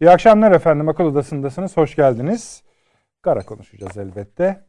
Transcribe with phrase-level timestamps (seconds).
[0.00, 0.88] İyi akşamlar efendim.
[0.88, 1.76] Akıl Odası'ndasınız.
[1.76, 2.62] Hoş geldiniz.
[3.22, 4.64] Kara konuşacağız elbette.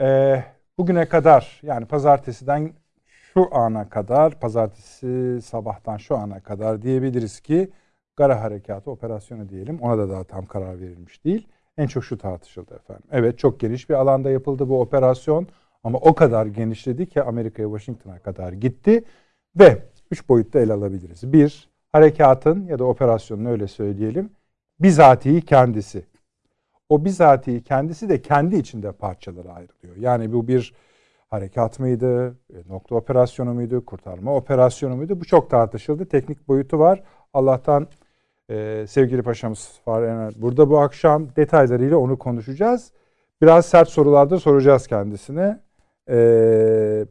[0.00, 0.44] Ee,
[0.78, 2.72] bugüne kadar yani pazartesiden
[3.04, 7.70] şu ana kadar, pazartesi sabahtan şu ana kadar diyebiliriz ki
[8.16, 9.80] Gara Harekatı operasyonu diyelim.
[9.80, 11.48] Ona da daha tam karar verilmiş değil.
[11.78, 13.04] En çok şu tartışıldı efendim.
[13.12, 15.46] Evet çok geniş bir alanda yapıldı bu operasyon
[15.84, 19.04] ama o kadar genişledi ki Amerika'ya Washington'a kadar gitti
[19.58, 21.32] ve üç boyutta ele alabiliriz.
[21.32, 24.30] Bir, harekatın ya da operasyonun öyle söyleyelim
[24.82, 26.04] bizatihi kendisi.
[26.88, 29.96] O bizatihi kendisi de kendi içinde parçalara ayrılıyor.
[29.96, 30.74] Yani bu bir
[31.30, 35.20] harekat mıydı, e, nokta operasyonu muydu, kurtarma operasyonu muydu?
[35.20, 36.04] Bu çok tartışıldı.
[36.06, 37.02] Teknik boyutu var.
[37.34, 37.88] Allah'tan
[38.50, 42.92] e, sevgili paşamız Fahri burada bu akşam detaylarıyla onu konuşacağız.
[43.42, 45.60] Biraz sert sorularda soracağız kendisine.
[46.10, 47.06] E,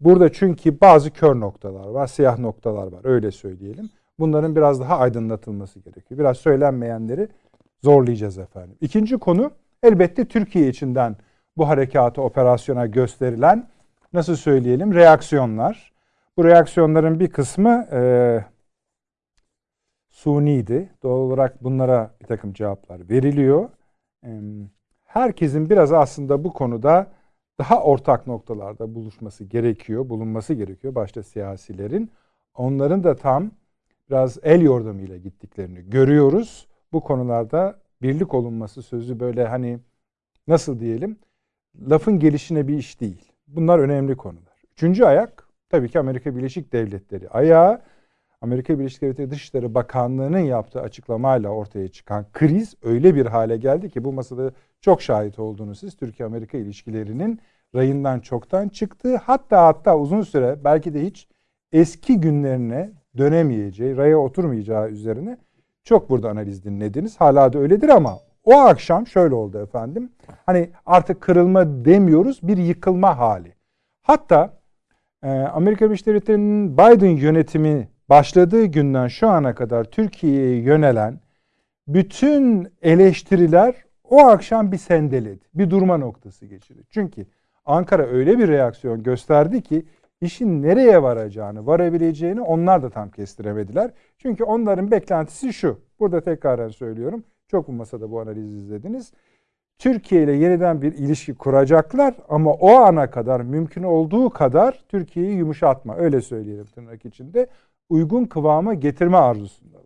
[0.00, 3.90] burada çünkü bazı kör noktalar var, siyah noktalar var öyle söyleyelim.
[4.20, 6.20] Bunların biraz daha aydınlatılması gerekiyor.
[6.20, 7.28] Biraz söylenmeyenleri
[7.82, 8.76] zorlayacağız efendim.
[8.80, 9.50] İkinci konu
[9.82, 11.16] elbette Türkiye içinden
[11.56, 13.68] bu harekatı operasyona gösterilen
[14.12, 15.92] nasıl söyleyelim reaksiyonlar.
[16.36, 18.00] Bu reaksiyonların bir kısmı e,
[20.10, 20.90] suniydi.
[21.02, 23.68] Doğal olarak bunlara bir takım cevaplar veriliyor.
[24.24, 24.30] E,
[25.04, 27.06] herkesin biraz aslında bu konuda
[27.58, 30.94] daha ortak noktalarda buluşması gerekiyor, bulunması gerekiyor.
[30.94, 32.10] Başta siyasilerin.
[32.54, 33.50] Onların da tam
[34.10, 36.68] biraz el yordamıyla gittiklerini görüyoruz.
[36.92, 39.78] Bu konularda birlik olunması sözü böyle hani
[40.46, 41.18] nasıl diyelim
[41.90, 43.32] lafın gelişine bir iş değil.
[43.48, 44.62] Bunlar önemli konular.
[44.72, 47.80] Üçüncü ayak tabii ki Amerika Birleşik Devletleri ayağı
[48.40, 54.04] Amerika Birleşik Devletleri Dışişleri Bakanlığı'nın yaptığı açıklamayla ortaya çıkan kriz öyle bir hale geldi ki
[54.04, 57.40] bu masada çok şahit olduğunuz siz Türkiye-Amerika ilişkilerinin
[57.74, 61.28] rayından çoktan çıktığı hatta hatta uzun süre belki de hiç
[61.72, 65.38] eski günlerine dönemeyeceği, raya oturmayacağı üzerine
[65.84, 67.16] çok burada analiz dinlediniz.
[67.20, 70.10] Hala da öyledir ama o akşam şöyle oldu efendim.
[70.46, 73.54] Hani artık kırılma demiyoruz bir yıkılma hali.
[74.02, 74.52] Hatta
[75.22, 81.20] e, Amerika Birleşik Devletleri'nin Biden yönetimi başladığı günden şu ana kadar Türkiye'ye yönelen
[81.88, 85.44] bütün eleştiriler o akşam bir sendeledi.
[85.54, 86.82] Bir durma noktası geçirdi.
[86.90, 87.26] Çünkü
[87.66, 89.86] Ankara öyle bir reaksiyon gösterdi ki
[90.20, 93.90] işin nereye varacağını, varabileceğini onlar da tam kestiremediler.
[94.18, 95.78] Çünkü onların beklentisi şu.
[96.00, 97.24] Burada tekraren söylüyorum.
[97.48, 99.12] Çok bu masada bu analizi izlediniz.
[99.78, 105.96] Türkiye ile yeniden bir ilişki kuracaklar ama o ana kadar mümkün olduğu kadar Türkiye'yi yumuşatma
[105.96, 107.46] öyle söyleyelim tırnak içinde
[107.88, 109.84] uygun kıvama getirme arzusundalar.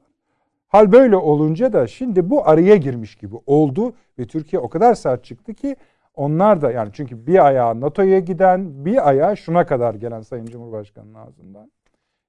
[0.68, 5.24] Hal böyle olunca da şimdi bu araya girmiş gibi oldu ve Türkiye o kadar sert
[5.24, 5.76] çıktı ki
[6.14, 11.14] onlar da yani çünkü bir ayağı NATO'ya giden bir ayağı şuna kadar gelen Sayın Cumhurbaşkanı'nın
[11.14, 11.70] ağzından.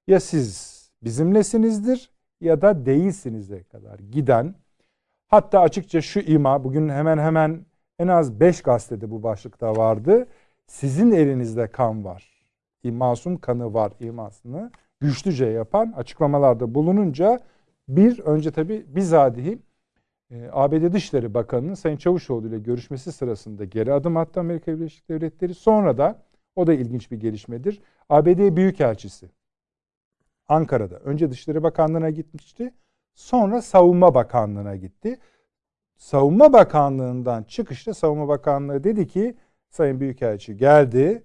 [0.07, 4.55] Ya siz bizimlesinizdir ya da değilsiniz'e kadar giden
[5.27, 7.65] hatta açıkça şu ima bugün hemen hemen
[7.99, 10.27] en az 5 gazetede bu başlıkta vardı.
[10.67, 12.35] Sizin elinizde kan var.
[12.83, 17.39] Masum kanı var imasını güçlüce yapan açıklamalarda bulununca
[17.87, 19.59] bir önce tabi bizatihi
[20.31, 25.53] e, ABD Dışişleri Bakanı'nın Sayın Çavuşoğlu ile görüşmesi sırasında geri adım attı Amerika Birleşik Devletleri.
[25.53, 26.23] Sonra da
[26.55, 27.81] o da ilginç bir gelişmedir.
[28.09, 29.29] ABD Büyükelçisi
[30.47, 32.73] Ankara'da önce Dışişleri Bakanlığı'na gitmişti.
[33.13, 35.19] Sonra Savunma Bakanlığı'na gitti.
[35.97, 39.35] Savunma Bakanlığı'ndan çıkışta Savunma Bakanlığı dedi ki
[39.69, 41.23] Sayın Büyükelçi geldi.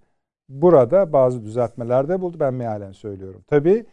[0.48, 2.36] Burada bazı düzeltmelerde buldu.
[2.40, 3.44] Ben mealen söylüyorum.
[3.46, 3.86] Tabii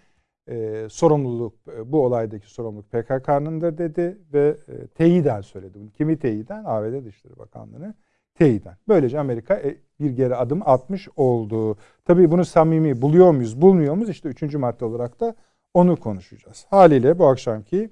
[0.48, 5.80] e, sorumluluk e, bu olaydaki sorumluluk PKK'nındır dedi ve e, teyiden söyledi.
[5.98, 6.64] Kimi teyiden?
[6.66, 7.94] ABD Dışişleri Bakanlığı'nı
[8.36, 8.78] teyiden.
[8.88, 11.78] Böylece Amerika e, bir geri adım atmış oldu.
[12.06, 14.10] Tabii bunu samimi buluyor muyuz, bulmuyor muyuz?
[14.10, 15.36] İşte üçüncü madde olarak da
[15.74, 16.66] onu konuşacağız.
[16.70, 17.90] Haliyle bu akşamki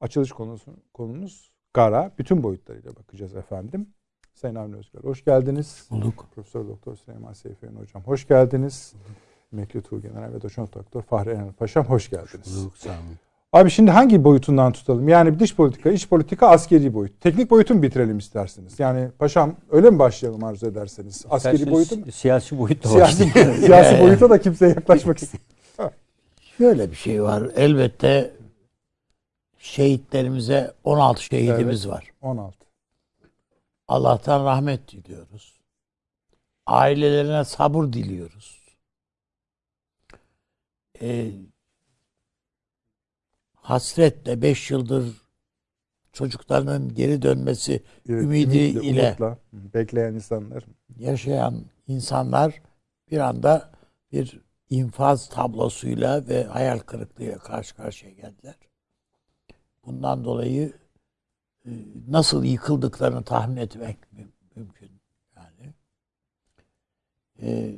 [0.00, 2.10] açılış konusu, konumuz Gara.
[2.18, 3.86] Bütün boyutlarıyla bakacağız efendim.
[4.34, 5.86] Sayın Avni Özgür hoş geldiniz.
[5.90, 6.26] Bulduk.
[6.34, 8.94] Profesör Doktor Süleyman Seyfiyen Hocam hoş geldiniz.
[8.94, 9.29] Bulduk.
[9.52, 12.56] Emekli Tuğgeneral ve Doçent Doktor Fahri Enel Paşam hoş geldiniz.
[12.60, 13.18] Bulduk sağ olun.
[13.52, 15.08] Abi şimdi hangi boyutundan tutalım?
[15.08, 17.20] Yani dış politika, iç politika, askeri boyut.
[17.20, 18.80] Teknik boyutu mu bitirelim isterseniz?
[18.80, 21.24] Yani paşam öyle mi başlayalım arzu ederseniz?
[21.30, 22.12] Askeri İsterseniz boyutu mu?
[22.12, 23.24] Siyasi boyut da siyasi,
[23.64, 25.92] siyasi boyuta da kimseye yaklaşmak istemiyor.
[26.58, 27.50] Şöyle bir şey var.
[27.56, 28.30] Elbette
[29.58, 31.94] şehitlerimize 16 şehidimiz Evet.
[31.94, 32.10] var.
[32.22, 32.56] 16.
[33.88, 35.60] Allah'tan rahmet diliyoruz.
[36.66, 38.59] Ailelerine sabır diliyoruz.
[41.02, 41.30] Ee,
[43.54, 45.22] hasretle 5 yıldır
[46.12, 47.72] çocuklarının geri dönmesi
[48.08, 50.64] Evet, ümidi ümitle, ile umutla bekleyen insanlar.
[50.98, 52.62] yaşayan insanlar
[53.10, 53.72] bir anda
[54.12, 58.54] bir infaz tablosuyla ve hayal kırıklığıyla karşı karşıya geldiler.
[59.86, 60.72] bundan dolayı
[61.66, 61.70] e,
[62.08, 64.90] nasıl yıkıldıklarını tahmin etmek mü- mümkün.
[65.36, 65.74] Yani
[67.42, 67.76] e,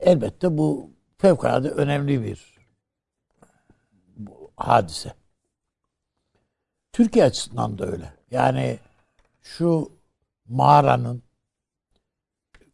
[0.00, 2.58] elbette bu fevkalade önemli bir
[4.56, 5.14] hadise.
[6.92, 8.12] Türkiye açısından da öyle.
[8.30, 8.78] Yani
[9.42, 9.92] şu
[10.48, 11.22] mağaranın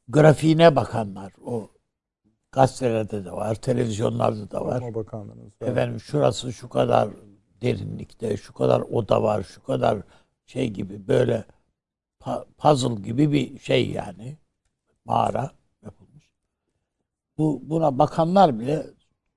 [0.09, 1.71] grafiğine bakanlar, o
[2.53, 4.83] gazetelerde de var, televizyonlarda da var.
[5.61, 7.09] Efendim şurası şu kadar
[7.63, 9.99] derinlikte, şu kadar oda var, şu kadar
[10.47, 11.45] şey gibi böyle
[12.59, 14.39] puzzle gibi bir şey yani
[15.05, 15.51] mağara.
[17.39, 18.87] Bu buna bakanlar bile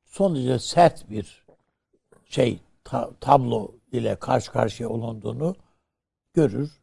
[0.05, 1.45] son derece sert bir
[2.25, 5.55] şey ta- tablo ile karşı karşıya olunduğunu
[6.33, 6.81] görür.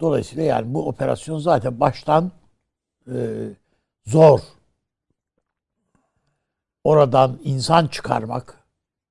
[0.00, 2.32] Dolayısıyla yani bu operasyon zaten baştan
[3.12, 3.48] e,
[4.06, 4.40] zor.
[6.84, 8.64] Oradan insan çıkarmak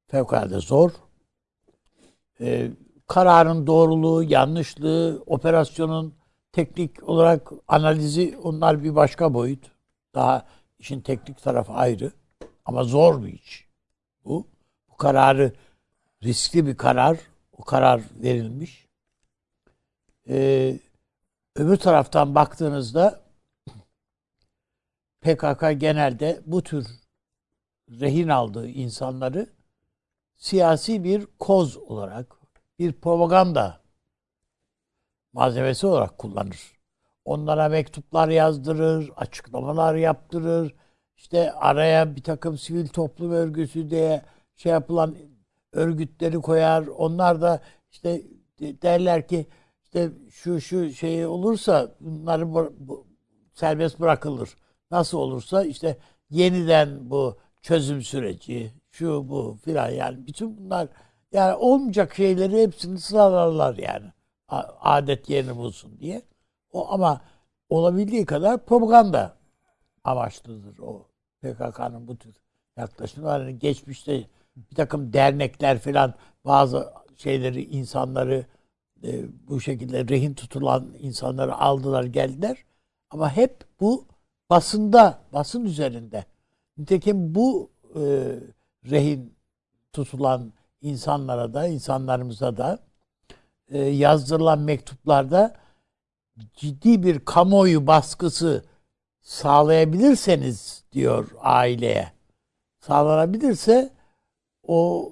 [0.08, 0.92] fevkalade zor.
[2.42, 2.72] E,
[3.08, 6.14] kararın doğruluğu, yanlışlığı, operasyonun
[6.52, 9.72] teknik olarak analizi onlar bir başka boyut.
[10.16, 10.46] Daha
[10.80, 12.12] işin teknik tarafı ayrı.
[12.66, 13.68] Ama zor bir iş.
[14.26, 14.48] Bu.
[14.90, 15.54] Bu kararı
[16.24, 17.18] riskli bir karar.
[17.52, 18.88] O karar verilmiş.
[20.30, 20.80] Ee,
[21.56, 23.22] öbür taraftan baktığınızda
[25.22, 26.88] PKK genelde bu tür
[27.90, 29.50] rehin aldığı insanları
[30.38, 32.36] siyasi bir koz olarak,
[32.80, 33.82] bir propaganda
[35.34, 36.77] malzemesi olarak kullanır.
[37.28, 40.76] Onlara mektuplar yazdırır, açıklamalar yaptırır.
[41.18, 44.22] İşte araya bir takım sivil toplum örgütü diye
[44.56, 45.16] şey yapılan
[45.74, 46.88] örgütleri koyar.
[46.88, 48.22] Onlar da işte
[48.60, 49.48] derler ki
[49.84, 53.08] işte şu şu şey olursa bunları bu, bu-
[53.54, 54.50] serbest bırakılır.
[54.92, 55.98] Nasıl olursa işte
[56.30, 60.88] yeniden bu çözüm süreci şu bu filan yani bütün bunlar
[61.32, 64.06] yani olmayacak şeyleri hepsini sıralarlar yani
[64.82, 66.22] adet yerini bulsun diye.
[66.72, 67.22] O ama
[67.70, 69.38] olabildiği kadar propaganda
[70.04, 71.08] amaçlıdır o
[71.42, 72.36] PKK'nın bu tür
[72.78, 73.28] yaklaşımı.
[73.28, 74.24] Yani geçmişte
[74.56, 76.14] bir takım dernekler filan
[76.46, 78.46] bazı şeyleri insanları
[79.04, 82.58] e, bu şekilde rehin tutulan insanları aldılar geldiler.
[83.10, 84.06] Ama hep bu
[84.50, 86.26] basında, basın üzerinde.
[86.78, 88.02] Nitekim bu e,
[88.90, 89.38] rehin
[89.94, 92.80] tutulan insanlara da, insanlarımıza da
[93.70, 95.56] e, yazdırılan mektuplarda
[96.56, 98.66] ciddi bir kamuoyu baskısı
[99.22, 102.12] sağlayabilirseniz diyor aileye.
[102.80, 103.94] Sağlanabilirse
[104.64, 105.12] o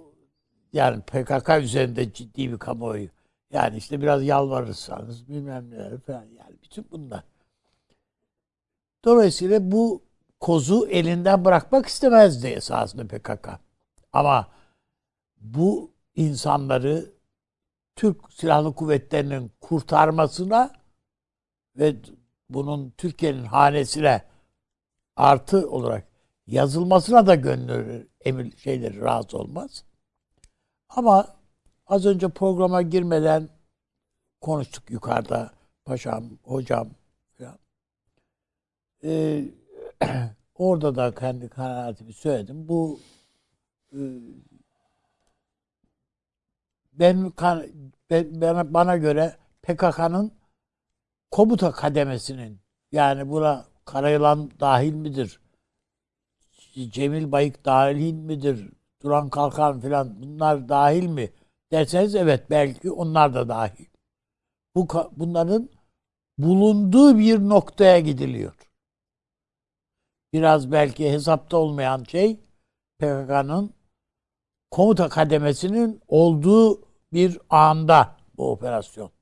[0.74, 3.10] yani PKK üzerinde ciddi bir kamuoyu.
[3.52, 7.24] Yani işte biraz yalvarırsanız bilmem neler falan yani bütün bunlar.
[9.06, 10.04] Dolayısıyla bu
[10.40, 13.50] kozu elinden bırakmak istemezdi esasında PKK.
[14.14, 14.48] Ama
[15.42, 17.12] bu insanları
[17.96, 20.72] Türk Silahlı Kuvvetleri'nin kurtarmasına
[21.78, 21.96] ve
[22.50, 24.24] bunun Türkiye'nin hanesine
[25.16, 26.08] artı olarak
[26.48, 29.84] yazılmasına da gönül emir şeyleri razı olmaz.
[30.90, 31.36] Ama
[31.88, 33.50] az önce programa girmeden
[34.42, 35.52] konuştuk yukarıda
[35.86, 36.90] paşam, hocam
[37.38, 37.60] falan.
[39.04, 39.46] Ee,
[40.56, 42.68] orada da kendi kanaatimi söyledim.
[42.68, 43.00] Bu
[43.94, 44.00] e,
[46.94, 47.34] ben,
[48.10, 50.32] ben bana göre PKK'nın
[51.32, 52.60] komuta kademesinin
[52.92, 55.40] yani buna Karayılan dahil midir?
[56.90, 58.70] Cemil Bayık dahil midir?
[59.04, 61.32] Duran Kalkan filan bunlar dahil mi?
[61.72, 63.86] Derseniz evet belki onlar da dahil.
[64.76, 65.70] Bu bunların
[66.38, 68.56] bulunduğu bir noktaya gidiliyor.
[70.34, 72.40] Biraz belki hesapta olmayan şey
[73.00, 73.74] PKK'nın
[74.72, 76.82] komuta kademesinin olduğu
[77.14, 79.15] bir anda bu operasyon.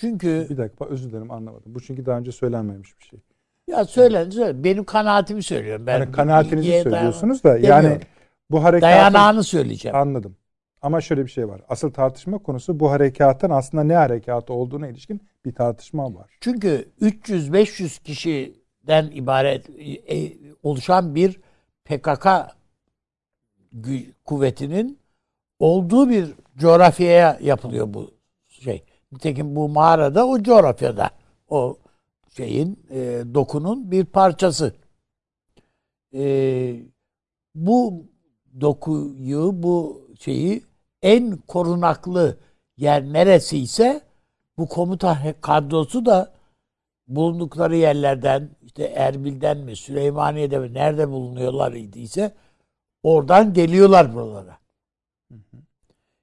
[0.00, 1.74] Çünkü Bir dakika özür dilerim anlamadım.
[1.74, 3.20] Bu çünkü daha önce söylenmemiş bir şey.
[3.66, 4.64] ya söylen söyle.
[4.64, 5.86] Benim kanaatimi söylüyorum.
[5.86, 8.06] Ben Yani kanaatinizi söylüyorsunuz da dayan- yani demiyorum.
[8.50, 9.96] bu harekatın dayanağını söyleyeceğim.
[9.96, 10.36] anladım.
[10.82, 11.60] Ama şöyle bir şey var.
[11.68, 16.30] Asıl tartışma konusu bu harekatın aslında ne harekatı olduğuna ilişkin bir tartışma var.
[16.40, 19.70] Çünkü 300-500 kişiden ibaret
[20.10, 21.40] e, oluşan bir
[21.84, 22.26] PKK
[24.24, 24.98] kuvvetinin
[25.58, 28.10] olduğu bir coğrafyaya yapılıyor bu
[28.48, 28.84] şey.
[29.12, 31.10] Nitekim bu mağarada o coğrafyada
[31.48, 31.76] o
[32.36, 34.74] şeyin e, dokunun bir parçası.
[36.14, 36.82] E,
[37.54, 38.04] bu
[38.60, 40.62] dokuyu bu şeyi
[41.02, 42.38] en korunaklı
[42.76, 44.00] yer neresi ise
[44.58, 46.32] bu komuta kadrosu da
[47.08, 52.34] bulundukları yerlerden işte Erbil'den mi Süleymaniye'de mi nerede bulunuyorlar idiyse
[53.02, 54.58] oradan geliyorlar buralara.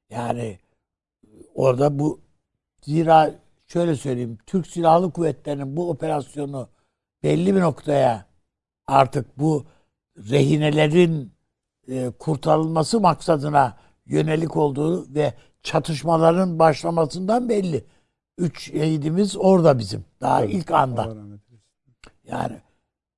[0.09, 0.59] Yani
[1.55, 2.24] orada bu
[2.85, 3.31] zira
[3.67, 6.69] şöyle söyleyeyim Türk Silahlı Kuvvetleri'nin bu operasyonu
[7.23, 8.25] belli bir noktaya
[8.87, 9.65] artık bu
[10.17, 11.33] rehinelerin
[11.87, 17.85] e, kurtarılması maksadına yönelik olduğu ve çatışmaların başlamasından belli.
[18.37, 20.05] Üç şehidimiz orada bizim.
[20.21, 21.15] Daha Tabii, ilk anda.
[22.23, 22.61] Yani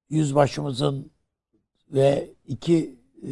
[0.09, 1.11] yüzbaşımızın
[1.89, 3.31] ve iki e,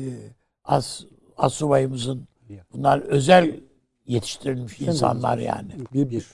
[0.63, 1.01] as,
[1.38, 2.27] asubayımızın
[2.74, 3.60] bunlar özel
[4.05, 5.71] yetiştirilmiş insanlar yani.
[5.93, 6.25] Bir, bir,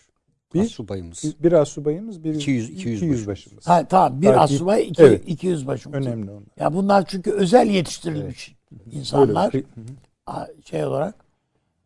[0.53, 1.35] Bir, Bir- subayımız.
[1.43, 3.67] bir, asubayımız, bir 200 iki 200 yüzbaşımız.
[3.67, 5.23] Ha, tamam bir Belki- asubay iki, evet.
[5.27, 5.97] iki yüzbaşımız.
[6.07, 6.43] Önemli onlar.
[6.59, 8.55] Ya bunlar çünkü özel yetiştirilmiş
[8.91, 9.71] insanlar Böyle bir-
[10.25, 11.15] a- şey olarak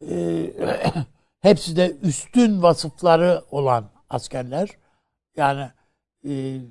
[0.10, 0.54] e,
[1.40, 4.70] hepsi de üstün vasıfları olan askerler.
[5.38, 5.70] Yani
[6.28, 6.62] e,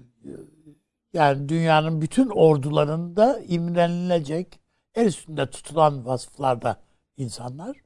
[1.12, 4.61] yani dünyanın bütün ordularında imrenilecek
[4.94, 6.76] el üstünde tutulan vasıflarda
[7.16, 7.76] insanlar.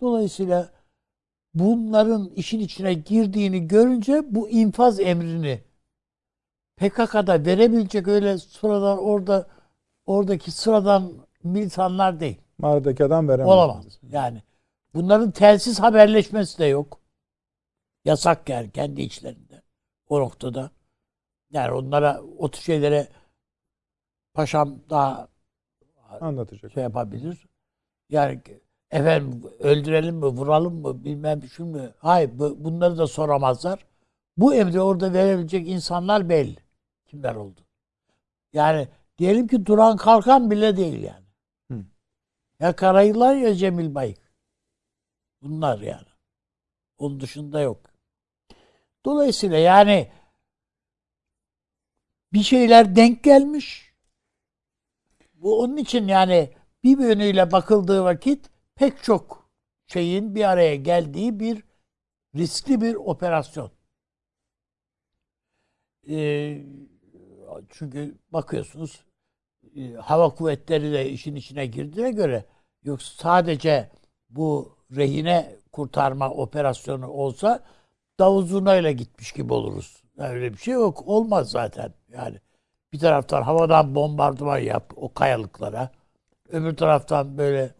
[0.00, 0.70] Dolayısıyla
[1.54, 5.62] bunların işin içine girdiğini görünce bu infaz emrini
[6.76, 9.48] PKK'da verebilecek öyle sıradan orada
[10.06, 11.12] oradaki sıradan
[11.44, 12.40] militanlar değil.
[12.58, 13.48] Mağaradaki adam veremez.
[13.52, 13.98] Olamaz.
[14.10, 14.42] Yani
[14.94, 17.00] bunların telsiz haberleşmesi de yok.
[18.04, 19.62] Yasak yani kendi içlerinde.
[20.08, 20.70] O noktada.
[21.50, 23.08] Yani onlara o tür şeylere
[24.34, 25.28] paşam daha
[26.20, 26.72] Anlatacak.
[26.72, 27.46] şey yapabilir.
[28.08, 28.40] Yani
[28.90, 31.80] efendim öldürelim mi, vuralım mı, bilmem şu mu?
[31.98, 33.86] Hayır, bu- bunları da soramazlar.
[34.36, 36.56] Bu emri orada verebilecek insanlar belli.
[37.06, 37.60] Kimler oldu?
[38.52, 41.26] Yani diyelim ki duran kalkan bile değil yani.
[41.70, 41.84] Hı.
[42.60, 44.32] Ya Karayılar ya Cemil Bayık.
[45.42, 46.06] Bunlar yani.
[46.98, 47.80] Onun dışında yok.
[49.04, 50.10] Dolayısıyla yani
[52.32, 53.94] bir şeyler denk gelmiş.
[55.34, 56.50] Bu onun için yani
[56.84, 59.50] bir yönüyle bakıldığı vakit pek çok
[59.86, 61.64] şeyin bir araya geldiği bir
[62.36, 63.70] riskli bir operasyon.
[66.08, 66.62] Ee,
[67.68, 69.04] çünkü bakıyorsunuz
[69.76, 72.44] e, hava kuvvetleri de işin içine girdiğine göre
[72.82, 73.90] yoksa sadece
[74.30, 77.64] bu rehine kurtarma operasyonu olsa
[78.18, 80.02] davul zurnayla gitmiş gibi oluruz.
[80.18, 81.08] Öyle bir şey yok.
[81.08, 81.94] Olmaz zaten.
[82.08, 82.40] Yani
[82.92, 85.90] bir taraftan havadan bombardıman yap o kayalıklara.
[86.48, 87.79] Öbür taraftan böyle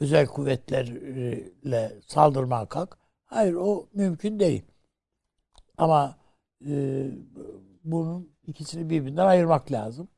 [0.00, 2.98] özel kuvvetlerle saldırmaya kalk.
[3.24, 4.64] Hayır o mümkün değil.
[5.78, 6.18] Ama
[6.66, 7.04] e,
[7.84, 10.08] bunun ikisini birbirinden ayırmak lazım.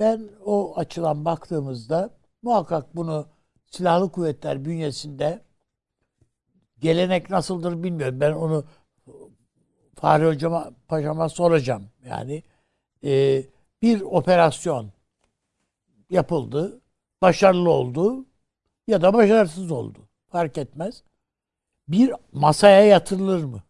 [0.00, 2.10] Ben o açıdan baktığımızda
[2.42, 3.28] muhakkak bunu
[3.66, 5.44] silahlı kuvvetler bünyesinde
[6.78, 8.20] gelenek nasıldır bilmiyorum.
[8.20, 8.64] Ben onu
[9.94, 11.90] Fahri Hocama, Paşama soracağım.
[12.04, 12.42] Yani
[13.04, 13.42] e,
[13.82, 14.92] bir operasyon
[16.10, 16.80] yapıldı,
[17.22, 18.26] başarılı oldu
[18.86, 20.08] ya da başarısız oldu.
[20.28, 21.02] Fark etmez.
[21.88, 23.62] Bir masaya yatırılır mı?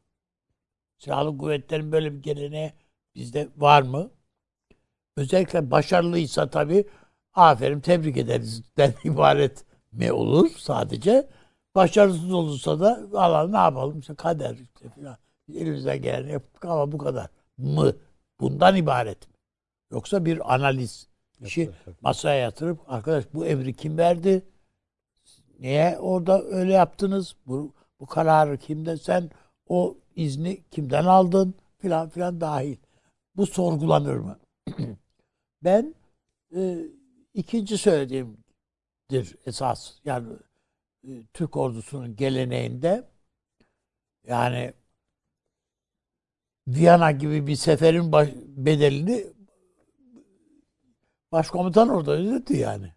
[0.98, 2.72] Silahlı kuvvetlerin böyle bir geleneği
[3.14, 4.10] bizde var mı?
[5.16, 6.88] Özellikle başarılıysa tabii
[7.34, 11.28] aferin tebrik ederiz den ibaret mi olur sadece?
[11.74, 15.16] Başarısız olursa da valla ne yapalım işte kader işte filan.
[15.54, 17.28] Elimizden geleni yaptık ama bu kadar
[17.58, 17.92] mı?
[18.40, 19.34] Bundan ibaret mi?
[19.90, 21.08] Yoksa bir analiz
[21.40, 24.42] işi masaya yatırıp arkadaş bu emri kim verdi?
[25.64, 27.36] Niye orada öyle yaptınız?
[27.46, 29.30] Bu, bu kararı kimden sen
[29.68, 31.54] o izni kimden aldın?
[31.78, 32.76] Filan filan dahil.
[33.36, 34.38] Bu sorgulanır mı?
[35.64, 35.94] ben
[36.56, 36.78] e,
[37.34, 39.94] ikinci söylediğimdir esas.
[40.04, 40.32] Yani
[41.08, 43.04] e, Türk ordusunun geleneğinde
[44.26, 44.72] yani
[46.68, 49.26] Viyana gibi bir seferin baş, bedelini
[51.32, 52.92] başkomutan orada ödedi yani.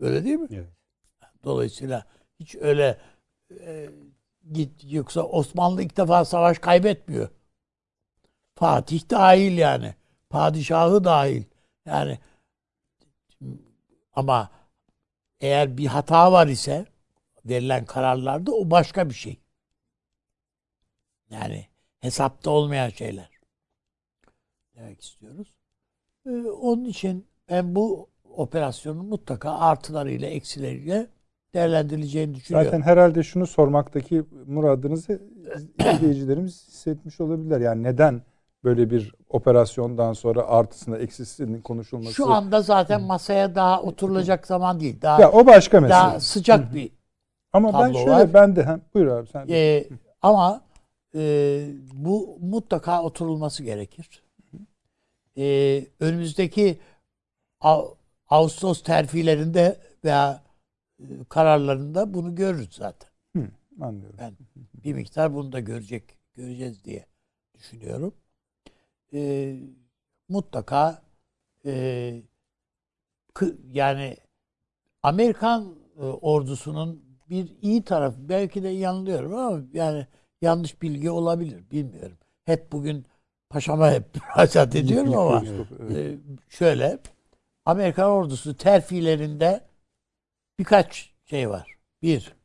[0.00, 0.48] Öyle değil mi?
[0.50, 0.81] Evet.
[1.44, 2.06] Dolayısıyla
[2.40, 2.98] hiç öyle
[3.60, 3.90] e,
[4.52, 7.28] git yoksa Osmanlı ilk defa savaş kaybetmiyor.
[8.54, 9.94] Fatih dahil yani.
[10.30, 11.44] Padişahı dahil.
[11.86, 12.18] Yani
[14.12, 14.50] ama
[15.40, 16.86] eğer bir hata var ise
[17.44, 19.40] verilen kararlarda o başka bir şey.
[21.30, 21.66] Yani
[22.00, 23.30] hesapta olmayan şeyler.
[24.76, 25.48] Demek istiyoruz.
[26.26, 31.10] Ee, onun için ben bu operasyonun mutlaka artılarıyla eksileriyle
[31.54, 32.70] değerlendirileceğini düşünüyorum.
[32.70, 35.22] Zaten herhalde şunu sormaktaki muradınızı
[35.94, 37.60] izleyicilerimiz hissetmiş olabilirler.
[37.60, 38.22] Yani neden
[38.64, 42.12] böyle bir operasyondan sonra artısında eksisinin konuşulması?
[42.12, 45.02] Şu anda zaten masaya daha oturulacak zaman değil.
[45.02, 45.90] Daha ya o başka mesele.
[45.98, 46.90] daha sıcak bir
[47.52, 48.34] Ama ben şöyle var.
[48.34, 49.48] ben de hem buyur abi sen.
[49.48, 49.76] de.
[49.76, 49.88] Ee,
[50.22, 50.60] ama
[51.14, 54.22] e, bu mutlaka oturulması gerekir.
[55.38, 56.78] Ee, önümüzdeki
[57.60, 57.84] Ağ-
[58.30, 60.42] Ağustos terfilerinde veya
[61.28, 63.10] kararlarında bunu görürüz zaten.
[63.36, 63.48] Hı,
[63.80, 64.16] anlıyorum.
[64.18, 64.34] Ben
[64.84, 66.04] bir miktar bunu da görecek,
[66.34, 67.06] göreceğiz diye
[67.54, 68.14] düşünüyorum.
[69.14, 69.56] Ee,
[70.28, 71.02] mutlaka
[71.66, 72.22] e,
[73.72, 74.16] yani
[75.02, 80.06] Amerikan e, ordusunun bir iyi tarafı belki de yanılıyorum ama yani
[80.42, 82.16] yanlış bilgi olabilir bilmiyorum.
[82.44, 83.06] Hep bugün
[83.48, 84.04] paşama hep
[84.36, 85.44] müracaat ediyorum ama
[85.94, 86.18] e,
[86.48, 86.98] şöyle
[87.64, 89.60] Amerikan ordusu terfilerinde
[90.62, 91.78] birkaç şey var.
[92.02, 92.36] Bir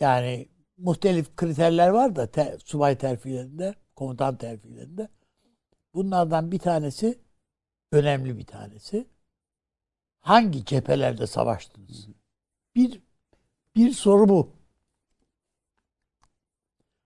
[0.00, 5.08] yani muhtelif kriterler var da te, subay terfilerinde, komutan terfilerinde.
[5.94, 7.18] Bunlardan bir tanesi
[7.92, 9.08] önemli bir tanesi.
[10.20, 12.08] Hangi cephelerde savaştınız?
[12.74, 13.02] Bir
[13.76, 14.52] bir soru bu.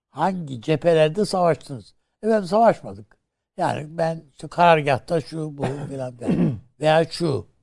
[0.09, 1.95] Hangi cephelerde savaştınız?
[2.23, 3.17] Efendim savaşmadık.
[3.57, 6.59] Yani ben işte karargahta şu bu filan filan.
[6.79, 7.56] veya şu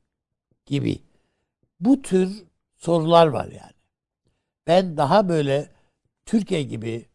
[0.66, 1.02] gibi.
[1.80, 2.44] Bu tür
[2.76, 3.74] sorular var yani.
[4.66, 5.70] Ben daha böyle
[6.26, 7.08] Türkiye gibi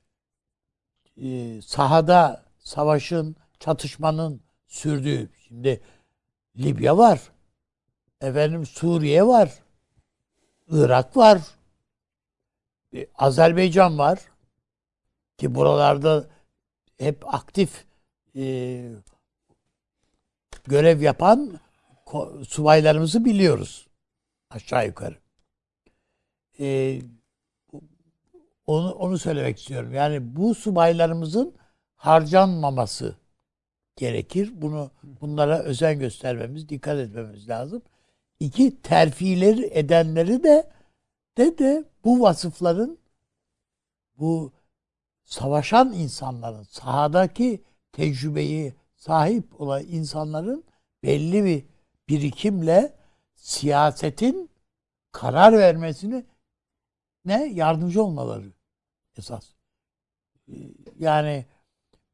[1.18, 5.82] e, sahada savaşın, çatışmanın sürdüğü şimdi
[6.58, 7.32] Libya var.
[8.22, 9.53] Efendim Suriye var.
[10.68, 11.41] Irak var.
[12.94, 14.20] e, Azerbaycan var.
[15.38, 16.27] Ki buralarda
[16.98, 17.86] hep aktif
[18.36, 18.91] e,
[20.68, 21.60] görev yapan
[22.48, 23.88] subaylarımızı biliyoruz.
[24.50, 25.16] Aşağı yukarı.
[26.60, 27.00] E,
[28.68, 29.94] onu, onu söylemek istiyorum.
[29.94, 31.56] Yani bu subaylarımızın
[31.96, 33.16] harcanmaması
[33.96, 34.51] gerekir.
[34.54, 37.82] Bunu bunlara özen göstermemiz, dikkat etmemiz lazım.
[38.39, 40.70] İki terfileri edenleri de
[41.38, 42.98] de de bu vasıfların
[44.18, 44.54] bu
[45.24, 50.63] savaşan insanların sahadaki tecrübeyi sahip olan insanların
[51.04, 51.66] belli bir
[52.10, 52.94] birikimle
[53.36, 54.50] siyasetin
[55.12, 56.25] karar vermesini
[57.25, 58.46] ne yardımcı olmaları
[59.18, 59.46] esas.
[60.50, 60.53] Ee,
[61.00, 61.46] Yani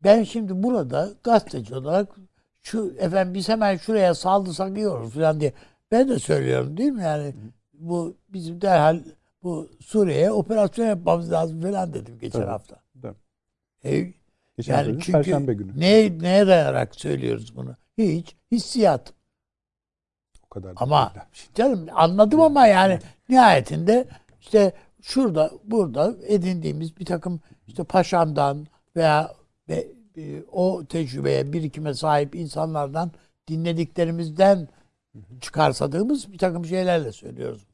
[0.04, 2.16] ben şimdi burada gazeteci olarak
[2.62, 5.54] şu efendim biz hemen şuraya saldırsak iyi olur falan diye
[5.92, 7.34] ben de söylüyorum değil mi yani
[7.74, 9.04] bu bizim derhal
[9.44, 12.50] bu Suriye'ye operasyon yapmamız lazım falan dedim geçen Tabii.
[12.52, 12.84] hafta.
[13.02, 13.18] Tabii.
[13.86, 14.14] E,
[14.58, 15.80] Geçen yani çünkü Perşembe günü.
[15.80, 17.76] ne, neye dayanarak söylüyoruz bunu?
[17.98, 19.14] Hiç hissiyat.
[20.56, 20.76] Kadar.
[20.76, 21.14] da Ama
[21.56, 24.08] canım anladım ama yani nihayetinde
[24.42, 29.34] işte şurada burada edindiğimiz bir takım işte paşamdan veya
[29.70, 29.88] ve,
[30.18, 33.12] e, o tecrübeye birikime sahip insanlardan
[33.48, 34.68] dinlediklerimizden
[35.42, 37.68] çıkarsadığımız bir takım şeylerle söylüyoruz.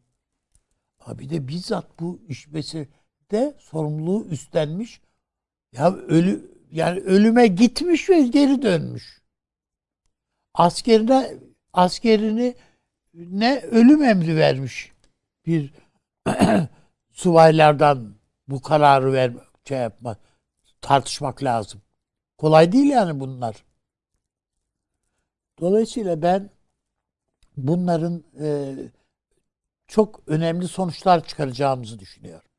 [0.99, 2.89] Ama bir de bizzat bu işbesi
[3.31, 5.01] de sorumluluğu üstlenmiş.
[5.71, 9.21] Ya ölü yani ölüme gitmiş ve geri dönmüş.
[10.53, 11.33] Askerine
[11.73, 12.55] askerini
[13.13, 14.91] ne ölüm emri vermiş
[15.45, 15.73] bir
[17.11, 18.15] subaylardan
[18.47, 19.33] bu kararı ver
[19.67, 20.19] şey yapmak
[20.81, 21.81] tartışmak lazım.
[22.37, 23.63] Kolay değil yani bunlar.
[25.59, 26.49] Dolayısıyla ben
[27.57, 28.75] bunların e,
[29.87, 32.49] çok önemli sonuçlar çıkaracağımızı düşünüyorum.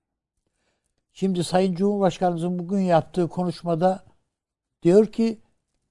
[1.13, 4.05] Şimdi Sayın Cumhurbaşkanımızın bugün yaptığı konuşmada
[4.83, 5.41] diyor ki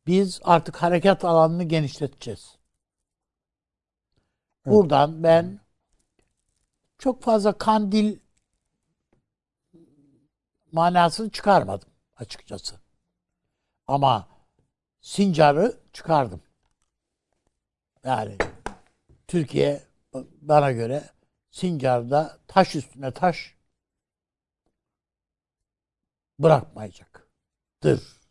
[0.07, 2.60] biz artık harekat alanını genişleteceğiz.
[4.65, 5.59] Buradan ben
[6.97, 8.19] çok fazla kandil
[10.71, 12.75] manasını çıkarmadım açıkçası.
[13.87, 14.27] Ama
[15.01, 16.41] Sincar'ı çıkardım.
[18.03, 18.37] Yani
[19.27, 19.83] Türkiye
[20.41, 21.09] bana göre
[21.51, 23.55] Sincar'da taş üstüne taş
[26.39, 28.21] bırakmayacaktır.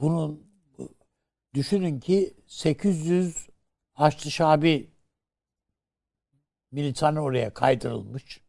[0.00, 0.50] Bunun
[1.54, 3.49] düşünün ki 800
[4.00, 4.90] Haçlı Şabi
[6.72, 8.40] militanı oraya kaydırılmış.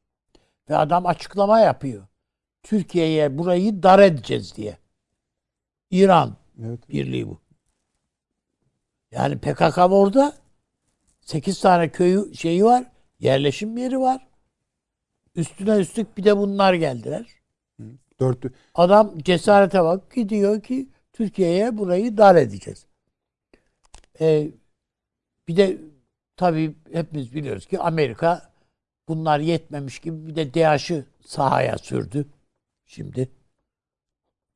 [0.69, 2.07] Ve adam açıklama yapıyor.
[2.63, 4.77] Türkiye'ye burayı dar edeceğiz diye.
[5.89, 6.89] İran Evet.
[6.89, 7.41] birliği bu.
[9.11, 10.33] Yani PKK orada
[11.21, 12.91] 8 tane köyü şeyi var.
[13.19, 14.27] Yerleşim yeri var.
[15.35, 17.27] Üstüne üstlük bir de bunlar geldiler.
[18.19, 18.53] Dörtlü.
[18.75, 22.85] Adam cesarete bak gidiyor ki Türkiye'ye burayı dar edeceğiz.
[24.21, 24.51] Ee,
[25.51, 25.77] bir de
[26.35, 28.53] tabii hepimiz biliyoruz ki Amerika
[29.07, 32.25] bunlar yetmemiş gibi bir de DAEŞ'ı sahaya sürdü
[32.85, 33.31] şimdi.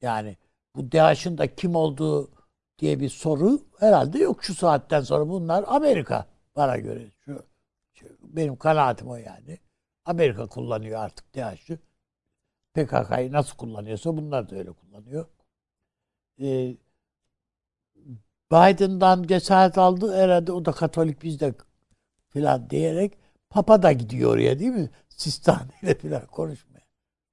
[0.02, 0.38] Yani
[0.76, 2.32] bu DAEŞ'in da kim olduğu
[2.80, 7.12] diye bir soru herhalde yok şu saatten sonra bunlar Amerika bana göre.
[7.26, 7.46] Şu,
[7.94, 9.60] şu benim kanaatim o yani.
[10.06, 11.80] Amerika kullanıyor artık DAEŞ'ı.
[12.74, 15.26] PKK'yı nasıl kullanıyorsa bunlar da öyle kullanıyor.
[16.42, 16.78] Ee,
[18.52, 21.54] Biden'dan cesaret aldı herhalde o da Katolik biz de
[22.30, 23.18] filan diyerek
[23.50, 24.90] Papa da gidiyor oraya değil mi?
[25.10, 26.86] Sistane ile filan konuşmaya.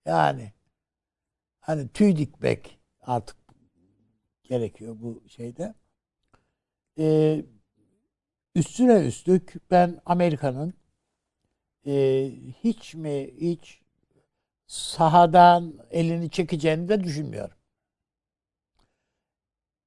[0.07, 0.53] Yani
[1.61, 3.37] hani tüy dikmek artık
[4.43, 5.75] gerekiyor bu şeyde.
[6.99, 7.45] Ee,
[8.55, 10.75] üstüne üstlük ben Amerika'nın
[11.87, 12.27] e,
[12.65, 13.81] hiç mi hiç
[14.67, 17.57] sahadan elini çekeceğini de düşünmüyorum.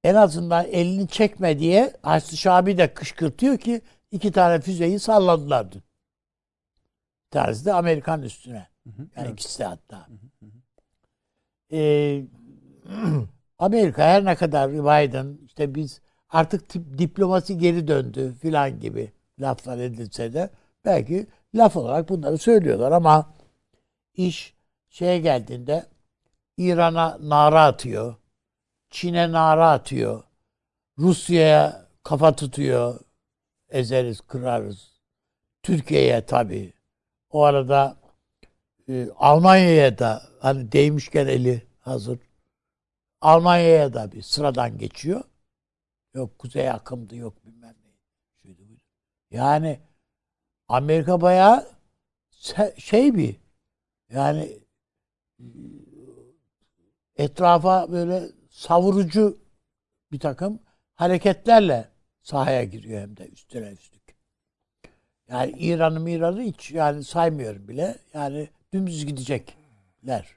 [0.06, 5.82] En azından elini çekme diye Haçlı Şabi de kışkırtıyor ki iki tane füzeyi salladılar dün.
[7.26, 8.68] Bir tanesi de Amerikan üstüne.
[8.86, 9.32] Yani evet.
[9.32, 10.06] ikisi de hatta.
[11.72, 12.24] Ee,
[13.58, 19.78] Amerika her ne kadar Biden işte biz artık tip, diplomasi geri döndü filan gibi laflar
[19.78, 20.50] edilse de
[20.84, 23.34] belki laf olarak bunları söylüyorlar ama
[24.14, 24.54] iş
[24.88, 25.86] şeye geldiğinde
[26.56, 28.14] İran'a nara atıyor.
[28.90, 30.22] Çin'e nara atıyor.
[30.98, 33.00] Rusya'ya kafa tutuyor.
[33.68, 34.92] Ezeriz, kırarız.
[35.62, 36.72] Türkiye'ye tabii.
[37.30, 37.96] O arada
[38.88, 42.18] e, Almanya'ya da hani değmişken eli hazır.
[43.20, 45.22] Almanya'ya da bir sıradan geçiyor.
[46.14, 48.56] Yok kuzey akımdı yok bilmem ne.
[49.30, 49.80] Yani
[50.68, 51.68] Amerika bayağı
[52.76, 53.36] şey bir
[54.10, 54.58] yani
[57.16, 59.38] etrafa böyle savurucu
[60.12, 60.60] bir takım
[60.94, 61.88] hareketlerle
[62.22, 64.16] sahaya giriyor hem de üstüne üstlük.
[65.28, 67.98] Yani İran'ı İran'ı hiç yani saymıyorum bile.
[68.14, 70.36] Yani dümdüz gidecekler.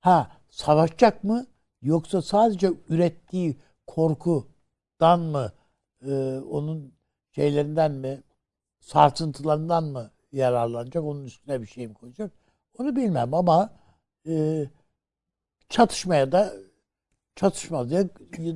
[0.00, 1.46] Ha savaşacak mı?
[1.82, 5.52] Yoksa sadece ürettiği korkudan mı
[6.06, 6.94] e, onun
[7.34, 8.22] şeylerinden mi
[8.80, 11.04] sarsıntılarından mı yararlanacak?
[11.04, 12.32] Onun üstüne bir şey mi koyacak?
[12.78, 13.70] Onu bilmem ama
[14.28, 14.64] e,
[15.68, 16.52] çatışmaya da
[17.36, 17.90] çatışmaya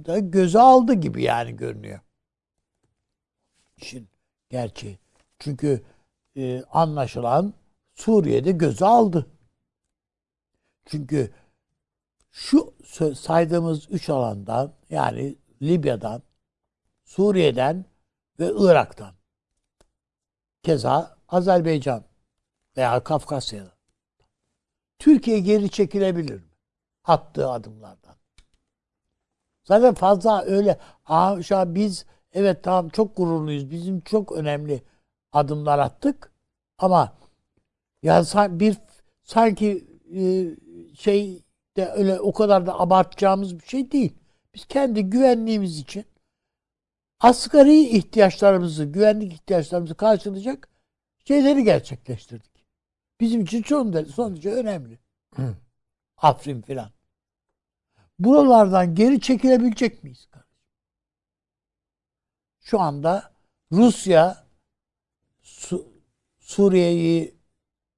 [0.06, 2.00] da göze aldı gibi yani görünüyor.
[3.76, 4.08] İşin
[4.50, 4.98] gerçeği.
[5.38, 5.84] Çünkü
[6.36, 7.54] e, anlaşılan
[7.94, 9.26] Suriye'de göze aldı.
[10.86, 11.34] Çünkü
[12.30, 12.74] şu
[13.14, 16.22] saydığımız üç alandan yani Libya'dan,
[17.04, 17.84] Suriye'den
[18.40, 19.14] ve Irak'tan
[20.62, 22.04] keza Azerbaycan
[22.76, 23.72] veya Kafkasya'dan
[24.98, 26.50] Türkiye geri çekilebilir mi?
[27.04, 27.99] Attığı adımlardan.
[29.64, 33.70] Zaten fazla öyle an biz evet tamam çok gururluyuz.
[33.70, 34.82] Bizim çok önemli
[35.32, 36.32] adımlar attık.
[36.78, 37.12] Ama
[38.02, 38.76] ya bir
[39.22, 40.50] sanki e,
[40.96, 41.42] şey
[41.76, 44.12] de öyle o kadar da abartacağımız bir şey değil.
[44.54, 46.04] Biz kendi güvenliğimiz için
[47.20, 50.68] asgari ihtiyaçlarımızı, güvenlik ihtiyaçlarımızı karşılayacak
[51.24, 52.66] şeyleri gerçekleştirdik.
[53.20, 54.98] Bizim için son, son derece önemli.
[56.16, 56.90] Afrin filan.
[58.20, 60.28] Buralardan geri çekilebilecek miyiz?
[62.60, 63.32] Şu anda
[63.72, 64.46] Rusya
[65.42, 65.92] Su,
[66.38, 67.34] Suriye'yi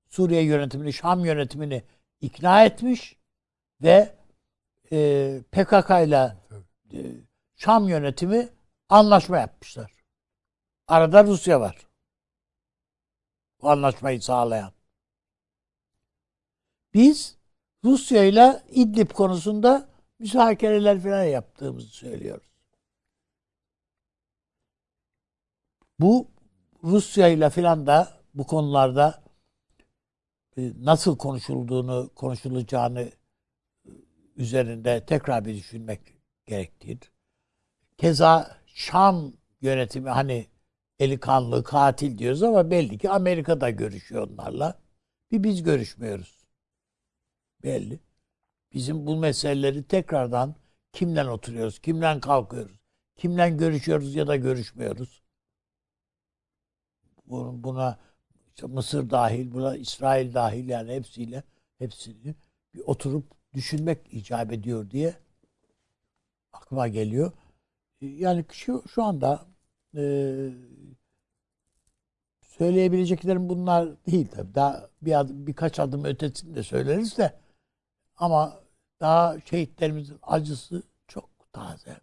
[0.09, 1.85] Suriye yönetimini, Şam yönetimini
[2.21, 3.17] ikna etmiş
[3.83, 4.15] ve
[4.93, 6.37] e, PKK ile
[6.93, 6.99] e,
[7.57, 8.49] Şam yönetimi
[8.89, 9.93] anlaşma yapmışlar.
[10.89, 11.77] Arada Rusya var.
[13.63, 14.73] Bu anlaşmayı sağlayan.
[16.95, 17.37] Biz
[17.85, 19.92] Rusya ile İdlib konusunda
[20.23, 22.47] müzakereler falan yaptığımızı söylüyoruz.
[26.01, 26.29] Bu
[26.85, 29.23] Rusya ile filan da bu konularda
[30.57, 33.11] e, nasıl konuşulduğunu, konuşulacağını
[34.37, 36.01] üzerinde tekrar bir düşünmek
[36.47, 37.13] gerektiğidir.
[37.99, 40.47] Keza Şam yönetimi hani
[40.99, 44.83] eli kanlı katil diyoruz ama belli ki Amerika'da görüşüyor onlarla.
[45.33, 46.45] Bir biz görüşmüyoruz.
[47.63, 48.01] Belli.
[48.75, 50.55] Bizim bu meseleleri tekrardan
[50.93, 52.81] kimden oturuyoruz, kimden kalkıyoruz,
[53.17, 55.23] kimden görüşüyoruz ya da görüşmüyoruz.
[57.27, 57.99] Buna
[58.57, 61.43] işte Mısır dahil, buna İsrail dahil yani hepsiyle
[61.79, 62.35] hepsini
[62.75, 65.15] bir oturup düşünmek icap ediyor diye
[66.53, 67.33] aklıma geliyor.
[68.01, 69.47] Yani şu, şu anda
[69.97, 70.03] e,
[72.43, 74.55] söyleyebileceklerim bunlar değil tabii.
[74.55, 77.41] Daha bir adım, birkaç adım ötesini de söyleriz de
[78.17, 78.62] ama
[79.03, 82.01] daha şehitlerimizin acısı çok taze.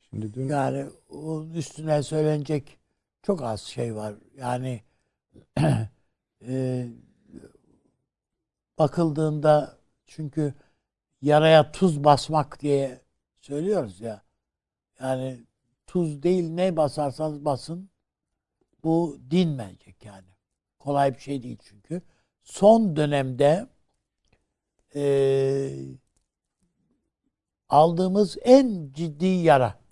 [0.00, 2.78] Şimdi dün Yani onun üstüne söylenecek
[3.22, 4.14] çok az şey var.
[4.36, 4.82] Yani
[6.42, 6.86] e,
[8.78, 10.54] bakıldığında çünkü
[11.22, 13.00] yaraya tuz basmak diye
[13.40, 14.22] söylüyoruz ya.
[15.00, 15.46] Yani
[15.86, 17.90] tuz değil ne basarsanız basın
[18.84, 20.28] bu dinmeyecek yani.
[20.78, 22.02] Kolay bir şey değil çünkü.
[22.42, 23.73] Son dönemde
[24.94, 25.74] e,
[27.68, 29.84] aldığımız en ciddi yara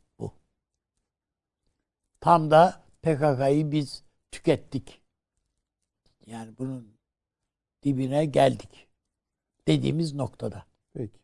[2.23, 5.03] tam da PKK'yı biz tükettik.
[6.27, 6.89] Yani bunun
[7.83, 8.89] dibine geldik.
[9.69, 10.65] Dediğimiz noktada.
[10.95, 11.19] Peki.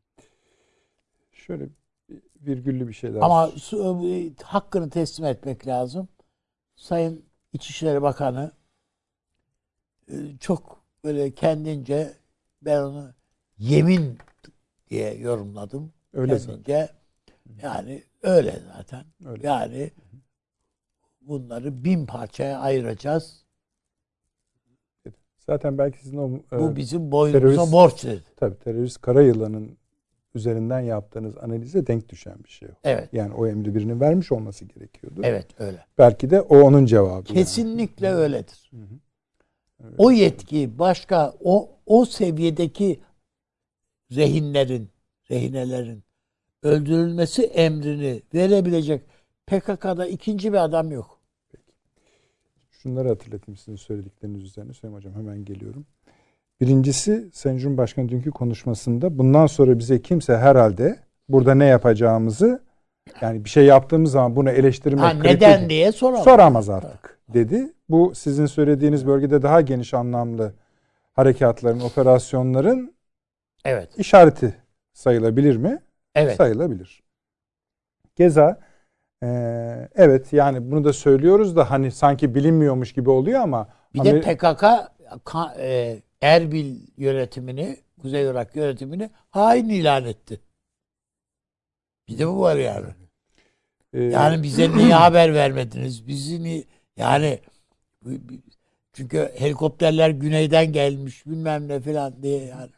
[1.32, 1.68] Şöyle
[2.40, 3.24] virgüllü bir şey daha.
[3.24, 3.52] Ama
[4.06, 6.08] e, hakkını teslim etmek lazım.
[6.76, 8.52] Sayın İçişleri Bakanı
[10.08, 12.16] e, çok böyle kendince
[12.62, 13.14] ben onu
[13.58, 14.18] yemin
[14.90, 15.92] diye yorumladım.
[16.12, 16.88] Öyle kendince.
[17.62, 19.04] Yani öyle zaten.
[19.26, 19.46] Öyle.
[19.46, 19.90] Yani
[21.20, 23.44] bunları bin parçaya ayıracağız.
[25.38, 28.22] Zaten belki sizin o e, Bu bizim boynumuza borç dedi.
[28.36, 29.78] tabii terörist karayılanın
[30.34, 32.72] üzerinden yaptığınız analize denk düşen bir şey o.
[32.84, 33.08] Evet.
[33.12, 35.20] Yani o emri birinin vermiş olması gerekiyordu.
[35.24, 35.86] Evet öyle.
[35.98, 37.12] Belki de o onun cevabı.
[37.12, 37.24] yani.
[37.38, 38.70] Kesinlikle öyledir.
[38.70, 38.94] Hı hı.
[39.82, 39.94] Evet.
[39.98, 43.00] O yetki başka o o seviyedeki
[44.16, 44.88] rehinlerin,
[45.30, 46.02] rehinelerin
[46.62, 49.02] öldürülmesi emrini verebilecek
[49.46, 51.18] PKK'da ikinci bir adam yok.
[52.70, 54.72] Şunları hatırlatayım sizin söyledikleriniz üzerine.
[54.74, 55.86] Sayın Hocam hemen geliyorum.
[56.60, 62.62] Birincisi Sayın Cumhurbaşkanı dünkü konuşmasında bundan sonra bize kimse herhalde burada ne yapacağımızı
[63.20, 66.24] yani bir şey yaptığımız zaman bunu eleştirmek Ha, kritik- neden diye soramam.
[66.24, 67.72] soramaz artık dedi.
[67.88, 70.52] Bu sizin söylediğiniz bölgede daha geniş anlamlı
[71.12, 72.94] harekatların, operasyonların
[73.64, 73.98] Evet.
[73.98, 74.56] işareti
[74.92, 75.82] sayılabilir mi?
[76.14, 76.36] Evet.
[76.36, 77.02] Sayılabilir.
[78.16, 78.60] Geza
[79.22, 84.20] eee, evet yani bunu da söylüyoruz da hani sanki bilinmiyormuş gibi oluyor ama Bir de
[84.20, 84.62] PKK
[85.24, 90.40] ka- e, Erbil yönetimini, Kuzey Irak yönetimini hain ilan etti.
[92.08, 92.86] Bir de bu var yani.
[93.92, 96.06] eee, Yani bize niye haber vermediniz?
[96.08, 96.64] Bizi ni
[96.96, 97.40] yani
[98.92, 102.70] çünkü helikopterler güneyden gelmiş bilmem ne falan diye yani.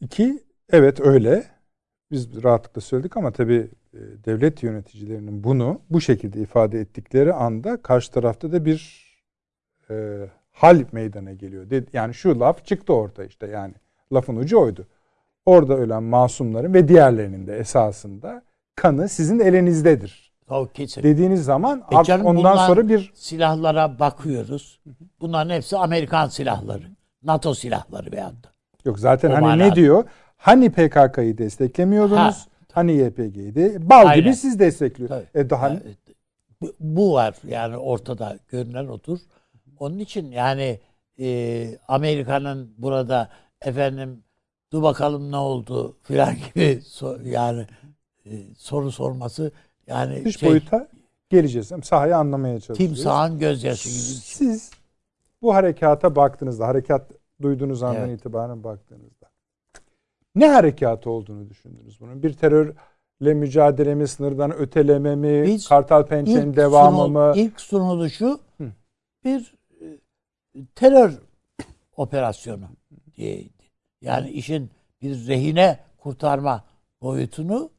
[0.00, 1.44] İki evet öyle.
[2.10, 8.12] Biz rahatlıkla söyledik ama tabii e, devlet yöneticilerinin bunu bu şekilde ifade ettikleri anda karşı
[8.12, 9.10] tarafta da bir
[9.90, 11.66] e, hal meydana geliyor.
[11.92, 13.74] Yani şu laf çıktı orta işte yani
[14.12, 14.86] lafın ucu oydu.
[15.46, 18.42] Orada ölen masumların ve diğerlerinin de esasında
[18.74, 20.30] kanı sizin elinizdedir.
[20.74, 21.02] Kesin.
[21.02, 24.80] Dediğiniz zaman E canım ondan sonra bir Silahlara bakıyoruz.
[25.20, 26.84] Bunların hepsi Amerikan silahları.
[27.22, 28.48] NATO silahları veyahut da.
[28.84, 29.68] Yok zaten O hani manada.
[29.68, 30.04] ne diyor?
[30.36, 32.18] Hani PKK'yı desteklemiyordunuz?
[32.18, 32.36] Ha.
[32.72, 34.14] Hani YPG'yi de bal Aynen.
[34.24, 35.22] gibi siz destekliyorsunuz.
[35.34, 35.80] E daha Ya,
[36.80, 39.18] bu- var yani ortada görünen otur.
[39.78, 40.80] Onun için yani
[41.20, 43.28] e, Amerika'nın burada
[43.62, 44.22] efendim
[44.72, 47.66] dur bakalım ne oldu filan gibi so- yani
[48.26, 49.52] e, soru sorması
[49.86, 50.88] yani dış şey, boyuta
[51.30, 51.72] geleceğiz.
[51.82, 52.90] Sahayı anlamaya çalışacağız.
[52.96, 53.98] timsahın gözyaşı gibi.
[53.98, 54.14] şey.
[54.48, 54.70] Siz
[55.42, 57.10] bu harekata baktığınızda, harekat
[57.42, 58.20] duyduğunuz andan Evet.
[58.20, 59.30] itibaren baktığınızda
[60.34, 62.22] ne harekatı olduğunu düşündünüz bunun?
[62.22, 67.32] Bir terörle mücadele mi, sınırdan öteleme mi, Biz Kartal Pençe'nin devamı sunul- mı?
[67.36, 68.72] İlk sunuluşu Hı.
[69.24, 69.86] bir e,
[70.74, 71.18] terör
[71.96, 72.68] operasyonu
[73.16, 73.52] diyeydi.
[74.00, 74.70] Yani işin
[75.02, 76.64] bir rehine kurtarma
[77.02, 77.70] boyutunu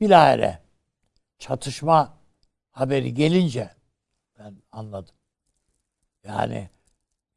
[0.00, 0.58] bilahare
[1.38, 2.14] çatışma
[2.70, 3.70] haberi gelince
[4.38, 5.14] ben anladım.
[6.24, 6.68] Yani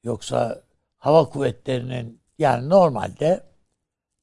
[0.04, 0.64] yoksa
[1.06, 3.44] hava kuvvetlerinin yani normalde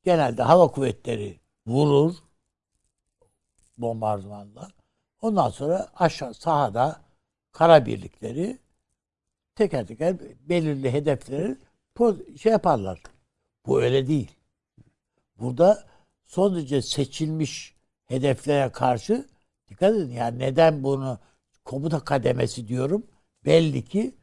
[0.04, 2.14] genelde hava kuvvetleri vurur
[3.78, 4.68] bombardımanla.
[5.20, 7.00] Ondan sonra aşağı sahada
[7.52, 8.58] kara birlikleri
[9.54, 10.16] teker teker
[10.48, 11.56] belirli hedefleri
[12.38, 13.02] şey yaparlar.
[13.66, 14.30] Bu öyle değil.
[15.38, 15.84] Burada
[16.24, 19.28] son derece seçilmiş hedeflere karşı
[19.68, 20.10] dikkat edin.
[20.12, 21.18] Yani neden bunu
[21.64, 23.06] komuta kademesi diyorum?
[23.44, 24.14] Belli ki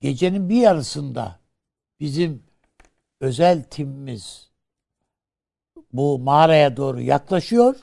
[0.00, 1.47] gecenin bir yarısında
[2.00, 2.42] bizim
[3.20, 4.50] özel timimiz
[5.92, 7.76] bu mağaraya doğru yaklaşıyor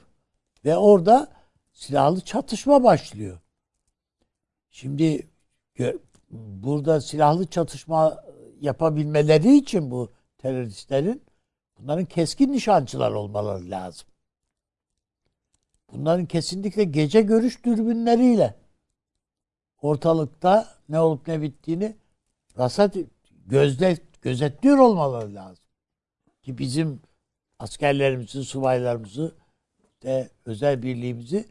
[0.66, 1.32] ve orada
[1.74, 3.40] silahlı çatışma başlıyor.
[4.70, 5.28] Şimdi
[6.30, 8.24] burada silahlı çatışma
[8.62, 11.24] yapabilmeleri için bu teröristlerin
[11.78, 14.08] bunların keskin nişancılar olmaları lazım.
[15.92, 18.56] Bunların kesinlikle gece görüş dürbünleriyle
[19.82, 21.96] ortalıkta ne olup ne bittiğini
[22.58, 22.96] rasat
[23.46, 25.66] gözde gözetliyor olmaları lazım.
[26.42, 27.02] Ki bizim
[27.60, 29.36] askerlerimizi, subaylarımızı
[30.04, 31.46] de özel birliğimizi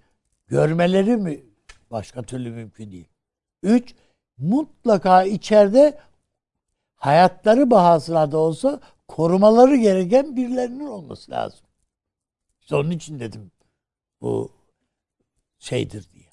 [0.47, 1.45] görmeleri mi
[1.91, 3.09] başka türlü mümkün değil.
[3.63, 3.95] Üç,
[4.39, 5.99] mutlaka içeride
[6.95, 11.61] hayatları bahasına da olsa korumaları gereken birilerinin olması lazım.
[12.61, 13.51] İşte onun için dedim
[14.21, 14.53] bu
[15.59, 16.25] şeydir diye.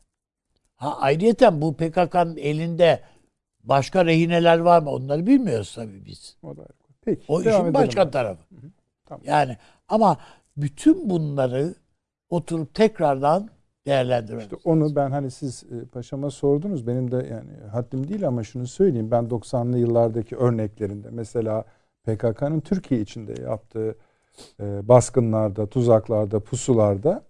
[0.76, 3.04] Ha ayrıyeten bu PKK'nın elinde
[3.63, 4.89] başka rehineler var mı?
[4.89, 6.38] Onları bilmiyoruz tabii biz.
[6.43, 6.65] O da.
[7.02, 7.26] Peki.
[7.28, 7.74] O işin edelim.
[7.74, 8.43] başka tarafı.
[9.06, 9.21] Tamam.
[9.26, 10.17] Yani ama
[10.58, 11.76] bütün bunları
[12.30, 13.50] oturup tekrardan
[13.86, 14.43] değerlendirmemiz.
[14.43, 16.88] İşte onu ben hani siz e, paşama sordunuz.
[16.88, 19.12] Benim de yani haddim değil ama şunu söyleyeyim.
[19.12, 21.65] Ben 90'lı yıllardaki örneklerinde mesela
[22.04, 23.95] PKK'nın Türkiye içinde yaptığı
[24.60, 27.24] e, baskınlarda, tuzaklarda, pusularda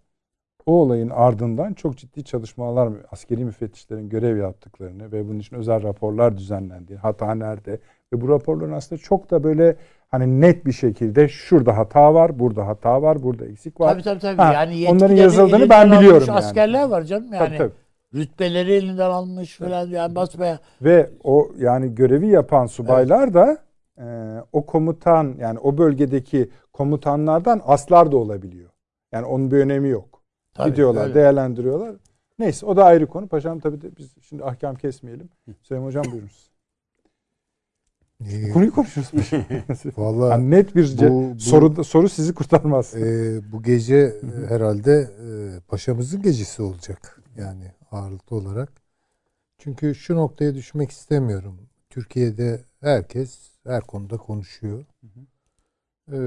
[0.66, 6.38] o olayın ardından çok ciddi çalışmalar, askeri müfettişlerin görev yaptıklarını ve bunun için özel raporlar
[6.38, 7.80] düzenlendiği, hata nerede
[8.14, 9.76] ve bu raporların aslında çok da böyle
[10.12, 13.94] hani net bir şekilde şurada hata var, burada hata var, burada eksik var.
[13.94, 14.42] Tabii tabii tabii.
[14.42, 16.38] Ha, yani onların yazıldığını ben biliyorum yani.
[16.38, 17.48] Askerler var canım yani.
[17.48, 17.72] Tabii, tabii.
[18.16, 20.60] Rütbeleri elinden almış falan yani basmaya.
[20.82, 23.58] Ve o yani görevi yapan subaylar da
[23.98, 24.06] e,
[24.54, 28.70] o komutan yani o bölgedeki komutanlardan aslar da olabiliyor.
[29.12, 30.21] Yani onun bir önemi yok.
[30.54, 31.16] Tabii, Gidiyorlar, öyle.
[31.16, 31.96] değerlendiriyorlar.
[32.40, 33.28] Neyse o da ayrı konu.
[33.28, 35.30] Paşam tabii de biz şimdi ahkam kesmeyelim.
[35.62, 36.52] Süleyman Hocam buyurunuz.
[38.26, 39.44] Ee, Konuyu konuşuyoruz paşam.
[39.98, 42.96] Vallahi Yani net bir bu- bu- soru soru sizi kurtarmaz.
[42.96, 44.92] e, bu gece e, herhalde
[45.26, 47.22] e, paşamızın gecesi olacak.
[47.38, 48.72] Yani ağırlıklı olarak.
[49.58, 51.60] Çünkü şu noktaya düşmek istemiyorum.
[51.90, 54.86] Türkiye'de herkes her konuda konuşuyor.
[56.12, 56.18] Ee,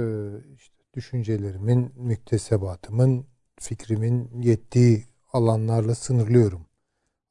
[0.54, 3.26] işte düşüncelerimin, müktesebatımın,
[3.60, 6.66] fikrimin yettiği alanlarla sınırlıyorum.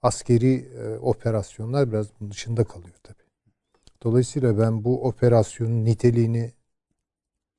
[0.02, 3.24] Askeri e, operasyonlar biraz bunun dışında kalıyor tabii.
[4.04, 6.54] Dolayısıyla ben bu operasyonun niteliğini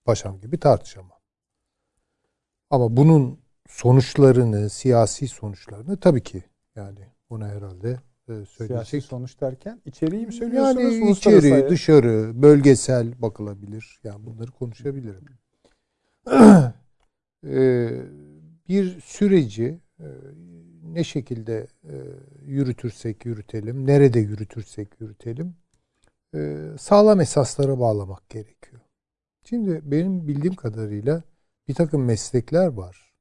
[0.04, 1.18] paşam gibi tartışamam.
[2.70, 6.44] Ama bunun sonuçlarını, siyasi sonuçlarını tabii ki
[6.76, 9.04] yani buna herhalde e, Siyasi söyleyecek.
[9.04, 10.94] sonuç derken içeriği mi söylüyorsunuz?
[10.94, 14.00] Yani içeri, dışarı, bölgesel bakılabilir.
[14.04, 15.24] Yani bunları konuşabilirim.
[17.44, 18.02] Ee,
[18.68, 20.06] bir süreci e,
[20.82, 21.94] ne şekilde e,
[22.44, 25.56] yürütürsek yürütelim, nerede yürütürsek yürütelim,
[26.34, 28.82] e, sağlam esaslara bağlamak gerekiyor.
[29.44, 31.22] Şimdi benim bildiğim kadarıyla
[31.68, 33.14] bir takım meslekler var.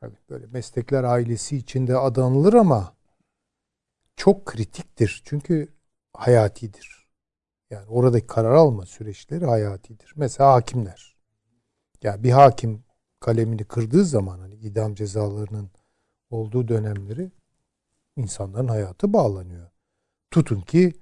[0.00, 2.96] Hani böyle meslekler ailesi içinde adı anılır ama
[4.16, 5.22] çok kritiktir.
[5.24, 5.68] Çünkü
[6.12, 7.08] hayatidir.
[7.70, 10.12] Yani oradaki karar alma süreçleri hayatidir.
[10.16, 11.16] Mesela hakimler.
[12.02, 12.84] Yani bir hakim
[13.26, 15.70] kalemini kırdığı zaman hani idam cezalarının
[16.30, 17.30] olduğu dönemleri
[18.16, 19.70] insanların hayatı bağlanıyor.
[20.30, 20.92] Tutun ki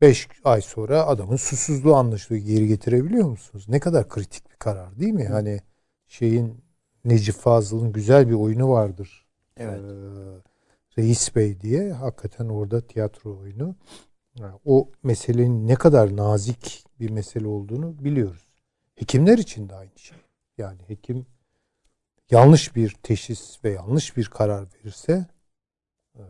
[0.00, 2.46] 5 ay sonra adamın susuzluğu anlaşılıyor.
[2.46, 3.64] Geri getirebiliyor musunuz?
[3.68, 5.24] Ne kadar kritik bir karar değil mi?
[5.24, 5.60] Hani
[6.06, 6.64] şeyin
[7.04, 9.26] Necip Fazıl'ın güzel bir oyunu vardır.
[9.56, 9.80] Evet.
[9.80, 13.74] Ee, Reis Bey diye hakikaten orada tiyatro oyunu.
[14.38, 18.48] Yani o meselenin ne kadar nazik bir mesele olduğunu biliyoruz.
[18.94, 20.18] Hekimler için de aynı şey.
[20.58, 21.26] Yani hekim
[22.30, 25.26] yanlış bir teşhis ve yanlış bir karar verirse
[26.14, 26.22] e,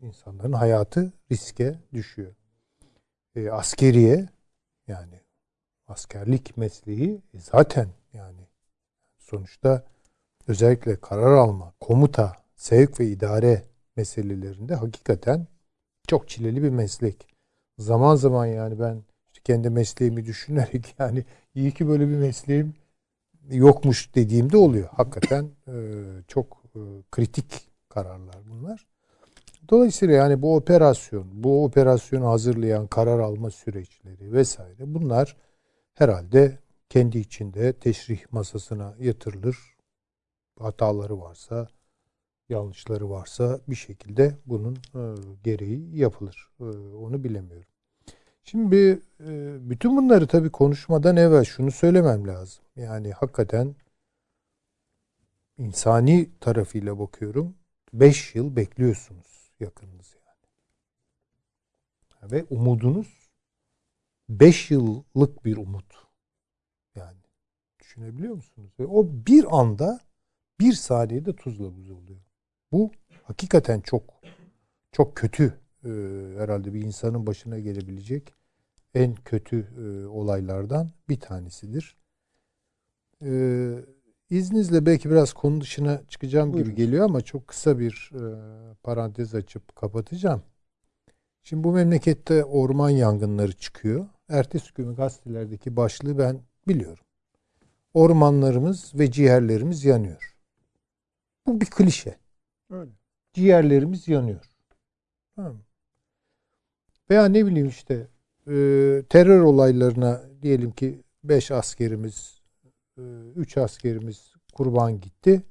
[0.00, 2.34] insanların hayatı riske düşüyor.
[3.36, 4.28] E, askeriye
[4.86, 5.20] yani
[5.86, 8.48] askerlik mesleği e, zaten yani
[9.18, 9.84] sonuçta
[10.48, 13.62] özellikle karar alma, komuta, sevk ve idare
[13.96, 15.46] meselelerinde hakikaten
[16.08, 17.26] çok çileli bir meslek.
[17.78, 22.74] Zaman zaman yani ben işte kendi mesleğimi düşünerek yani iyi ki böyle bir mesleğim
[23.50, 24.88] yokmuş dediğimde oluyor.
[24.92, 25.74] Hakikaten e,
[26.28, 26.80] çok e,
[27.10, 28.86] kritik kararlar bunlar.
[29.70, 35.36] Dolayısıyla yani bu operasyon, bu operasyonu hazırlayan karar alma süreçleri vesaire bunlar
[35.94, 39.56] herhalde kendi içinde teşrih masasına yatırılır.
[40.58, 41.68] Hataları varsa,
[42.48, 45.02] yanlışları varsa bir şekilde bunun e,
[45.44, 46.50] gereği yapılır.
[46.98, 47.73] Onu bilemiyorum.
[48.44, 52.64] Şimdi e, bütün bunları tabii konuşmadan evvel şunu söylemem lazım.
[52.76, 53.74] Yani hakikaten
[55.58, 57.54] insani tarafıyla bakıyorum.
[57.92, 60.46] 5 yıl bekliyorsunuz yakınınız yani.
[62.32, 63.28] Ve umudunuz
[64.28, 65.94] 5 yıllık bir umut.
[66.94, 67.18] Yani
[67.78, 68.72] düşünebiliyor musunuz?
[68.80, 70.00] Ve o bir anda
[70.60, 72.20] bir saniyede tuzla buz oluyor.
[72.72, 72.90] Bu
[73.22, 74.02] hakikaten çok
[74.92, 75.90] çok kötü e,
[76.38, 78.34] herhalde bir insanın başına gelebilecek
[78.94, 81.96] en kötü e, olaylardan bir tanesidir.
[83.24, 83.30] E,
[84.30, 86.70] izninizle belki biraz konu dışına çıkacağım Buyurun.
[86.70, 88.22] gibi geliyor ama çok kısa bir e,
[88.82, 90.42] parantez açıp kapatacağım.
[91.42, 94.06] Şimdi bu memlekette orman yangınları çıkıyor.
[94.28, 97.04] Ertesi gün gazetelerdeki başlığı ben biliyorum.
[97.94, 100.36] Ormanlarımız ve ciğerlerimiz yanıyor.
[101.46, 102.18] Bu bir klişe.
[102.70, 102.90] Öyle.
[103.32, 104.50] Ciğerlerimiz yanıyor.
[105.36, 105.60] Tamam mı?
[107.10, 108.08] Veya ne bileyim işte
[108.46, 108.52] e,
[109.08, 112.40] terör olaylarına diyelim ki 5 askerimiz,
[113.36, 115.42] 3 askerimiz kurban gitti.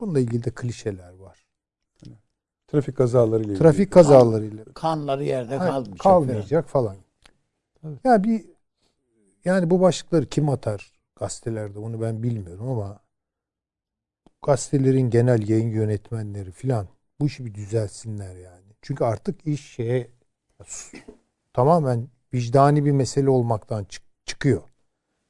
[0.00, 1.44] Bununla ilgili de klişeler var.
[2.66, 3.58] Trafik kazaları ile ilgili.
[3.58, 5.98] Trafik kazalarıyla Kanları yerde Hayır, kalmayacak.
[5.98, 6.96] kalmayacak falan.
[7.82, 7.98] Tabii.
[8.04, 8.44] Ya bir
[9.44, 13.00] yani bu başlıkları kim atar gazetelerde onu ben bilmiyorum ama
[14.42, 16.88] gazetelerin genel yayın yönetmenleri filan
[17.20, 18.64] bu işi bir düzelsinler yani.
[18.82, 20.10] Çünkü artık iş şeye
[21.52, 24.62] tamamen vicdani bir mesele olmaktan çık- çıkıyor.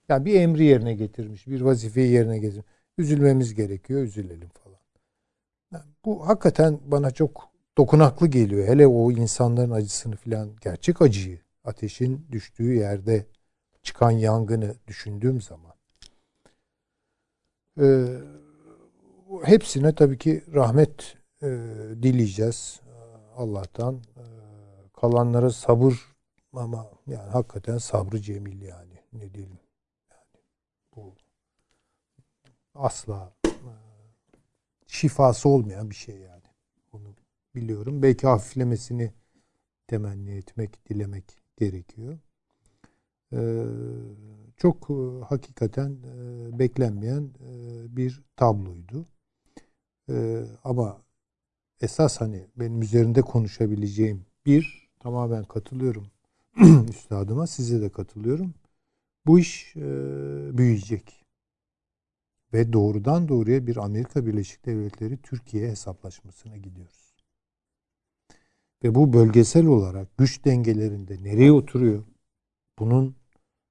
[0.09, 2.67] Yani bir emri yerine getirmiş, bir vazifeyi yerine getirmiş.
[2.99, 4.79] Üzülmemiz gerekiyor, üzülelim falan.
[5.73, 7.49] Yani bu hakikaten bana çok
[7.79, 8.69] dokunaklı geliyor.
[8.69, 13.27] Hele o insanların acısını filan, gerçek acıyı, ateşin düştüğü yerde
[13.83, 15.75] çıkan yangını düşündüğüm zaman.
[17.81, 18.07] Ee,
[19.43, 21.47] hepsine tabii ki rahmet e,
[22.03, 22.81] dileyeceğiz
[23.37, 23.95] Allah'tan.
[24.17, 24.44] Ee,
[24.97, 26.15] kalanlara sabır
[26.53, 29.59] ama yani hakikaten sabrı cemil yani ne diyelim.
[30.11, 30.45] Yani
[30.97, 31.15] bu
[32.75, 33.51] asla e,
[34.87, 36.43] şifası olmayan bir şey yani.
[36.93, 37.15] Bunu
[37.55, 38.03] biliyorum.
[38.03, 39.13] Belki hafiflemesini
[39.87, 42.19] temenni etmek, dilemek gerekiyor.
[43.33, 43.65] Ee,
[44.57, 49.07] çok e, hakikaten e, beklenmeyen e, bir tabloydu.
[50.11, 51.03] E, ama
[51.81, 56.07] esas hani benim üzerinde konuşabileceğim bir tamamen katılıyorum
[56.89, 58.55] üstadıma size de katılıyorum.
[59.27, 59.81] Bu iş e,
[60.59, 61.25] büyüyecek.
[62.53, 67.15] Ve doğrudan doğruya bir Amerika Birleşik Devletleri Türkiye hesaplaşmasına gidiyoruz.
[68.85, 72.05] Ve bu bölgesel olarak güç dengelerinde nereye oturuyor?
[72.79, 73.17] Bunun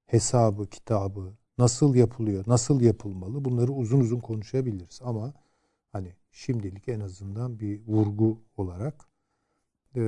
[0.06, 5.00] hesabı, kitabı nasıl yapılıyor, nasıl yapılmalı bunları uzun uzun konuşabiliriz.
[5.04, 5.34] Ama
[5.92, 9.13] hani şimdilik en azından bir vurgu olarak
[9.96, 10.02] e,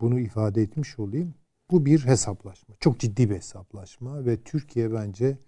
[0.00, 1.34] bunu ifade etmiş olayım.
[1.70, 2.74] Bu bir hesaplaşma.
[2.80, 5.38] Çok ciddi bir hesaplaşma ve Türkiye bence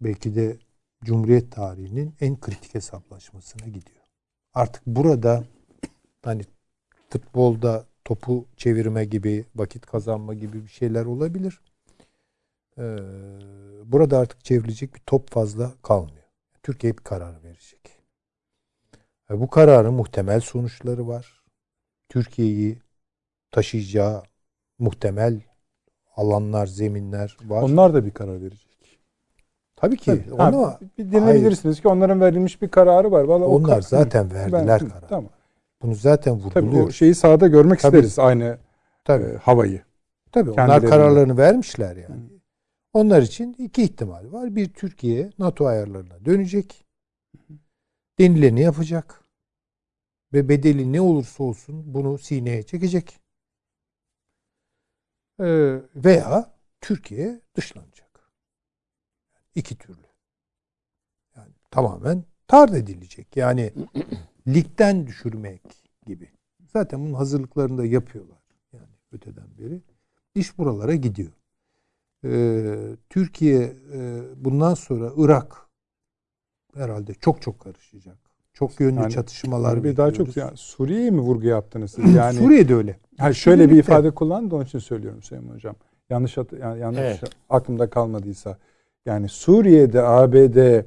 [0.00, 0.58] belki de
[1.04, 4.04] Cumhuriyet tarihinin en kritik hesaplaşmasına gidiyor.
[4.54, 5.44] Artık burada
[6.22, 6.42] hani
[7.10, 11.60] futbolda topu çevirme gibi, vakit kazanma gibi bir şeyler olabilir.
[12.78, 12.82] Ee,
[13.84, 16.24] burada artık çevrilecek bir top fazla kalmıyor.
[16.62, 17.98] Türkiye bir karar verecek.
[19.30, 21.35] Ve bu kararın muhtemel sonuçları var.
[22.08, 22.78] Türkiye'yi
[23.50, 24.22] taşıyacağı
[24.78, 25.40] muhtemel
[26.16, 27.62] alanlar, zeminler var.
[27.62, 28.98] Onlar da bir karar verecek.
[29.76, 30.04] Tabii ki.
[30.04, 30.32] Tabii.
[30.34, 33.24] Onu, Ha, bir dinleyebilirsiniz ki onların verilmiş bir kararı var.
[33.24, 35.08] Vallahi onlar kar- zaten verdiler ben- karar.
[35.08, 35.30] Tamam.
[35.82, 36.96] Bunu zaten Tabii o vurguluyoruz.
[36.96, 37.96] şeyi sahada görmek Tabii.
[37.96, 38.58] isteriz aynı
[39.04, 39.24] Tabii.
[39.24, 39.82] e, havayı.
[40.32, 40.90] Tabii onlar kendilerine.
[40.90, 42.14] kararlarını vermişler yani.
[42.14, 42.36] Hı.
[42.92, 44.56] Onlar için iki ihtimal var.
[44.56, 46.84] Bir Türkiye NATO ayarlarına dönecek.
[48.18, 49.20] Denileni yapacak.
[50.32, 53.20] Ve bedeli ne olursa olsun bunu sineye çekecek.
[55.40, 58.30] Ee, veya Türkiye dışlanacak.
[59.54, 60.06] İki türlü.
[61.36, 63.36] Yani tamamen tard edilecek.
[63.36, 63.72] Yani
[64.48, 65.62] ligden düşürmek
[66.06, 66.30] gibi.
[66.72, 68.42] Zaten bunun hazırlıklarını da yapıyorlar.
[68.72, 69.82] Yani öteden beri.
[70.34, 71.32] İş buralara gidiyor.
[72.24, 75.68] Ee, Türkiye e, bundan sonra Irak
[76.74, 78.25] herhalde çok çok karışacak.
[78.58, 82.14] Çok yönlü Yani çatışmalar bir daha çok yani Suriye'ye mi vurgu yaptınız siz?
[82.14, 82.96] Yani Suriye'de öyle.
[83.18, 83.92] Ha, şöyle bir Birlikte.
[83.92, 85.74] ifade kullandı da onun için söylüyorum Süleyman Hocam.
[86.10, 87.20] Yanlış hat- yani yanlış Evet.
[87.50, 88.56] aklımda kalmadıysa.
[89.06, 90.84] Yani Suriye'de ABD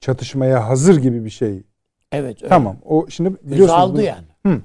[0.00, 1.62] çatışmaya hazır gibi bir şey.
[2.12, 2.42] Evet.
[2.42, 2.48] öyle.
[2.48, 2.76] Tamam.
[2.84, 4.60] O şimdi biliyorsunuz aldı bunu- yani.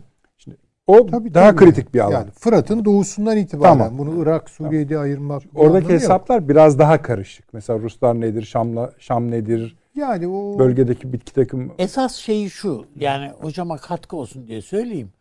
[0.87, 1.57] o Tabii, daha tabii.
[1.65, 2.11] kritik bir alan.
[2.11, 3.97] Yani Fırat'ın doğusundan itibaren Tamam.
[3.97, 6.01] bunu Irak, Suriye'de ayırmak bir Oradaki anlamı yok.
[6.01, 7.53] hesaplar biraz daha karışık.
[7.53, 12.85] Mesela Ruslar nedir, Şamla Şam nedir, yani o bölgedeki bitki takım Esas şeyi şu.
[12.95, 15.11] Yani hocama katkı olsun diye söyleyeyim.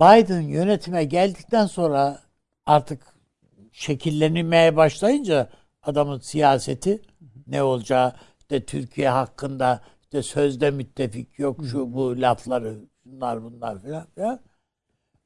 [0.00, 2.20] Biden yönetime geldikten sonra
[2.66, 3.02] artık
[3.72, 5.48] şekillenmeye başlayınca
[5.82, 7.02] adamın siyaseti
[7.46, 14.06] ne olacağı işte Türkiye hakkında işte sözde müttefik yok şu bu lafları bunlar bunlar filan
[14.14, 14.40] filan.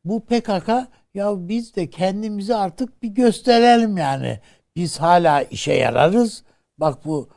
[0.05, 0.69] Bu PKK
[1.15, 4.41] ya biz de kendimizi artık bir gösterelim yani.
[4.77, 6.45] Biz hala işe yararız.
[6.79, 7.29] Bak bu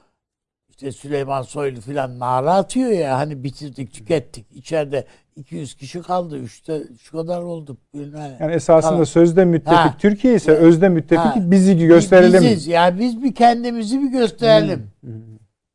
[0.75, 4.45] işte Süleyman Soylu filan nara atıyor ya hani bitirdik tükettik.
[4.51, 5.05] İçeride
[5.35, 6.37] 200 kişi kaldı.
[6.37, 7.77] Üçte şu kadar olduk.
[7.93, 8.37] Bilmem.
[8.39, 9.05] yani esasında Tamam.
[9.05, 9.95] sözde müttefik Ha.
[9.99, 11.35] Türkiye ise özde müttefik Ha.
[11.37, 12.43] bizi gösterelim.
[12.43, 12.67] Biziz.
[12.67, 14.91] Yani biz bir kendimizi bir gösterelim.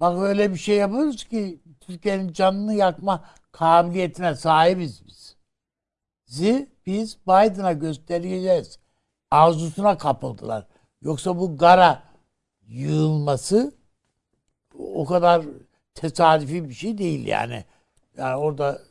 [0.01, 5.37] Bak öyle bir şey yapıyoruz ki Türkiye'nin canını yakma kabiliyetine sahibiz biz.
[6.27, 8.79] Zi biz Biden'a göstereceğiz.
[9.31, 10.67] Arzusuna kapıldılar.
[11.03, 12.03] Yoksa bu gara
[12.67, 13.80] yığılması
[14.95, 15.45] o kadar
[15.95, 17.65] tesadüfi bir şey değil yani.
[18.17, 18.83] Yani orada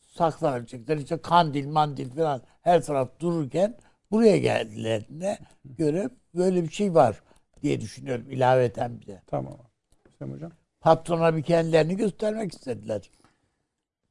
[0.00, 3.76] saklanabilecekler işte kandil mandil falan her taraf dururken
[4.10, 7.22] buraya geldilerine göre böyle bir şey var
[7.62, 9.22] diye düşünüyorum ilaveten bir de.
[9.26, 9.58] Tamam.
[10.18, 10.52] Süleyman Hocam.
[10.80, 13.10] Patrona bir kendilerini göstermek istediler.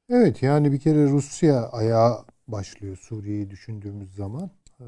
[0.09, 4.83] Evet yani bir kere Rusya ayağa başlıyor Suriye'yi düşündüğümüz zaman Ee,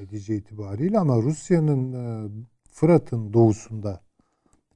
[0.00, 2.30] netice itibariyle ama Rusya'nın e,
[2.70, 4.00] Fırat'ın doğusunda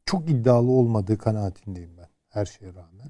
[0.08, 2.08] çok iddialı olmadığı kanaatindeyim ben.
[2.28, 3.08] her şeye rağmen.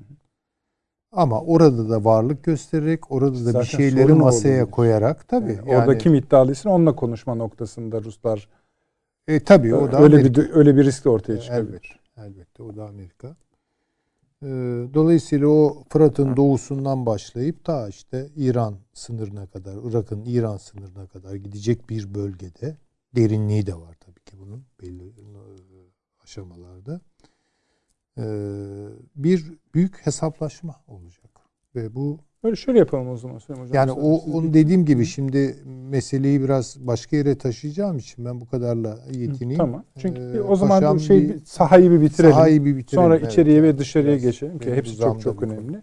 [1.13, 4.71] Ama orada da varlık göstererek, orada da Zaten bir şeyleri masaya oldu.
[4.71, 5.53] koyarak tabii.
[5.53, 8.49] Yani yani, Orada kim iddialıysa onunla konuşma noktasında Ruslar
[9.29, 10.43] e, tabii o da öyle Amerika.
[10.43, 12.01] bir öyle bir risk de ortaya Elbette, çıkabilir.
[12.17, 13.37] elbette o da Amerika.
[14.43, 14.47] Ee,
[14.95, 21.91] dolayısıyla o Fırat'ın doğusundan başlayıp ta işte İran sınırına kadar, Irak'ın İran sınırına kadar gidecek
[21.91, 22.77] bir bölgede
[23.17, 25.23] derinliği de var tabii ki bunun belli e,
[26.29, 27.01] aşamalarda.
[28.19, 28.23] Ee,
[29.17, 31.31] bir büyük hesaplaşma olacak.
[31.77, 33.75] Ve bu Öyle şöyle yapalım o zaman Süleyman Hocam.
[33.89, 38.99] yani o onu dediğim gibi şimdi meseleyi biraz başka yere taşıyacağım için ben bu kadarla
[39.13, 39.59] yetineyim.
[39.59, 39.85] Tamam.
[39.99, 42.33] Çünkü Ee, o zaman bu şey bir- sahayı bir bitirelim.
[42.35, 43.05] Sahayı bir bitirelim.
[43.05, 45.53] Sonra Evet, içeriye ve dışarıya biraz geçelim ki hepsi çok çok konu.
[45.53, 45.83] önemli.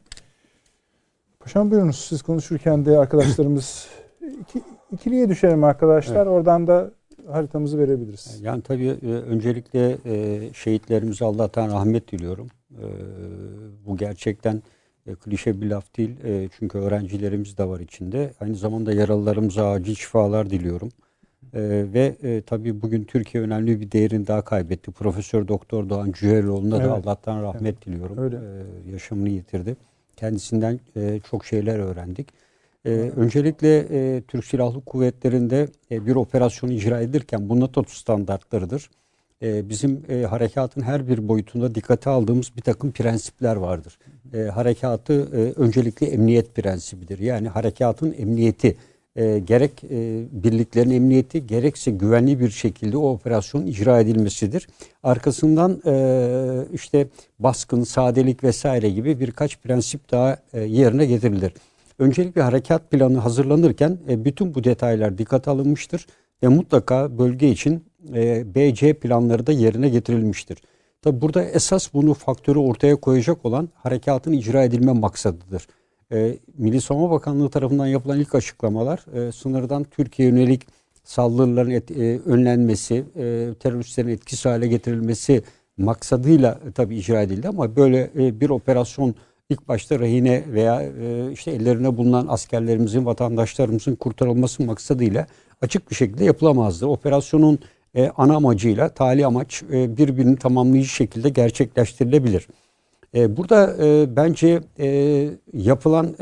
[1.40, 3.88] Paşam buyurunuz siz konuşurken de arkadaşlarımız
[4.42, 6.26] iki, ikiliye düşelim arkadaşlar.
[6.26, 6.92] Oradan da
[7.32, 8.42] haritamızı verebiliriz.
[8.42, 12.48] Yani tabii e, öncelikle e, şehitlerimize Allah'tan rahmet diliyorum.
[12.72, 12.86] E,
[13.86, 14.62] Bu gerçekten
[15.24, 16.16] klişe bir laf değil.
[16.60, 18.34] Çünkü öğrencilerimiz de var içinde.
[18.40, 20.90] Aynı zamanda yaralılarımıza acil şifalar diliyorum.
[21.94, 24.92] Ve tabii bugün Türkiye önemli bir değerini daha kaybetti.
[24.92, 26.86] Profesör Doktor Doğan Cüheloğlu'na Evet.
[26.86, 28.18] da Allah'tan rahmet diliyorum.
[28.18, 28.40] Öyle.
[28.92, 29.76] Yaşamını yitirdi.
[30.16, 30.80] Kendisinden
[31.30, 32.28] çok şeyler öğrendik.
[32.86, 38.90] Ee, öncelikle e, Türk Silahlı Kuvvetleri'nde e, bir operasyon icra edilirken bu NATO standartlarıdır.
[39.42, 43.98] E, bizim e, harekatın her bir boyutunda dikkate aldığımız bir takım prensipler vardır.
[44.34, 47.20] E, harekatı e, öncelikle emniyet prensibidir.
[47.20, 48.78] Yani harekatın emniyeti
[49.16, 54.68] e, gerek e, birliklerin emniyeti gerekse güvenli bir şekilde o operasyon icra edilmesidir.
[55.04, 55.96] Arkasından e,
[56.74, 57.08] işte
[57.40, 61.54] baskın, sadelik vesaire gibi birkaç prensip daha e, yerine getirilir.
[62.00, 66.08] Öncelikle harekat planı hazırlanırken e, bütün bu detaylar dikkate alınmıştır
[66.44, 67.84] ve mutlaka bölge için
[68.14, 70.58] e, BC planları da yerine getirilmiştir.
[71.02, 75.68] Tabi burada esas bunu faktörü ortaya koyacak olan harekatın icra edilme maksadıdır.
[76.12, 80.68] E, Milli Savunma Bakanlığı tarafından yapılan ilk açıklamalar e, sınırdan Türkiye yönelik
[81.04, 85.44] saldırıların et- e, önlenmesi, e, teröristlerin etkisiz hale getirilmesi
[85.78, 89.16] maksadıyla e, tabii icra edildi ama böyle e, bir operasyon
[89.50, 95.28] ilk başta rehine veya e, işte ellerine bulunan askerlerimizin, vatandaşlarımızın kurtarılması maksadıyla
[95.62, 96.86] açık bir şekilde yapılamazdı.
[96.86, 97.60] Operasyonun
[97.96, 102.48] e, ana amacıyla tali amaç e, birbirini tamamlayıcı şekilde gerçekleştirilebilir.
[103.16, 103.76] Burada
[104.16, 104.62] bence
[105.54, 106.16] yapılan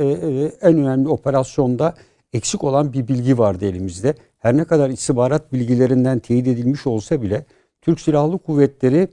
[0.61, 1.93] en önemli operasyonda
[2.33, 4.13] eksik olan bir bilgi vardı elimizde.
[4.39, 7.45] Her ne kadar istihbarat bilgilerinden teyit edilmiş olsa bile
[7.81, 9.07] Türk Silahlı Kuvvetleri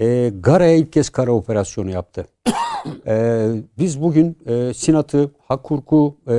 [0.00, 2.26] e, Gara'ya ilk kez kara operasyonu yaptı.
[3.06, 3.48] E,
[3.78, 6.34] biz bugün e, Sinat'ı, Hakurk'u, e,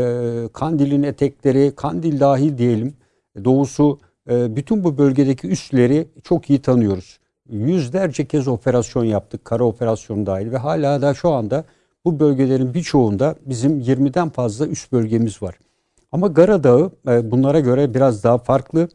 [0.54, 2.94] Kandil'in etekleri, Kandil dahil diyelim,
[3.44, 7.20] doğusu, e, bütün bu bölgedeki üsleri çok iyi tanıyoruz.
[7.50, 11.64] Yüzlerce kez operasyon yaptık, kara operasyonu dahil ve hala da şu anda
[12.06, 15.56] bu bölgelerin birçoğunda bizim 20'den fazla üst bölgemiz var.
[16.12, 18.88] Ama Gara Dağı e, bunlara göre biraz daha farklı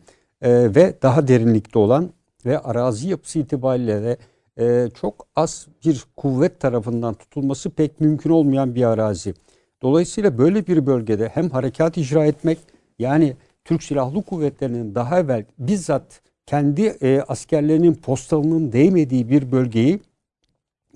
[0.42, 2.10] e, ve daha derinlikte olan
[2.46, 4.16] ve arazi yapısı itibariyle de
[4.60, 9.34] e, çok az bir kuvvet tarafından tutulması pek mümkün olmayan bir arazi.
[9.82, 12.58] Dolayısıyla böyle bir bölgede hem harekat icra etmek
[12.98, 20.00] yani Türk Silahlı Kuvvetleri'nin daha evvel bizzat kendi e, askerlerinin postalının değmediği bir bölgeyi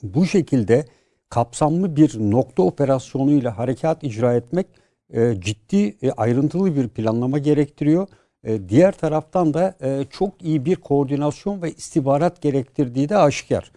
[0.02, 0.84] bu şekilde
[1.28, 4.66] kapsamlı bir nokta operasyonuyla harekat icra etmek
[5.10, 8.08] e, ciddi e, ayrıntılı bir planlama gerektiriyor.
[8.48, 13.72] E, diğer taraftan da e, çok iyi bir koordinasyon ve istihbarat gerektirdiği de aşikar.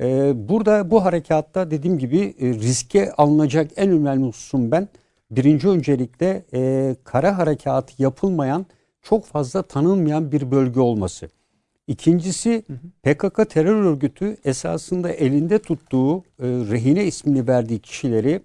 [0.00, 4.88] E, burada bu harekatta dediğim gibi e, riske alınacak en önemli hususum ben.
[5.30, 8.66] Birinci öncelikle e, kara harekatı yapılmayan
[9.02, 11.28] çok fazla tanınmayan bir bölge olması.
[11.86, 12.64] İkincisi
[13.02, 18.40] PKK terör örgütü esasında elinde tuttuğu e, rehine ismini verdiği kişileri,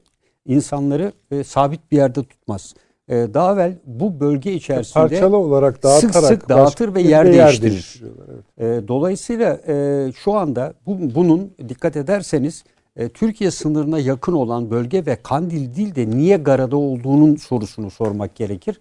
[0.46, 2.76] insanları e, sabit bir yerde tutmaz.
[3.10, 7.34] E, daha evvel bu bölge içerisinde Parçalı olarak dağıtarak sık sık dağıtır ve yer de
[7.34, 7.72] değiştirir.
[7.72, 8.26] değiştiriyorlar,
[8.58, 8.84] evet.
[8.84, 12.64] E, dolayısıyla e, şu anda bu, bunun dikkat ederseniz
[12.96, 18.36] e, Türkiye sınırına yakın olan bölge ve Kandil değil de niye Gara'da olduğunun sorusunu sormak
[18.36, 18.80] gerekir.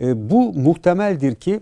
[0.00, 1.60] E, bu muhtemeldir ki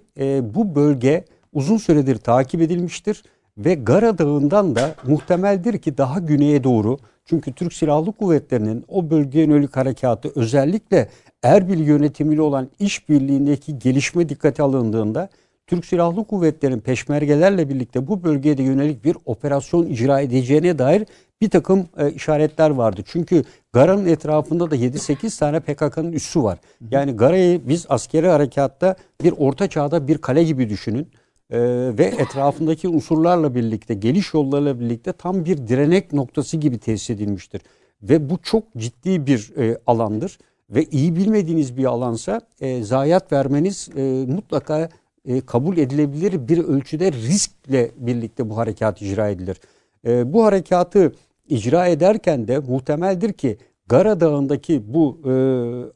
[0.55, 3.23] bu bölge uzun süredir takip edilmiştir
[3.59, 9.47] ve Gara Dağı'ndan da muhtemeldir ki daha güneye doğru çünkü Türk Silahlı Kuvvetleri'nin o bölgeye
[9.47, 11.09] yönelik harekatı özellikle
[11.43, 15.29] Erbil yönetimiyle olan işbirliğindeki gelişme dikkate alındığında
[15.67, 21.07] Türk Silahlı Kuvvetleri'nin peşmergelerle birlikte bu bölgeye de yönelik bir operasyon icra edeceğine dair
[21.41, 23.03] bir takım e, işaretler vardı.
[23.07, 26.59] Çünkü Gara'nın etrafında da 7-8 tane PKK'nın üssü var.
[26.91, 31.09] Yani Gara'yı biz askeri harekatta bir orta çağda bir kale gibi düşünün.
[31.51, 31.59] e,
[31.99, 37.61] ve etrafındaki unsurlarla birlikte, geliş yollarıyla birlikte tam bir direnek noktası gibi tesis edilmiştir.
[38.03, 40.39] Ve bu çok ciddi bir e, alandır
[40.71, 44.89] ve iyi bilmediğiniz bir alansa e, zayiat vermeniz e, mutlaka
[45.25, 49.61] e, kabul edilebilir bir ölçüde riskle birlikte bu harekat icra edilir.
[50.07, 51.13] E, bu harekatı
[51.49, 55.33] icra ederken de muhtemeldir ki Gara Dağı'ndaki bu e,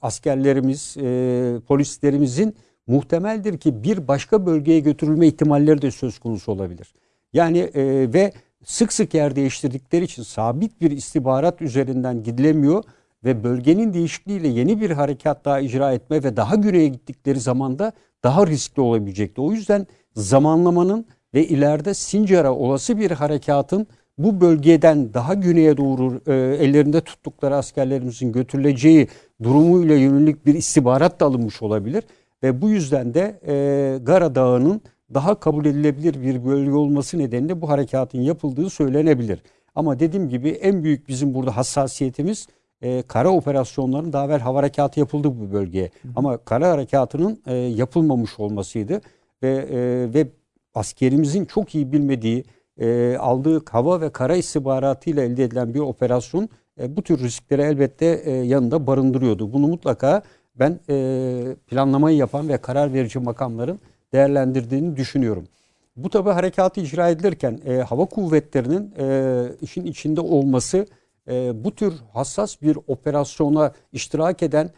[0.02, 2.54] askerlerimiz, e, polislerimizin
[2.86, 6.94] muhtemeldir ki bir başka bölgeye götürülme ihtimalleri de söz konusu olabilir.
[7.32, 8.32] Yani e, ve
[8.64, 12.84] sık sık yer değiştirdikleri için sabit bir istihbarat üzerinden gidilemiyor
[13.24, 17.92] ve bölgenin değişikliğiyle yeni bir harekat daha icra etme ve daha güneye gittikleri zaman da
[18.24, 19.40] daha riskli olabilecekti.
[19.40, 23.86] O yüzden zamanlamanın ve ileride Sincar'a olası bir harekatın
[24.18, 29.08] bu bölgeden daha güneye doğru e, ellerinde tuttukları askerlerimizin götürüleceği
[29.42, 32.04] durumuyla yönelik bir istihbarat da alınmış olabilir.
[32.42, 34.80] Ve bu yüzden de e, Gara Dağı'nın
[35.14, 39.42] daha kabul edilebilir bir bölge olması nedeniyle bu harekatın yapıldığı söylenebilir.
[39.74, 42.46] Ama dediğim gibi en büyük bizim burada hassasiyetimiz
[42.82, 45.90] e, kara operasyonlarının daha evvel hava harekatı yapıldı bu bölgeye.
[46.02, 46.08] Hı.
[46.16, 49.00] Ama kara harekatının e, yapılmamış olmasıydı
[49.42, 50.26] ve e, ve
[50.74, 52.44] askerimizin çok iyi bilmediği
[52.78, 56.48] e, aldığı hava ve kara istihbaratıyla elde edilen bir operasyon
[56.80, 59.52] e, bu tür riskleri elbette e, yanında barındırıyordu.
[59.52, 60.22] Bunu mutlaka
[60.54, 63.80] ben e, planlamayı yapan ve karar verici makamların
[64.12, 65.44] değerlendirdiğini düşünüyorum.
[65.96, 70.86] Bu tabi harekatı icra edilirken e, hava kuvvetlerinin e, işin içinde olması
[71.28, 74.70] e, bu tür hassas bir operasyona iştirak eden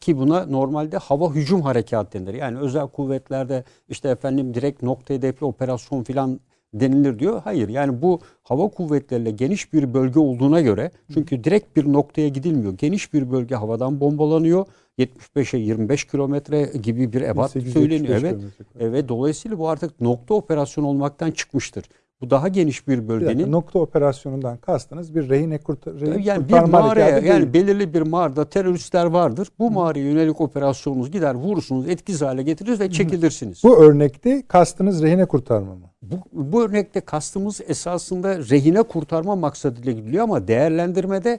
[0.00, 2.34] ki buna normalde hava hücum harekatı denir.
[2.34, 6.40] Yani özel kuvvetlerde işte efendim direkt nokta hedefli operasyon filan
[6.74, 7.40] denilir diyor.
[7.44, 12.72] Hayır yani bu hava kuvvetleriyle geniş bir bölge olduğuna göre çünkü direkt bir noktaya gidilmiyor.
[12.72, 14.66] Geniş bir bölge havadan bombalanıyor.
[14.98, 18.20] 75'e 25 kilometre gibi bir ebat söyleniyor.
[18.20, 18.36] Evet.
[18.80, 21.84] Evet dolayısıyla bu artık nokta operasyon olmaktan çıkmıştır.
[22.20, 27.18] Bu daha geniş bir bölgenin bir nokta operasyonundan kastınız bir rehine kurtar yani bir mağaraya
[27.18, 29.48] yani belirli bir mağarada teröristler vardır.
[29.58, 33.64] Bu mağaraya yönelik operasyonunuz gider vurursunuz, etkisiz hale getirir ve çekilirsiniz.
[33.64, 35.86] Bu örnekte kastınız rehine kurtarma mı?
[36.02, 41.38] Bu, bu örnekte kastımız esasında rehine kurtarma maksadıyla gidiliyor ama değerlendirmede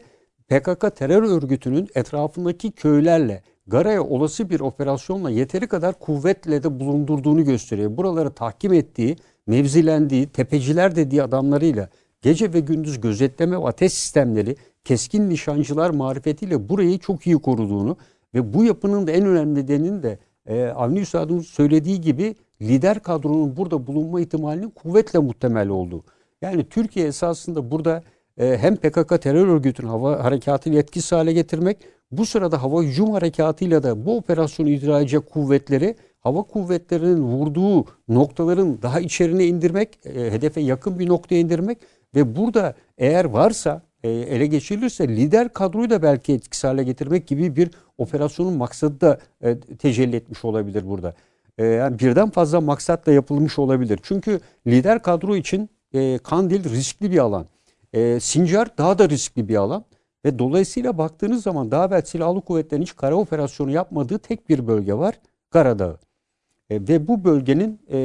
[0.49, 7.97] PKK terör örgütünün etrafındaki köylerle Gara'ya olası bir operasyonla yeteri kadar kuvvetle de bulundurduğunu gösteriyor.
[7.97, 9.15] Buraları tahkim ettiği,
[9.47, 11.89] mevzilendiği, tepeciler dediği adamlarıyla
[12.21, 17.97] gece ve gündüz gözetleme ve ateş sistemleri, keskin nişancılar marifetiyle burayı çok iyi koruduğunu
[18.33, 23.57] ve bu yapının da en önemli nedeninin de e, Avni Üstad'ın söylediği gibi lider kadronun
[23.57, 26.03] burada bulunma ihtimalinin kuvvetle muhtemel olduğu.
[26.41, 28.03] Yani Türkiye esasında burada
[28.37, 31.77] e, hem PKK terör örgütünün hava harekatını etkisiz hale getirmek,
[32.11, 38.81] bu sırada hava hücum harekatıyla da bu operasyonu icra edecek kuvvetleri hava kuvvetlerinin vurduğu noktaların
[38.81, 41.77] daha içerine indirmek, e, hedefe yakın bir noktaya indirmek
[42.15, 47.55] ve burada eğer varsa e, ele geçirilirse lider kadroyu da belki etkisiz hale getirmek gibi
[47.55, 51.13] bir operasyonun maksadı da e, tecelli etmiş olabilir burada.
[51.57, 53.99] E, yani birden fazla maksatla yapılmış olabilir.
[54.03, 57.45] Çünkü lider kadro için e, Kandil riskli bir alan.
[57.93, 59.85] E, Sincar daha da riskli bir alan.
[60.25, 64.93] Ve dolayısıyla baktığınız zaman daha evvel silahlı kuvvetlerin hiç kara operasyonu yapmadığı tek bir bölge
[64.93, 65.19] var.
[65.49, 65.97] Karadağ.
[66.71, 67.99] E, ve bu bölgenin e,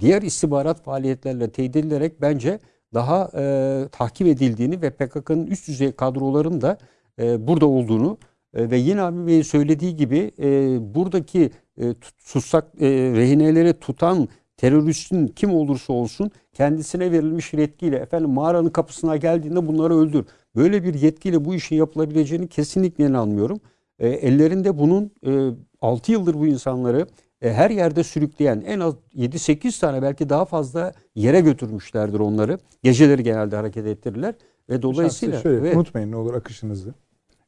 [0.00, 2.58] diğer istihbarat faaliyetlerle teyit edilerek bence
[2.94, 6.78] daha e, takip edildiğini ve PKK'nın üst düzey kadroların da
[7.18, 8.18] e, burada olduğunu
[8.54, 11.94] e, ve yine abi Bey'in söylediği gibi e, buradaki e,
[12.26, 19.66] tutsak e, rehineleri tutan teröristin kim olursa olsun kendisine verilmiş yetkiyle efendim mağaranın kapısına geldiğinde
[19.68, 20.24] bunları öldür.
[20.56, 23.60] Böyle bir yetkiyle bu işin yapılabileceğini kesinlikle inanmıyorum.
[23.98, 25.50] E, ellerinde bunun e,
[25.80, 27.06] 6 yıldır bu insanları
[27.42, 32.58] e, her yerde sürükleyen en az 7-8 tane belki daha fazla yere götürmüşlerdir onları.
[32.82, 34.34] Geceleri genelde hareket ettirirler
[34.68, 36.94] ve dolayısıyla şöyle, ve, unutmayın ne olur akışınızı.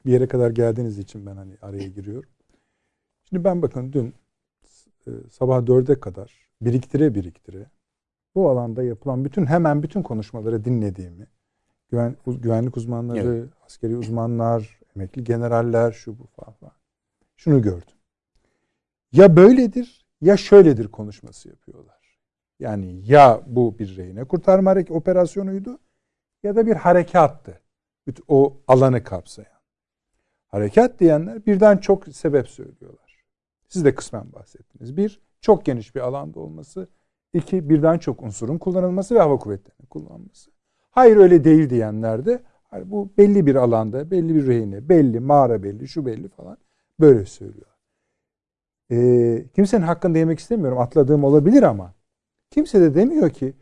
[0.06, 2.30] Bir yere kadar geldiğiniz için ben hani araya giriyorum.
[3.28, 4.14] Şimdi ben bakın dün
[5.06, 7.66] e, sabah 4'e kadar biriktire biriktire
[8.34, 11.26] bu alanda yapılan bütün hemen bütün konuşmaları dinlediğimi
[11.90, 13.48] güven, güvenlik uzmanları, evet.
[13.66, 16.72] askeri uzmanlar, emekli generaller şu bu falan.
[17.36, 17.93] Şunu gördüm.
[19.14, 22.18] Ya böyledir ya şöyledir konuşması yapıyorlar.
[22.58, 25.78] Yani ya bu bir rehine kurtarma operasyonuydu
[26.42, 27.60] ya da bir harekattı.
[28.28, 29.60] O alanı kapsayan.
[30.46, 33.24] Harekat diyenler birden çok sebep söylüyorlar.
[33.68, 34.96] Siz de kısmen bahsettiniz.
[34.96, 36.88] Bir, çok geniş bir alanda olması.
[37.32, 40.50] İki, birden çok unsurun kullanılması ve hava kuvvetlerinin kullanılması.
[40.90, 42.42] Hayır öyle değil diyenler de
[42.84, 46.58] bu belli bir alanda, belli bir rehine, belli, mağara belli, şu belli falan
[47.00, 47.73] böyle söylüyor.
[48.90, 50.78] Ee, kimsenin hakkında yemek istemiyorum.
[50.78, 51.94] Atladığım olabilir ama
[52.50, 53.54] kimse de demiyor ki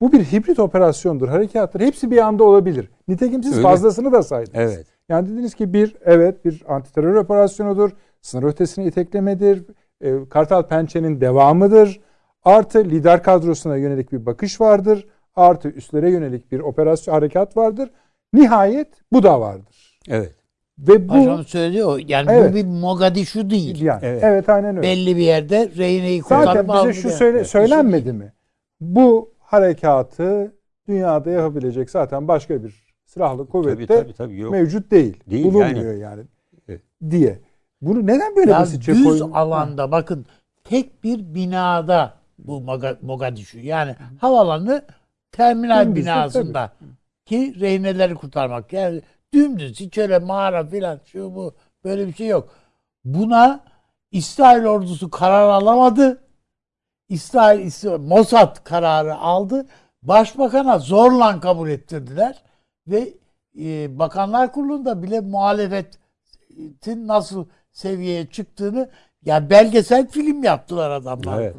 [0.00, 1.80] bu bir hibrit operasyondur, harekattır.
[1.80, 2.90] Hepsi bir anda olabilir.
[3.08, 3.62] Nitekim siz Öyle.
[3.62, 4.74] fazlasını da saydınız.
[4.74, 4.86] Evet.
[5.08, 7.90] Yani dediniz ki bir evet bir antiterör operasyonudur.
[8.20, 9.64] Sınır ötesine iteklemedir.
[10.00, 12.00] E, Kartal Pençe'nin devamıdır.
[12.44, 15.06] Artı lider kadrosuna yönelik bir bakış vardır.
[15.36, 17.90] Artı üstlere yönelik bir operasyon harekat vardır.
[18.32, 19.98] Nihayet bu da vardır.
[20.08, 20.37] Evet.
[20.78, 21.98] Ve bu söyledi o.
[22.06, 22.50] Yani Evet.
[22.52, 23.80] bu bir Mogadishu değil.
[23.82, 24.22] yani evet.
[24.24, 24.48] Evet.
[24.48, 24.82] aynen öyle.
[24.82, 27.16] Belli bir yerde rehineyi Zaten kurtarıp bize aldı şu yani.
[27.18, 28.32] söyle, söylenmedi mi?
[28.80, 30.52] Bu harekatı
[30.88, 34.52] dünyada yapabilecek zaten başka bir silahlı kuvvette Tabii tabii tabii yok.
[34.52, 35.20] mevcut değil.
[35.30, 36.22] Değil Bulunmuyor yani.
[36.68, 36.82] Evet.
[37.10, 37.38] Diye.
[37.82, 39.30] Bunu neden böyle Ya basitçe düz koyun?
[39.30, 40.26] alanda bakın
[40.64, 44.82] tek bir binada bu Moga- Mogadishu yani havalanı
[45.32, 46.72] terminal Dümdüz, binasında
[47.24, 48.72] ki rehineleri kurtarmak.
[48.72, 49.00] Yani
[49.32, 51.54] dümdüz hiç öyle mağara filan şu bu
[51.84, 52.54] böyle bir şey yok.
[53.04, 53.60] Buna
[54.10, 56.22] İsrail ordusu karar alamadı.
[57.08, 59.66] İsrail, İsrail Mossad kararı aldı.
[60.02, 62.42] Başbakana zorla kabul ettirdiler
[62.86, 63.14] ve
[63.60, 68.90] e, Bakanlar Kurulu'nda bile muhalefetin nasıl seviyeye çıktığını
[69.24, 71.40] ya belgesel film yaptılar adamlar.
[71.40, 71.56] Evet.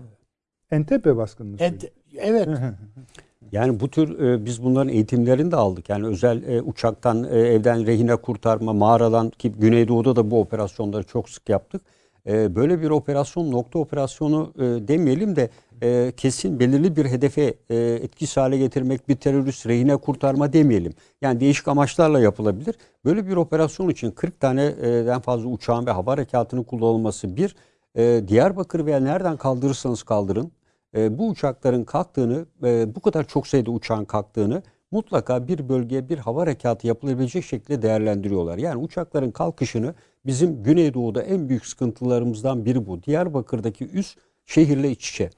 [0.72, 2.48] Entebbe baskınını Et- evet.
[3.52, 5.90] Yani bu tür e, biz bunların eğitimlerini de aldık.
[5.90, 11.30] Yani özel e, uçaktan e, evden rehine kurtarma, mağaradan ki Güneydoğu'da da bu operasyonları çok
[11.30, 11.82] sık yaptık.
[12.28, 15.50] E, böyle bir operasyon nokta operasyonu e, demeyelim de
[15.84, 20.94] e, kesin belirli bir hedefe e, etkisiz hale getirmek bir terörist rehine kurtarma demeyelim.
[21.22, 22.76] Yani değişik amaçlarla yapılabilir.
[23.06, 27.56] Böyle bir operasyon için 40 taneden fazla uçağın ve hava harekatının kullanılması bir.
[27.96, 30.52] E, Diyarbakır veya nereden kaldırırsanız kaldırın
[30.98, 36.18] e, bu uçakların kalktığını, e, bu kadar çok sayıda uçağın kalktığını mutlaka bir bölgeye bir
[36.18, 38.58] hava harekatı yapılabilecek şekilde değerlendiriyorlar.
[38.58, 39.94] Yani uçakların kalkışını
[40.26, 43.04] bizim Güneydoğu'da en büyük sıkıntılarımızdan biri bu.
[43.04, 44.16] Diyarbakır'daki üs
[44.46, 45.30] şehirle iç içe.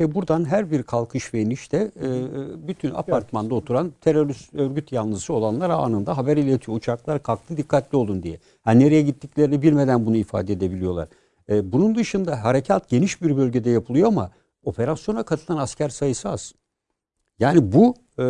[0.00, 2.08] Ve buradan her bir kalkış ve inişte e,
[2.68, 6.76] bütün apartmanda oturan terörist örgüt yanlısı olanlar anında haber iletiyor.
[6.76, 8.38] Uçaklar kalktı dikkatli olun diye.
[8.66, 11.08] Yani nereye gittiklerini bilmeden bunu ifade edebiliyorlar.
[11.48, 14.30] E, bunun dışında harekat geniş bir bölgede yapılıyor ama
[14.66, 16.54] operasyona katılan asker sayısı az.
[17.38, 18.22] Yani bu e,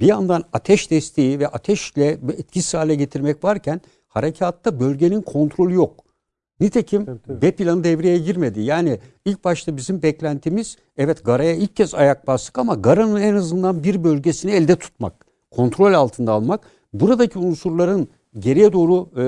[0.00, 6.04] bir yandan ateş desteği ve ateşle etkisiz hale getirmek varken harekatta bölgenin kontrolü yok.
[6.60, 7.42] Nitekim Tabii, tabii.
[7.42, 8.60] B planı devreye girmedi.
[8.60, 13.84] Yani ilk başta bizim beklentimiz evet Gara'ya ilk kez ayak bastık ama Gara'nın en azından
[13.84, 16.60] bir bölgesini elde tutmak, kontrol altında almak,
[16.92, 18.08] buradaki unsurların
[18.38, 19.24] geriye doğru e,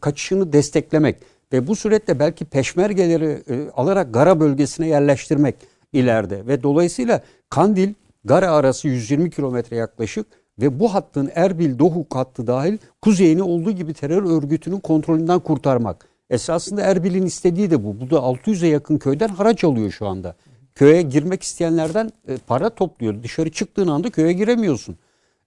[0.00, 1.16] kaçışını desteklemek
[1.52, 5.54] ve bu süreçte belki peşmergeleri e, alarak Gara bölgesine yerleştirmek
[5.92, 10.26] ileride ve dolayısıyla Kandil Gara arası 120 kilometre yaklaşık
[10.58, 16.08] ve bu hattın Erbil Dohuk hattı dahil kuzeyini olduğu gibi terör örgütünün kontrolünden kurtarmak.
[16.30, 18.00] Esasında Erbil'in istediği de bu.
[18.00, 20.34] Bu da 600'e yakın köyden haraç alıyor şu anda.
[20.74, 23.22] Köye girmek isteyenlerden e, para topluyor.
[23.22, 24.96] Dışarı çıktığın anda köye giremiyorsun.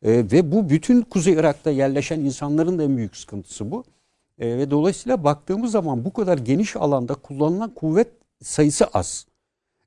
[0.02, 3.84] E, ve bu bütün Kuzey Irak'ta yerleşen insanların da en büyük sıkıntısı bu.
[4.40, 8.08] E, ve dolayısıyla baktığımız zaman bu kadar geniş alanda kullanılan kuvvet
[8.42, 9.26] sayısı az.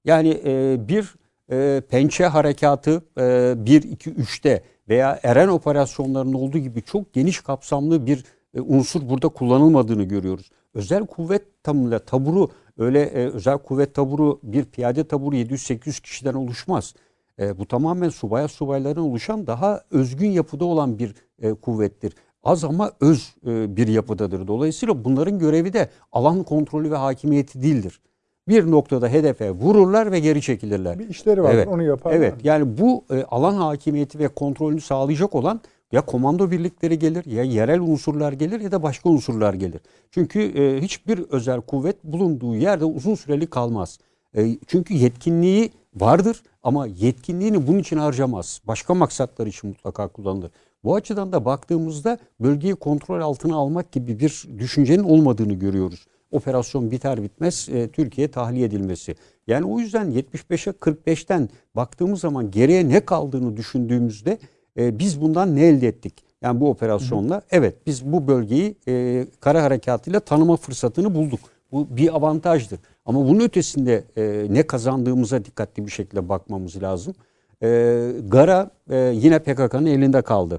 [0.07, 1.15] Yani e, bir
[1.51, 8.07] e, pençe harekatı e, 1, 2, 3'te veya Eren operasyonlarının olduğu gibi çok geniş kapsamlı
[8.07, 10.51] bir e, unsur burada kullanılmadığını görüyoruz.
[10.75, 16.95] Özel kuvvet tamıyla taburu öyle e, özel kuvvet taburu bir piyade taburu 700-800 kişiden oluşmaz.
[17.39, 22.13] E, bu tamamen subaya subaylardan oluşan daha özgün yapıda olan bir e, kuvvettir.
[22.43, 24.47] Az ama öz e, bir yapıdadır.
[24.47, 28.01] Dolayısıyla bunların görevi de alan kontrolü ve hakimiyeti değildir.
[28.49, 30.99] Bir noktada hedefe vururlar ve geri çekilirler.
[30.99, 31.69] Bir işleri var Evet.
[31.69, 32.17] onu yaparlar.
[32.17, 35.61] Evet yani bu e, alan hakimiyeti ve kontrolünü sağlayacak olan
[35.93, 39.81] ya komando birlikleri gelir ya yerel unsurlar gelir ya da başka unsurlar gelir.
[40.11, 43.99] Çünkü e, hiçbir özel kuvvet bulunduğu yerde uzun süreli kalmaz.
[44.37, 48.61] E, çünkü yetkinliği vardır ama yetkinliğini bunun için harcamaz.
[48.67, 50.51] Başka maksatlar için mutlaka kullanılır.
[50.85, 56.07] Bu açıdan da baktığımızda bölgeyi kontrol altına almak gibi bir düşüncenin olmadığını görüyoruz.
[56.37, 59.15] Operasyon biter bitmez e, Türkiye tahliye edilmesi.
[59.47, 64.39] Yani o yüzden 75'e 45'ten baktığımız zaman geriye ne kaldığını düşündüğümüzde
[64.79, 66.15] e, biz bundan ne elde ettik?
[66.43, 71.41] Yani bu operasyonla evet biz bu bölgeyi e, kara harekatıyla tanıma fırsatını bulduk.
[71.73, 72.79] Bu bir avantajdır.
[73.07, 77.15] Ama bunun ötesinde e, ne kazandığımıza dikkatli bir şekilde bakmamız lazım.
[77.63, 80.59] E, Gara e, yine PKK'nın elinde kaldı.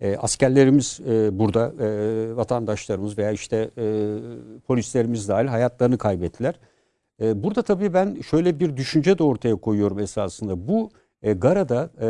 [0.00, 4.16] E, askerlerimiz e, burada, e, vatandaşlarımız veya işte e,
[4.66, 6.54] polislerimiz dahil hayatlarını kaybettiler.
[7.22, 10.68] E, burada tabii ben şöyle bir düşünce de ortaya koyuyorum esasında.
[10.68, 10.90] Bu
[11.22, 12.08] e, Gara'da e,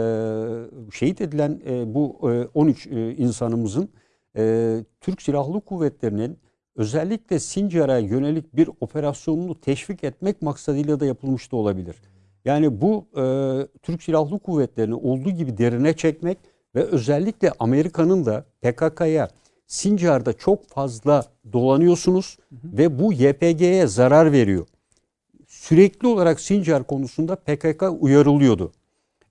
[0.93, 3.89] şehit edilen e, bu e, 13 e, insanımızın
[4.37, 6.39] e, Türk Silahlı Kuvvetleri'nin
[6.77, 11.97] özellikle Sincar'a yönelik bir operasyonunu teşvik etmek maksadıyla da yapılmış da olabilir.
[12.45, 13.23] Yani bu e,
[13.83, 16.39] Türk Silahlı Kuvvetleri'ni olduğu gibi derine çekmek
[16.75, 19.29] ve özellikle Amerika'nın da PKK'ya
[19.67, 24.67] Sincar'da çok fazla dolanıyorsunuz ve bu YPG'ye zarar veriyor.
[25.49, 28.73] Sürekli olarak Sincar konusunda PKK uyarılıyordu.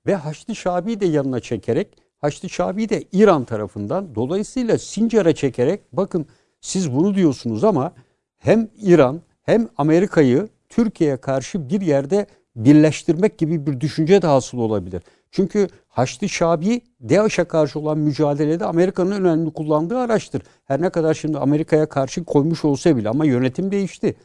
[0.05, 1.87] Ve Haçlı Şabi'yi de yanına çekerek
[2.17, 6.25] Haçlı Şabi'yi de İran tarafından dolayısıyla Sincar'a çekerek bakın
[6.61, 7.93] siz bunu diyorsunuz ama
[8.37, 12.27] hem İran hem Amerika'yı Türkiye'ye karşı bir yerde
[12.65, 15.01] birleştirmek gibi bir düşünce de hasıl olabilir.
[15.31, 20.41] Çünkü Haçlı Şabi DAEŞ'e karşı olan mücadelede Amerika'nın önemli kullandığı araçtır.
[20.65, 24.15] Her ne kadar şimdi Amerika'ya karşı koymuş olsa bile ama yönetim değişti.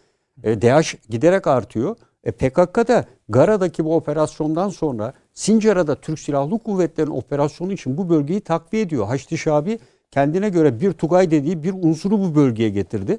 [0.43, 1.97] E, DAEŞ giderek artıyor.
[2.25, 8.41] E, PKK da Gara'daki bu operasyondan sonra Sincar'a Türk Silahlı Kuvvetleri'nin operasyonu için bu bölgeyi
[8.41, 9.07] takviye ediyor.
[9.07, 9.79] Haçlı Şabi
[10.11, 13.19] kendine göre bir Tugay dediği bir unsuru bu bölgeye getirdi.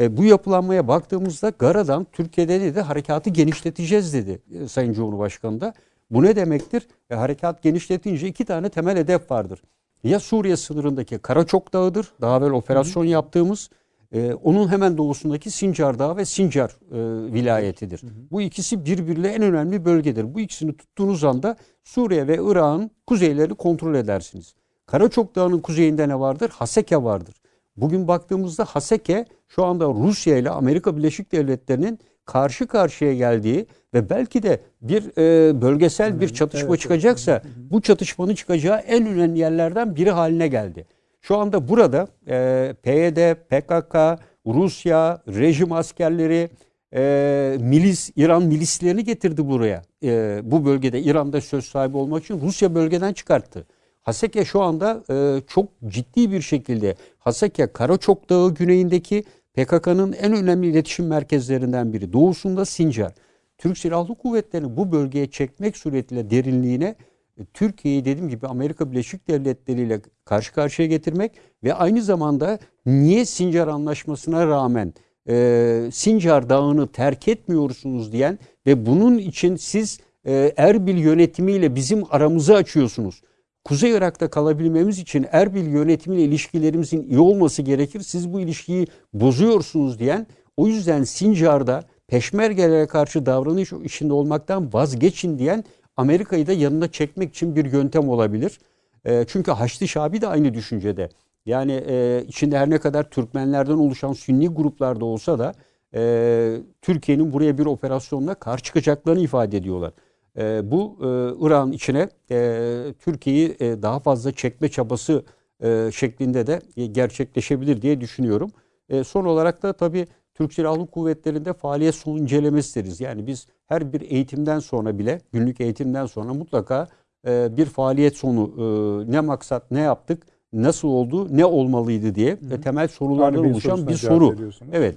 [0.00, 5.74] E, bu yapılanmaya baktığımızda Gara'dan Türkiye'de dedi harekatı genişleteceğiz dedi e, Sayın Cumhurbaşkanı da.
[6.10, 6.86] Bu ne demektir?
[7.10, 9.62] E, harekat genişletince iki tane temel hedef vardır.
[10.04, 12.12] Ya Suriye sınırındaki Karaçok Dağı'dır.
[12.20, 13.70] Daha evvel operasyon yaptığımız.
[14.12, 18.02] E, onun hemen doğusundaki Sincar Dağı ve Sincar e, vilayetidir.
[18.02, 18.10] Hı hı.
[18.30, 20.34] Bu ikisi birbiriyle en önemli bölgedir.
[20.34, 24.54] Bu ikisini tuttuğunuz anda Suriye ve Irak'ın kuzeylerini kontrol edersiniz.
[24.86, 26.48] Karaçok Dağı'nın kuzeyinde ne vardır?
[26.48, 27.34] Haseke vardır.
[27.76, 34.42] Bugün baktığımızda Haseke şu anda Rusya ile Amerika Birleşik Devletleri'nin karşı karşıya geldiği ve belki
[34.42, 37.44] de bir e, bölgesel bir çatışma evet, çıkacaksa evet.
[37.70, 40.86] bu çatışmanın çıkacağı en önemli yerlerden biri haline geldi.
[41.20, 46.50] Şu anda burada e, PYD, PKK, Rusya, rejim askerleri,
[46.94, 49.82] e, milis, İran milislerini getirdi buraya.
[50.02, 53.66] E, bu bölgede İran'da söz sahibi olmak için Rusya bölgeden çıkarttı.
[54.04, 59.24] Haseke şu anda e, çok ciddi bir şekilde Haseke Karaçok Dağı güneyindeki
[59.54, 62.12] PKK'nın en önemli iletişim merkezlerinden biri.
[62.12, 63.12] Doğusunda Sincar.
[63.58, 66.94] Türk Silahlı Kuvvetleri'ni bu bölgeye çekmek suretiyle derinliğine
[67.38, 71.32] e, Türkiye'yi dediğim gibi Amerika Birleşik Devletleri ile karşı karşıya getirmek
[71.64, 74.94] ve aynı zamanda niye Sincar Anlaşması'na rağmen
[75.28, 82.54] e, Sincar Dağı'nı terk etmiyorsunuz diyen ve bunun için siz e, Erbil yönetimiyle bizim aramızı
[82.54, 83.22] açıyorsunuz.
[83.64, 88.00] Kuzey Irak'ta kalabilmemiz için Erbil yönetimiyle ilişkilerimizin iyi olması gerekir.
[88.00, 95.64] Siz bu ilişkiyi bozuyorsunuz diyen o yüzden Sincar'da peşmergelere karşı davranış içinde olmaktan vazgeçin diyen
[95.96, 98.58] Amerika'yı da yanına çekmek için bir yöntem olabilir.
[99.04, 101.08] E, çünkü Haçlı Şabi de aynı düşüncede.
[101.46, 105.54] Yani e, içinde her ne kadar Türkmenlerden oluşan Sünni gruplarda olsa da
[105.94, 109.92] e, Türkiye'nin buraya bir operasyonla karşı çıkacaklarını ifade ediyorlar.
[110.38, 111.06] E, bu e,
[111.46, 115.24] İran içine e, Türkiye'yi e, daha fazla çekme çabası
[115.62, 118.50] e, şeklinde de e, gerçekleşebilir diye düşünüyorum.
[118.88, 123.00] E, son olarak da tabii Türk Silahlı Kuvvetleri'nde faaliyet sonu incelemesi deriz.
[123.00, 126.88] Yani biz her bir eğitimden sonra bile, günlük eğitimden sonra mutlaka
[127.26, 132.54] e, bir faaliyet sonu e, ne maksat, ne yaptık, nasıl oldu, ne olmalıydı diye hı
[132.54, 132.60] hı.
[132.60, 134.36] temel sorulardan oluşan bir soru.
[134.72, 134.96] Evet.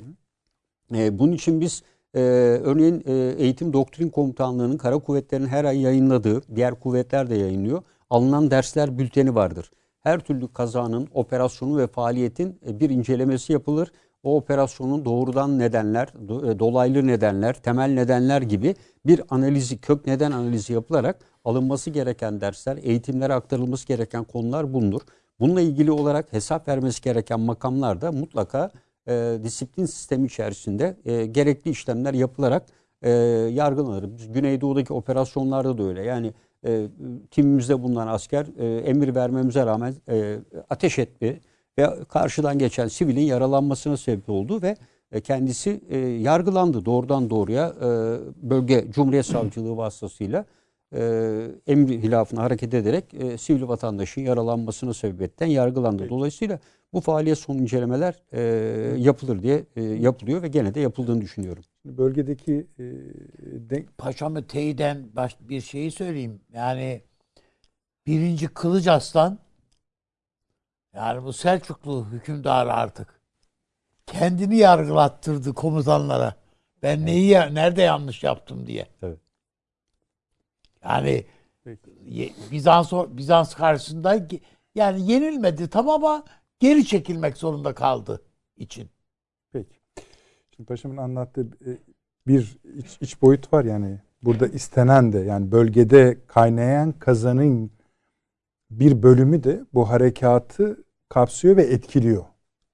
[0.96, 1.84] E, bunun için biz
[2.18, 2.22] e,
[2.64, 8.52] örneğin e, Eğitim Doktrin Komutanlığı'nın Kara Kuvvetleri'nin her ay yayınladığı, diğer kuvvetler de yayınlıyor, alınan
[8.52, 9.72] dersler bülteni vardır.
[10.00, 13.92] Her türlü kazanın, operasyonu ve faaliyetin e, bir incelemesi yapılır
[14.24, 16.08] o operasyonun doğrudan nedenler,
[16.52, 22.80] e, dolaylı nedenler, temel nedenler gibi bir analizi, kök neden analizi yapılarak alınması gereken dersler,
[22.82, 25.02] eğitimlere aktarılması gereken konular bulunur.
[25.40, 28.72] Bununla ilgili olarak hesap vermesi gereken makamlar da mutlaka
[29.08, 32.66] e, disiplin sistemi içerisinde e, gerekli işlemler yapılarak
[33.02, 33.10] e,
[33.54, 34.18] yargılanır.
[34.18, 36.04] Biz Güneydoğu'daki operasyonlarda da öyle.
[36.04, 36.34] Yani
[36.66, 36.88] e,
[37.32, 40.38] timimizde bulunan asker e, emir vermemize rağmen e,
[40.70, 41.42] ateş etti
[41.80, 44.76] ve karşıdan geçen sivilin yaralanmasına sebep oldu ve
[45.12, 47.88] e, kendisi e, yargılandı doğrudan doğruya e,
[48.50, 50.46] bölge Cumhuriyet Savcılığı vasıtasıyla
[51.68, 53.06] emri hilafına hareket ederek
[53.40, 56.10] sivil vatandaşın yaralanmasına sebebiyetten yargılandı.
[56.10, 56.60] Dolayısıyla
[56.94, 58.24] bu faaliyet son incelemeler
[58.98, 59.64] yapılır diye
[59.96, 61.64] yapılıyor ve gene de yapıldığını düşünüyorum.
[61.86, 62.84] Bölgedeki e,
[63.70, 63.98] denk...
[63.98, 66.42] Paşamı teyiden baş, bir şeyi söyleyeyim.
[66.54, 67.02] Yani
[68.08, 69.40] birinci Kılıç Aslan
[70.96, 73.22] yani bu Selçuklu hükümdarı artık
[74.06, 76.36] kendini yargılattırdı komutanlara.
[76.84, 78.88] Ben neyi nerede yanlış yaptım diye.
[79.02, 79.20] Evet.
[80.84, 81.26] Yani.
[82.52, 84.28] Bizans Bizans karşısında
[84.76, 86.24] yani yenilmedi tamam ama
[86.60, 88.22] geri çekilmek zorunda kaldı
[88.58, 88.90] için.
[89.52, 89.76] Peki.
[90.56, 91.72] Şimdi paşamın anlattığı e,
[92.28, 97.72] bir iç, iç boyut var yani burada istenen de yani bölgede kaynayan kazanın
[98.72, 102.26] bir bölümü de bu harekatı kapsıyor ve etkiliyor.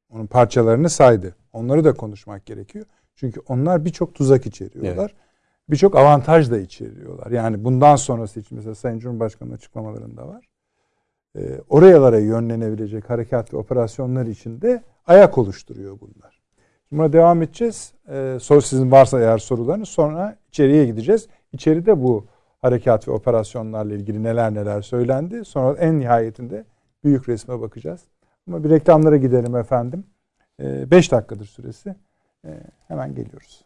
[0.10, 1.36] Onun parçalarını saydı.
[1.54, 2.86] Onları da konuşmak gerekiyor.
[3.16, 5.16] Çünkü onlar birçok tuzak içeriyorlar.
[5.70, 7.32] Birçok avantaj da içeriyorlar.
[7.32, 10.50] Yani bundan sonrası için mesela Sayın Cumhurbaşkanı'nın açıklamalarında var.
[11.38, 16.42] Ee, oralara yönlenebilecek harekat ve operasyonlar için de ayak oluşturuyor bunlar.
[16.90, 17.94] Şimdi buna devam edeceğiz.
[18.10, 21.28] Ee, soru sizin varsa eğer sorularınız sonra içeriye gideceğiz.
[21.52, 22.26] İçeride bu
[22.62, 25.46] harekat ve operasyonlarla ilgili neler neler söylendi.
[25.46, 26.66] Sonra en nihayetinde
[27.04, 28.02] büyük resme bakacağız.
[28.48, 30.04] Ama bir reklamlara gidelim efendim.
[30.60, 31.96] 5 dakikadır süresi.
[32.46, 33.66] Ee, hemen geliyoruz.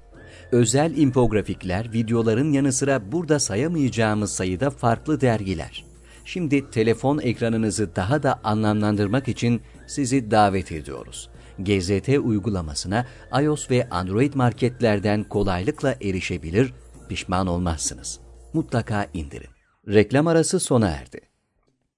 [0.51, 5.85] Özel infografikler, videoların yanı sıra burada sayamayacağımız sayıda farklı dergiler.
[6.25, 11.29] Şimdi telefon ekranınızı daha da anlamlandırmak için sizi davet ediyoruz.
[11.59, 13.05] GZT uygulamasına
[13.41, 16.73] iOS ve Android marketlerden kolaylıkla erişebilir,
[17.09, 18.19] pişman olmazsınız.
[18.53, 19.49] Mutlaka indirin.
[19.87, 21.21] Reklam arası sona erdi.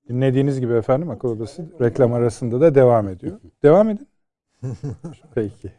[0.09, 3.39] Dinlediğiniz gibi efendim akıl odası reklam arasında da devam ediyor.
[3.63, 4.07] Devam edin.
[5.35, 5.71] Peki.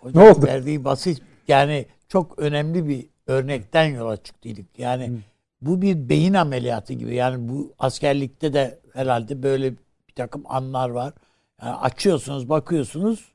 [0.00, 0.46] Hocam Ne oldu?
[0.46, 4.78] Verdiği basit yani çok önemli bir örnekten yola çıktıydık.
[4.78, 5.12] Yani
[5.60, 7.14] bu bir beyin ameliyatı gibi.
[7.14, 9.72] Yani bu askerlikte de herhalde böyle
[10.08, 11.12] bir takım anlar var.
[11.62, 13.32] Yani açıyorsunuz, bakıyorsunuz.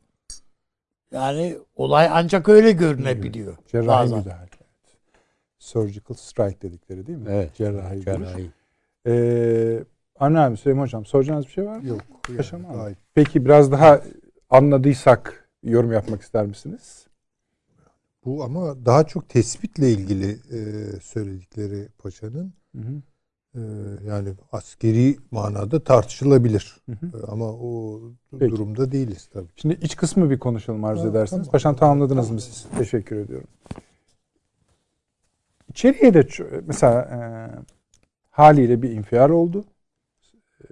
[1.12, 3.58] Yani olay ancak öyle görünebiliyor.
[3.68, 4.20] Cerrahi bazen.
[4.20, 4.50] müdahale.
[5.60, 7.28] Surgical strike dedikleri değil mi?
[7.30, 7.56] Evet.
[7.56, 8.02] Cerrahi.
[8.02, 8.52] Cerrahi.
[9.08, 9.84] Ee,
[10.20, 11.88] Anne abi Süleyman Hocam soracağınız bir şey var mı?
[11.88, 12.02] Yok.
[12.30, 14.02] Yani, Peki biraz daha
[14.50, 17.03] anladıysak yorum yapmak ister misiniz?
[18.26, 20.60] Bu ama daha çok tespitle ilgili e,
[21.02, 23.02] söyledikleri paşanın Hı hı.
[23.56, 23.62] e,
[24.08, 26.78] yani askeri manada tartışılabilir.
[26.86, 27.06] Hı hı.
[27.20, 28.02] E, ama o
[28.40, 28.52] Peki.
[28.52, 29.48] durumda değiliz tabii.
[29.56, 31.42] Şimdi iç kısmı bir konuşalım arzu Ha, ederseniz.
[31.44, 31.52] tamam.
[31.52, 32.66] Paşam tamamladınız mı siz?
[32.78, 33.48] Teşekkür ediyorum.
[35.70, 36.28] İçeriye de
[36.68, 37.18] mesela e,
[38.30, 39.66] haliyle bir infial oldu.
[40.62, 40.66] E,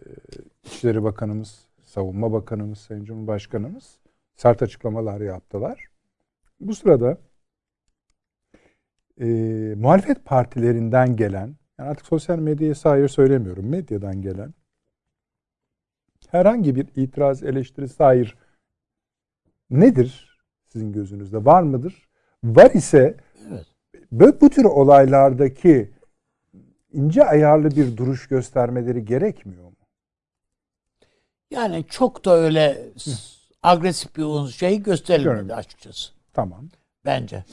[0.63, 3.97] İçişleri Bakanımız, Savunma Bakanımız, Sayın Cumhurbaşkanımız
[4.35, 5.87] sert açıklamalar yaptılar.
[6.59, 7.17] Bu sırada
[9.21, 9.25] e,
[9.75, 14.53] muhalefet partilerinden gelen, yani artık sosyal medyaya hayır söylemiyorum, medyadan gelen
[16.29, 18.37] herhangi bir itiraz, eleştiri, hayır
[19.69, 21.45] nedir sizin gözünüzde?
[21.45, 22.07] Var mıdır?
[22.43, 23.17] Var ise
[23.51, 23.65] Evet.
[24.11, 25.91] bu, bu tür olaylardaki
[26.93, 29.75] ince ayarlı bir duruş göstermeleri gerekmiyor mu?
[31.51, 33.11] Yani çok da öyle s-
[33.63, 36.11] agresif bir şey gösterilmedi açıkçası.
[36.33, 36.69] Tamam.
[37.05, 37.43] bence.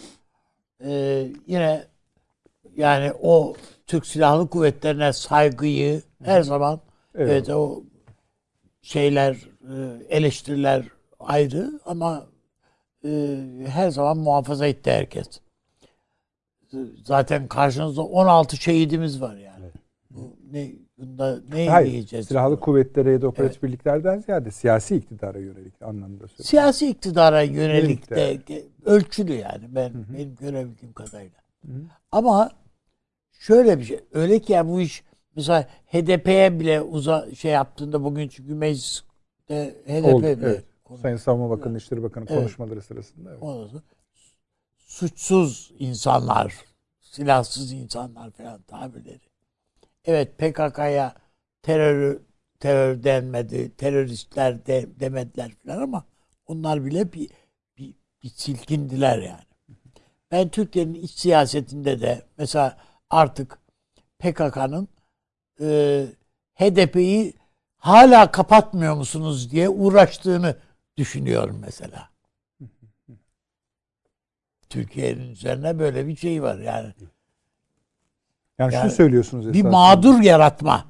[0.84, 1.84] Ee, yine
[2.76, 3.54] yani o
[3.86, 6.80] Türk Silahlı Kuvvetlerine saygıyı her zaman
[7.14, 7.30] Evet.
[7.30, 7.82] evet, o
[8.82, 10.84] şeyler e, eleştiriler
[11.20, 12.26] ayrı ama
[13.04, 15.40] e, her zaman muhafaza etti herkes.
[17.04, 19.66] Zaten karşınızda 16 şehidimiz var yani.
[20.10, 21.92] Bu ne bunda ne Hayır.
[21.92, 22.28] diyeceğiz?
[22.28, 26.44] Silahlı kuvvetlere ya da operatif birliklerden ziyade siyasi iktidara yönelik anlamında söylüyorum.
[26.44, 28.38] Siyasi iktidara yönelik de
[28.84, 31.38] ölçülü yani ben benim görebildiğim kadarıyla.
[32.12, 32.50] Ama
[33.32, 35.04] şöyle bir şey öyle ki ya bu iş
[35.36, 39.04] mesela HDP'ye bile uza şey yaptığında bugün çünkü mecliste
[39.86, 40.64] HDP Oldu, evet.
[40.84, 42.38] konu- Sayın Savunma Bakanı, İçişleri Bakanı Evet.
[42.38, 43.30] konuşmaları sırasında.
[43.30, 43.40] Evet.
[43.40, 43.82] sonra
[44.78, 46.54] suçsuz insanlar,
[47.00, 49.20] silahsız insanlar falan tabirleri.
[50.04, 51.14] Evet PKK'ya
[51.62, 52.20] terör
[52.60, 56.04] terör denmedi, teröristler de, demediler falan ama
[56.46, 57.30] onlar bile bir,
[57.78, 59.48] bir, bir silkindiler yani.
[60.30, 62.78] Ben Türkiye'nin iç siyasetinde de mesela
[63.10, 63.58] artık
[64.18, 64.88] PKK'nın
[65.60, 66.06] e,
[66.54, 67.34] HDP'yi
[67.78, 70.56] hala kapatmıyor musunuz diye uğraştığını
[70.96, 72.10] düşünüyorum mesela.
[74.68, 76.92] Türkiye'nin üzerine böyle bir şey var yani.
[78.58, 79.70] Yani, Yani şunu söylüyorsunuz Bir esasında.
[79.70, 80.84] mağdur yaratma.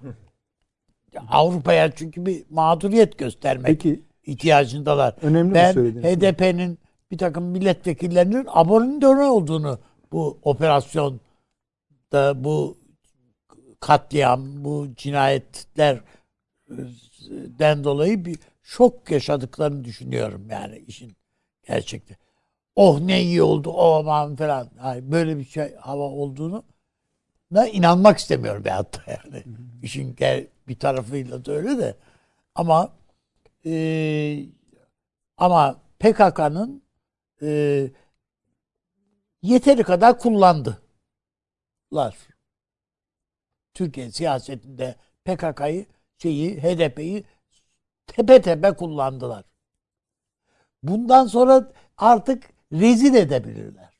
[1.29, 5.15] Avrupa'ya çünkü bir mağduriyet göstermek Peki ihtiyacındalar.
[5.23, 6.17] önemli bir Ben söylediğiniz.
[6.17, 6.79] HDP'nin
[7.11, 9.79] bir takım milletvekillerinin abonintörü olduğunu
[10.13, 11.21] bu operasyonda
[12.45, 12.79] bu
[13.81, 16.01] katliam, bu cinayetlerden
[17.85, 21.17] dolayı bir şok yaşadıklarını düşünüyorum yani işin
[21.69, 22.17] gerçekte.
[22.77, 24.69] Oh ne iyi oldu, oh aman falan.
[24.85, 26.63] Yani böyle bir şey hava olduğunu
[27.55, 29.45] da inanmak istemiyorum bir hatta yani.
[29.83, 31.97] İşin gel bir tarafıyla da öyle de.
[32.55, 32.93] Ama
[33.67, 34.45] e,
[35.37, 36.83] ama PKK'nın
[37.43, 37.91] e,
[39.43, 40.83] yeteri kadar kullandı.
[43.75, 45.87] Türkiye siyasetinde PKK'yı
[46.19, 47.25] şeyi HDP'yi
[48.07, 49.45] tepe tepe kullandılar.
[50.83, 53.95] Bundan sonra artık rezil edebilirler.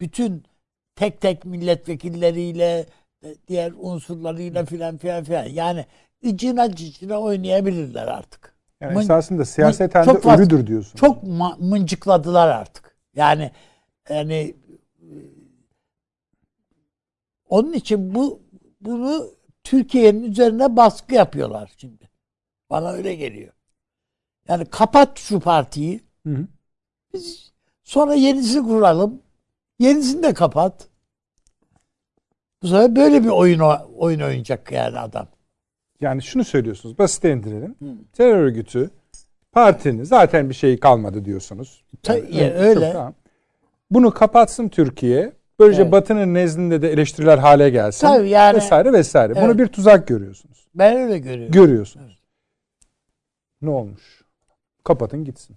[0.00, 0.49] Bütün
[0.96, 2.86] tek tek milletvekilleriyle
[3.48, 5.44] diğer unsurlarıyla filan filan filan.
[5.44, 5.86] Yani
[6.22, 8.54] icina cicina oynayabilirler artık.
[8.80, 10.98] Yani Mın- esasında siyaseten de ölüdür diyorsun.
[10.98, 11.22] Çok
[11.58, 12.96] mıncıkladılar artık.
[13.14, 13.50] Yani
[14.08, 14.54] yani
[15.02, 15.08] e,
[17.48, 18.40] onun için bu
[18.80, 19.30] bunu
[19.64, 22.10] Türkiye'nin üzerine baskı yapıyorlar şimdi.
[22.70, 23.52] Bana öyle geliyor.
[24.48, 26.00] Yani kapat şu partiyi.
[26.26, 26.46] Hı hı.
[27.14, 27.52] Biz
[27.84, 29.22] sonra yenisini kuralım.
[29.80, 30.88] Yenisini de kapat.
[32.62, 33.60] Bu sefer böyle bir oyun
[33.98, 35.28] oyun oynayacak yani adam.
[36.00, 36.98] Yani şunu söylüyorsunuz.
[36.98, 37.76] Basite indirelim.
[38.12, 38.90] Terör örgütü
[39.52, 41.84] partinin zaten bir şey kalmadı diyorsunuz.
[42.02, 42.80] Ta- Yani, ya evet, öyle.
[42.84, 43.14] çok tamam.
[43.90, 45.32] Bunu kapatsın Türkiye.
[45.58, 45.92] Böylece Evet.
[45.92, 48.06] Batı'nın nezdinde de eleştiriler hale gelsin.
[48.06, 49.34] Tabii yani- vesaire vesaire.
[49.34, 49.58] Bunu Evet.
[49.58, 50.66] bir tuzak görüyorsunuz.
[50.74, 51.52] Ben öyle görüyorum.
[51.52, 52.22] Görüyorsunuz.
[53.62, 54.22] Ne olmuş?
[54.84, 55.56] Kapatın gitsin.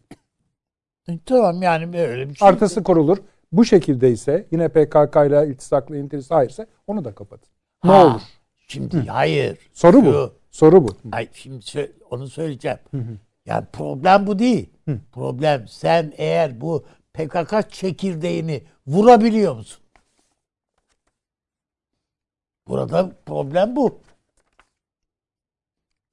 [1.26, 2.48] tamam yani böyle bir şey.
[2.48, 3.18] Artısı korulur.
[3.54, 7.50] Bu şekilde ise yine PKK ile iltisaklı intihsa hayırsa onu da kapatın.
[7.84, 8.22] Ne Ha, olur?
[8.68, 9.58] Şimdi hayır.
[9.74, 10.34] Soru Şu- bu.
[10.52, 10.96] Soru bu.
[11.12, 12.78] Ay şimdi sö- onu söyleyeceğim.
[13.46, 14.70] Yani problem bu değil.
[15.12, 19.84] Problem sen eğer bu PKK çekirdeğini vurabiliyor musun?
[22.68, 24.00] Burada problem bu.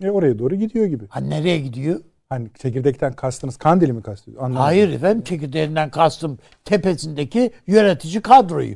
[0.03, 1.07] E oraya doğru gidiyor gibi.
[1.09, 2.01] Ha nereye gidiyor?
[2.31, 4.43] Hani çekirdekten kastınız Kandil'i mi kastediyor?
[4.43, 4.63] Anlamadım.
[4.65, 8.75] Hayır efendim çekirdeğinden kastım tepesindeki yönetici kadroyu.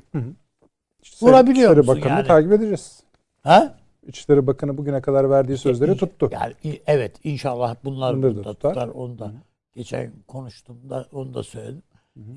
[1.02, 2.26] İçişleri- vurabiliyor İçişleri musun Bakanı'nı yani?
[2.26, 3.02] takip edeceğiz.
[3.42, 3.78] Ha?
[4.06, 6.28] İçişleri Bakanı bugüne kadar verdiği sözleri tuttu.
[6.32, 8.74] Yani i- evet inşallah bunlar Bunları da tutar.
[8.74, 8.88] tutar.
[8.88, 9.32] Onu da
[9.74, 11.82] geçen konuştum da onu da söyledim.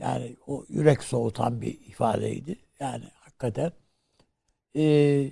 [0.02, 2.56] Yani o yürek soğutan bir ifadeydi.
[2.80, 3.72] Yani hakikaten
[4.76, 5.32] Ee,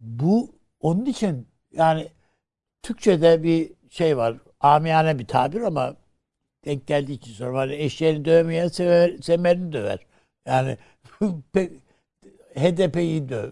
[0.00, 0.50] bu
[0.80, 2.08] onun için yani
[2.82, 4.36] Türkçe'de bir şey var.
[4.62, 5.96] Amiyane bir tabir ama
[6.64, 10.06] denk geldiği için sonra hani eşeğini dövmeyen sever, semerini döver.
[10.46, 10.78] Yani
[12.54, 13.50] HDP'yi döv,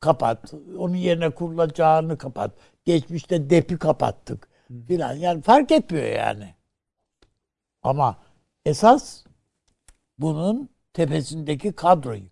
[0.00, 0.54] kapat.
[0.78, 2.52] Onun yerine kurulacağını kapat.
[2.84, 4.48] Geçmişte DEP'i kapattık
[4.88, 5.14] filan.
[5.14, 6.54] Yani fark etmiyor yani.
[7.82, 8.16] Ama
[8.64, 9.24] esas
[10.18, 12.22] bunun tepesindeki kadroyu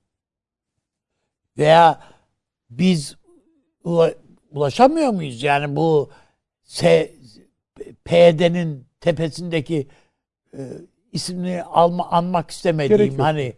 [1.59, 2.01] veya
[2.71, 3.17] biz
[3.85, 4.15] ula-
[4.51, 5.43] ulaşamıyor muyuz?
[5.43, 6.11] Yani bu
[6.65, 7.13] S,
[8.09, 9.89] PYD'nin tepesindeki
[10.55, 10.59] e,
[11.13, 13.53] ismini alma, anmak istemediğim hani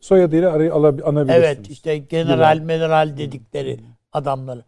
[0.00, 1.44] Soyadıyla arayı anabilirsiniz.
[1.44, 3.80] evet işte general general dedikleri
[4.12, 4.64] adamları.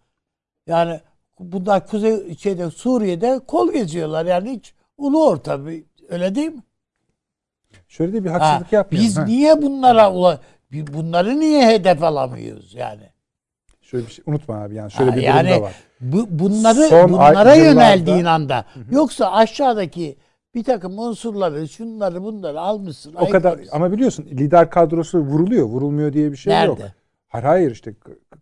[0.66, 1.00] Yani
[1.38, 6.62] bunlar Kuzey şeyde Suriye'de kol geziyorlar yani hiç ulu orta bir öyle değil mi?
[7.88, 9.06] Şöyle de bir Ha, haksızlık yapmayalım.
[9.08, 9.24] biz ha.
[9.24, 10.40] niye bunlara ula,
[10.72, 13.08] bunları niye hedef alamıyoruz yani?
[13.80, 15.74] Şöyle bir şey unutma abi yani şöyle Ha, bir yani durum da var.
[16.02, 20.16] Bu, bunları Son bunlara yöneldiğin anda yoksa aşağıdaki
[20.54, 23.14] bir takım unsurları şunları bunları almışsın.
[23.14, 23.76] O kadar ayıklamışsın.
[23.76, 25.66] ama biliyorsun lider kadrosu vuruluyor.
[25.66, 26.78] Vurulmuyor diye bir şey yok.
[26.78, 26.92] Nerede?
[27.28, 27.94] Hayır hayır işte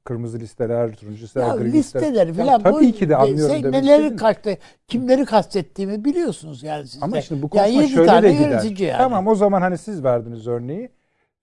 [0.04, 2.32] kırmızı listeler, turuncu listeler, Ya gri listeler.
[2.32, 2.46] falan.
[2.52, 4.56] Ya tabii ki de anlıyorum Sen demek neleri kaçtı,
[4.88, 7.22] kimleri kastettiğimi biliyorsunuz yani siz Ama de.
[7.22, 8.86] şimdi bu konuşma yedi şöyle tane de gider.
[8.86, 8.98] yani.
[8.98, 10.88] Tamam o zaman hani siz verdiniz örneği.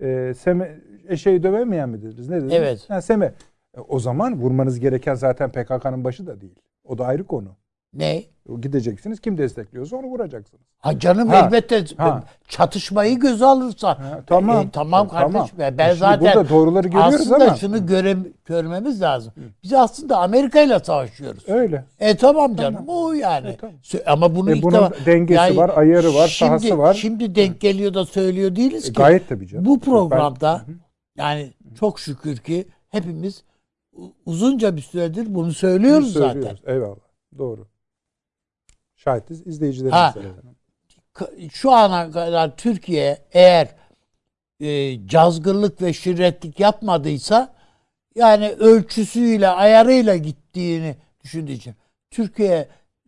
[0.02, 2.30] Ee, Seme, eşeği dövemeyen mi dediniz?
[2.30, 2.54] Ne dediniz?
[2.54, 2.86] Evet.
[2.90, 3.34] Ha, Seme.
[3.78, 6.56] E, o zaman vurmanız gereken zaten PKK'nın başı da değil.
[6.86, 7.50] O da ayrı konu.
[7.94, 8.24] Ne?
[8.62, 10.64] Gideceksiniz kim destekliyorsa onu vuracaksınız.
[10.80, 12.24] Ha canım Ha, elbette ha.
[12.48, 13.88] çatışmayı göze alırsa.
[13.90, 14.66] Ha, tamam.
[14.68, 15.60] E, tamam E, kardeşim.
[15.62, 17.56] ya E, Ben şimdi zaten burada doğruları görüyoruz aslında ama.
[17.56, 19.34] şunu göre, görmemiz lazım.
[19.64, 21.44] Biz aslında Amerika ile savaşıyoruz.
[21.50, 21.84] Öyle.
[22.00, 23.48] E tamam canım o yani.
[23.48, 23.76] E, tamam.
[24.06, 26.94] Ama bunu E, bunun defa- dengesi var, ayarı var, şimdi, sahası var.
[26.94, 28.94] Şimdi denk geliyor da söylüyor değiliz E, ki.
[28.94, 29.66] gayet tabii canım.
[29.66, 30.76] Bu programda Ben-
[31.24, 33.44] yani çok şükür ki hepimiz
[34.26, 36.34] uzunca bir süredir bunu söylüyoruz zaten.
[36.34, 36.62] söylüyoruz.
[36.66, 36.96] Eyvallah.
[37.38, 37.68] Doğru.
[38.96, 39.44] Şahitiz Ha.
[39.50, 40.14] izleyicilerimiz.
[41.14, 43.76] K- Şu ana kadar Türkiye eğer
[44.60, 47.54] e, cazgırlık ve şirretlik yapmadıysa
[48.16, 51.76] yani ölçüsüyle ayarıyla gittiğini düşündüğü için
[52.12, 52.68] Türkiye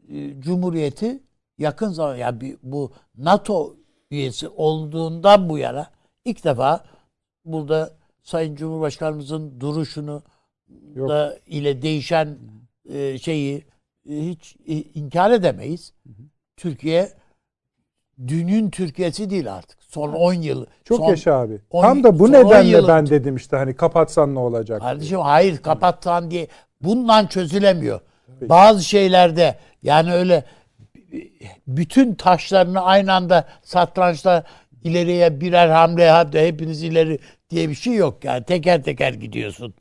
[0.10, 1.24] e, Cumhuriyeti
[1.58, 3.76] yakın zaman ya bir, bu NATO
[4.12, 5.90] üyesi olduğundan bu yana
[6.26, 6.84] ilk defa
[7.46, 7.94] burada
[8.24, 10.24] Sayın Cumhurbaşkanımızın duruşunu
[10.96, 11.10] Yok.
[11.10, 12.38] da ile değişen
[12.94, 13.66] e, şeyi
[14.10, 15.94] e, hiç e, inkar edemeyiz.
[16.58, 17.10] Türkiye
[18.28, 19.84] dünün Türkiye'si değil artık.
[19.84, 20.66] Son 10 yıl.
[20.84, 21.62] Çok son, yaşa abi.
[21.70, 24.82] on- Tam da bu nedenle yılın- ben dedim işte hani kapatsan ne olacak?
[24.82, 24.90] diye.
[24.90, 26.48] Kardeşim hayır kapatsan diye
[26.82, 28.00] bundan çözülemiyor.
[28.42, 30.44] Bazı şeylerde yani öyle
[31.68, 34.44] bütün taşlarını aynı anda satrançta
[34.84, 36.40] ileriye birer hamle yaptı.
[36.40, 37.20] Hepiniz ileri
[37.50, 39.74] diye bir şey yok yani teker teker gidiyorsun.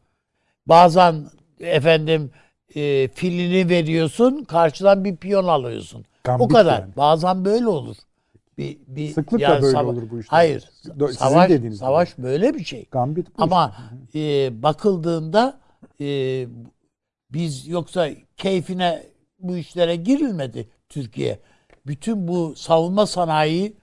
[0.68, 1.26] Bazen
[1.60, 2.30] efendim
[2.74, 6.04] e, filini veriyorsun karşıdan bir piyon alıyorsun.
[6.24, 6.80] Gambit o kadar.
[6.80, 6.96] yani.
[6.96, 7.96] Bazen böyle olur.
[8.58, 10.30] Bir, bir Sıklıkla yani böyle olur bu işler.
[10.30, 10.70] Hayır.
[10.84, 12.86] Do- savaş dediğiniz savaş böyle bir şey.
[12.90, 13.76] Gambit bu Ama
[14.06, 14.20] işte.
[14.44, 15.60] e, bakıldığında
[16.00, 16.06] e,
[17.30, 19.02] biz yoksa keyfine
[19.38, 21.38] bu işlere girilmedi Türkiye.
[21.86, 23.76] Bütün bu savunma sanayi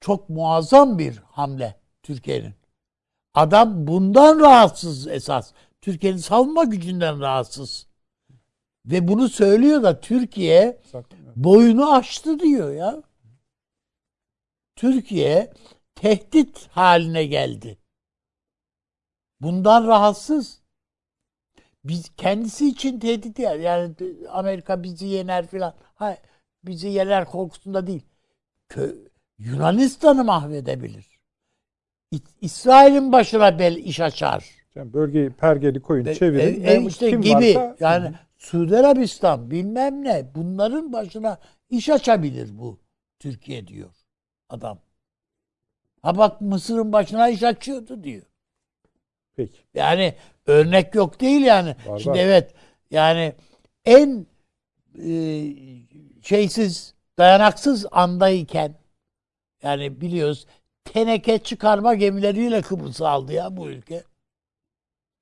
[0.00, 2.54] çok muazzam bir hamle Türkiye'nin.
[3.34, 5.52] Adam bundan rahatsız esas.
[5.84, 7.86] Türkiye'nin savunma gücünden rahatsız.
[8.86, 10.80] Ve bunu söylüyor da Türkiye
[11.36, 13.02] boyunu aştı diyor ya.
[14.76, 15.52] Türkiye
[15.94, 17.78] tehdit haline geldi.
[19.40, 20.62] Bundan rahatsız.
[21.84, 23.94] Biz kendisi için tehdit yani, yani
[24.28, 25.74] Amerika bizi yener filan.
[25.94, 26.18] Hayır,
[26.64, 28.02] bizi yener korkusunda değil.
[28.70, 29.08] Kö-
[29.38, 31.20] Yunanistan'ı mahvedebilir.
[32.40, 34.63] İsrail'in başına bel iş açar.
[34.74, 36.64] Yani bölgeyi pergeli koyun E, çevirin.
[36.64, 41.38] e, ve işte kim gibi varsa- yani Suudi Arabistan bilmem ne bunların başına
[41.70, 42.78] iş açabilir bu
[43.18, 43.90] Türkiye diyor
[44.48, 44.78] adam.
[46.02, 48.22] Ha bak Mısır'ın başına iş açıyordu diyor.
[49.36, 49.58] Peki.
[49.74, 50.14] Yani
[50.46, 51.76] örnek yok değil yani.
[51.86, 52.24] Var, Şimdi var.
[52.24, 52.54] evet
[52.90, 53.32] yani
[53.84, 54.26] en
[54.98, 55.10] e,
[56.22, 58.74] şeysiz dayanaksız andayken
[59.62, 60.46] yani biliyoruz
[60.84, 64.02] teneke çıkarma gemileriyle Kıbrıs'ı aldı ya bu ülke.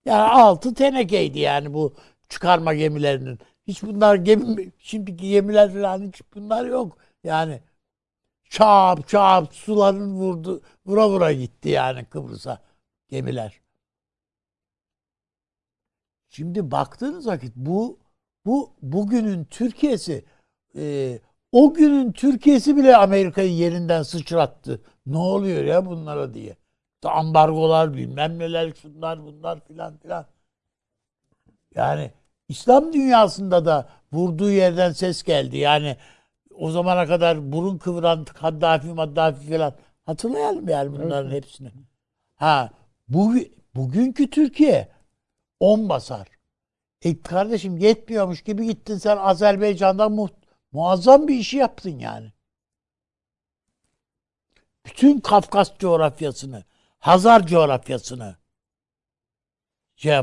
[0.05, 1.95] Yani altı tenekeydi yani bu
[2.29, 3.39] çıkarma gemilerinin.
[3.67, 6.99] Hiç bunlar gemi şimdiki gemiler falan hiç bunlar yok.
[7.25, 7.61] Yani
[8.51, 12.63] çap çap suların vurdu vura vura gitti yani Kıbrıs'a
[13.09, 13.61] gemiler.
[16.31, 17.99] Şimdi baktığınız vakit bu
[18.47, 20.25] bu bugünün Türkiye'si
[20.77, 21.19] e,
[21.53, 24.83] o günün Türkiye'si bile Amerika'yı yerinden sıçrattı.
[25.07, 26.57] Ne oluyor ya bunlara diye.
[27.09, 30.27] Ambargolar bilmem neler şunlar bunlar filan filan.
[31.75, 32.11] Yani
[32.49, 35.57] İslam dünyasında da vurduğu yerden ses geldi.
[35.59, 35.97] Yani
[36.55, 39.75] o zamana kadar burun kıvıran Kaddafi Maddafi falan
[40.07, 41.73] hatırlayalım yani bunların hepsini.
[42.37, 42.71] Ha
[43.09, 43.35] bu
[43.75, 44.89] bugünkü Türkiye
[45.61, 46.29] on basar.
[47.03, 50.29] E kardeşim yetmiyormuş gibi gittin sen Azerbaycan'da mu
[50.73, 52.33] muazzam bir işi yaptın yani.
[54.87, 56.65] Bütün Kafkas coğrafyasını,
[57.03, 58.37] Hazar coğrafyasını
[59.97, 60.21] şey.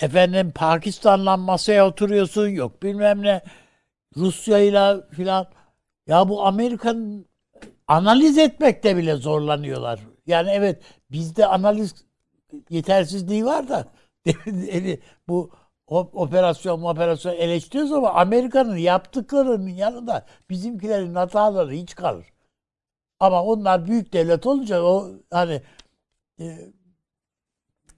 [0.00, 3.42] Efendim Pakistan'la masaya oturuyorsun yok bilmem ne.
[4.16, 5.46] Rusya'yla filan.
[6.06, 7.26] Ya bu Amerika'nın
[7.88, 10.00] analiz etmekte bile zorlanıyorlar.
[10.26, 11.94] Yani evet bizde analiz
[12.70, 13.88] yetersizliği var da
[15.28, 15.50] bu
[15.88, 22.26] operasyon operasyon eleştiriyoruz ama Amerika'nın yaptıklarının yanında bizimkilerin hataları hiç kalır.
[23.20, 25.62] Ama onlar büyük devlet olunca o hani
[26.40, 26.72] e,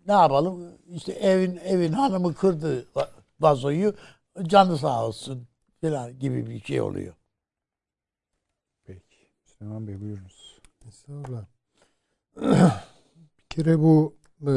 [0.07, 3.11] ne yapalım işte evin evin hanımı kırdı va-
[3.41, 3.95] vazoyu
[4.43, 5.49] canı sağ olsun
[5.81, 7.15] falan gibi bir şey oluyor.
[8.85, 9.29] Peki.
[9.45, 10.61] Süleyman Bey buyurunuz.
[10.89, 11.45] Estağfurullah.
[13.39, 14.53] bir kere bu e,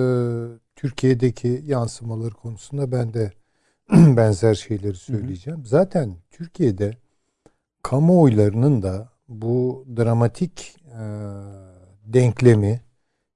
[0.75, 3.33] Türkiye'deki yansımaları konusunda ben de
[3.91, 5.65] benzer şeyleri söyleyeceğim.
[5.65, 6.97] Zaten Türkiye'de
[7.83, 11.01] kamuoylarının da bu dramatik e,
[12.05, 12.81] denklemi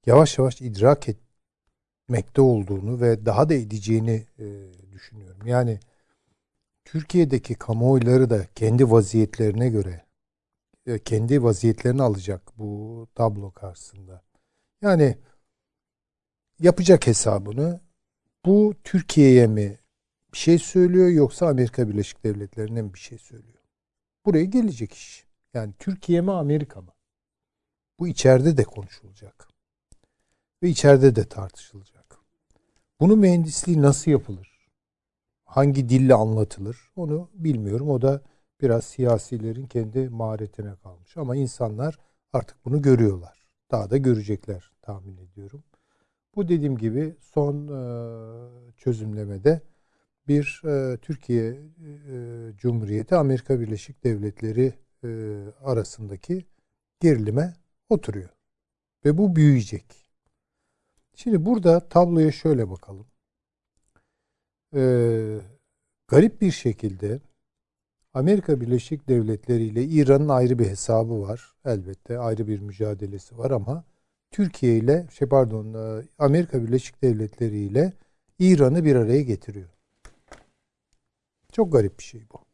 [0.06, 4.46] yavaş yavaş idrak etmekte olduğunu ve daha da edeceğini e,
[4.92, 5.48] düşünüyorum.
[5.48, 5.80] Yani
[6.86, 10.06] Türkiye'deki kamuoyları da kendi vaziyetlerine göre
[10.86, 14.24] e, kendi vaziyetlerini alacak bu tablo karşısında.
[14.82, 15.18] Yani
[16.60, 17.82] yapacak hesabını
[18.46, 19.80] bu Türkiye'ye mi
[20.34, 23.64] bir şey söylüyor yoksa Amerika Birleşik Devletleri'ne mi bir şey söylüyor?
[24.26, 25.26] Buraya gelecek iş.
[25.54, 26.92] Yani Türkiye mi Amerika mı?
[28.00, 29.53] Bu içeride de konuşulacak.
[30.64, 32.18] Ve içeride de tartışılacak.
[33.00, 34.68] Bunun mühendisliği nasıl yapılır?
[35.46, 36.78] Hangi dille anlatılır?
[36.96, 37.90] Onu bilmiyorum.
[37.90, 38.22] O da
[38.62, 41.18] biraz siyasilerin kendi maharetine kalmış.
[41.18, 42.00] Ama insanlar
[42.34, 43.48] artık bunu görüyorlar.
[43.72, 45.64] Daha da görecekler tahmin ediyorum.
[46.36, 47.82] Bu dediğim gibi son e,
[48.78, 49.62] çözümlemede
[50.28, 51.58] bir e, Türkiye e,
[52.58, 54.74] Cumhuriyeti Amerika Birleşik Devletleri
[55.64, 56.46] arasındaki
[57.00, 57.54] gerilime
[57.90, 58.30] oturuyor.
[59.06, 60.03] Ve bu büyüyecek.
[61.16, 63.06] Şimdi burada tabloya şöyle bakalım.
[64.76, 64.82] E,
[66.08, 67.20] garip bir şekilde
[68.14, 71.56] Amerika Birleşik Devletleri ile İran'ın ayrı bir hesabı var.
[71.66, 73.84] Elbette ayrı bir mücadelesi var ama
[74.32, 77.94] Türkiye ile şey pardon e, Amerika Birleşik Devletleri ile
[78.40, 79.70] İran'ı bir araya getiriyor.
[81.52, 82.46] Çok garip bir şey bu.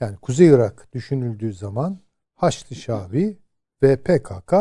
[0.00, 1.98] Yani Kuzey Irak düşünüldüğü zaman
[2.34, 3.38] Haçlı Şabi
[3.82, 4.54] ve PKK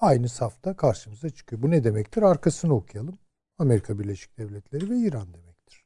[0.00, 1.62] aynı safta karşımıza çıkıyor.
[1.62, 2.22] Bu ne demektir?
[2.22, 3.18] Arkasını okuyalım.
[3.58, 5.84] Amerika Birleşik Devletleri ve İran demektir.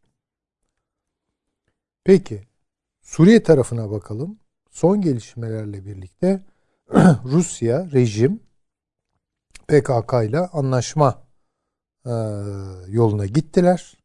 [2.04, 2.42] Peki
[3.02, 4.38] Suriye tarafına bakalım.
[4.70, 6.42] Son gelişmelerle birlikte
[7.24, 8.40] Rusya rejim
[9.68, 11.22] PKK ile anlaşma
[12.06, 12.12] e,
[12.88, 13.98] yoluna gittiler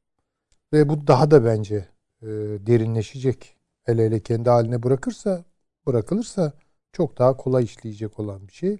[0.73, 1.75] ve bu daha da bence
[2.21, 2.27] e,
[2.67, 3.55] derinleşecek.
[3.83, 5.45] Hele hele kendi haline bırakırsa
[5.87, 6.53] bırakılırsa
[6.93, 8.77] çok daha kolay işleyecek olan bir şey.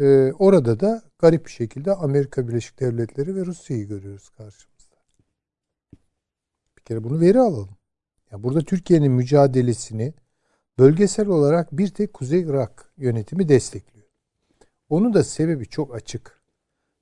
[0.00, 4.96] E, orada da garip bir şekilde Amerika Birleşik Devletleri ve Rusya'yı görüyoruz karşımızda.
[6.78, 7.76] Bir kere bunu veri alalım.
[8.30, 10.14] Ya burada Türkiye'nin mücadelesini
[10.78, 14.06] bölgesel olarak bir tek Kuzey Irak yönetimi destekliyor.
[14.88, 16.42] Onun da sebebi çok açık.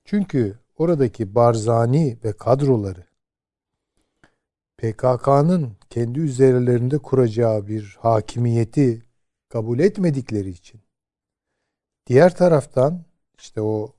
[0.04, 3.04] Çünkü oradaki Barzani ve kadroları
[4.78, 9.02] PKK'nın kendi üzerlerinde kuracağı bir hakimiyeti
[9.48, 10.80] kabul etmedikleri için
[12.08, 13.04] diğer taraftan
[13.38, 13.94] işte o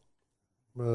[0.75, 0.85] e,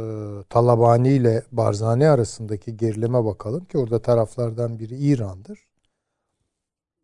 [0.51, 5.67] Talabani ile Barzani arasındaki gerileme bakalım ki orada taraflardan biri İran'dır.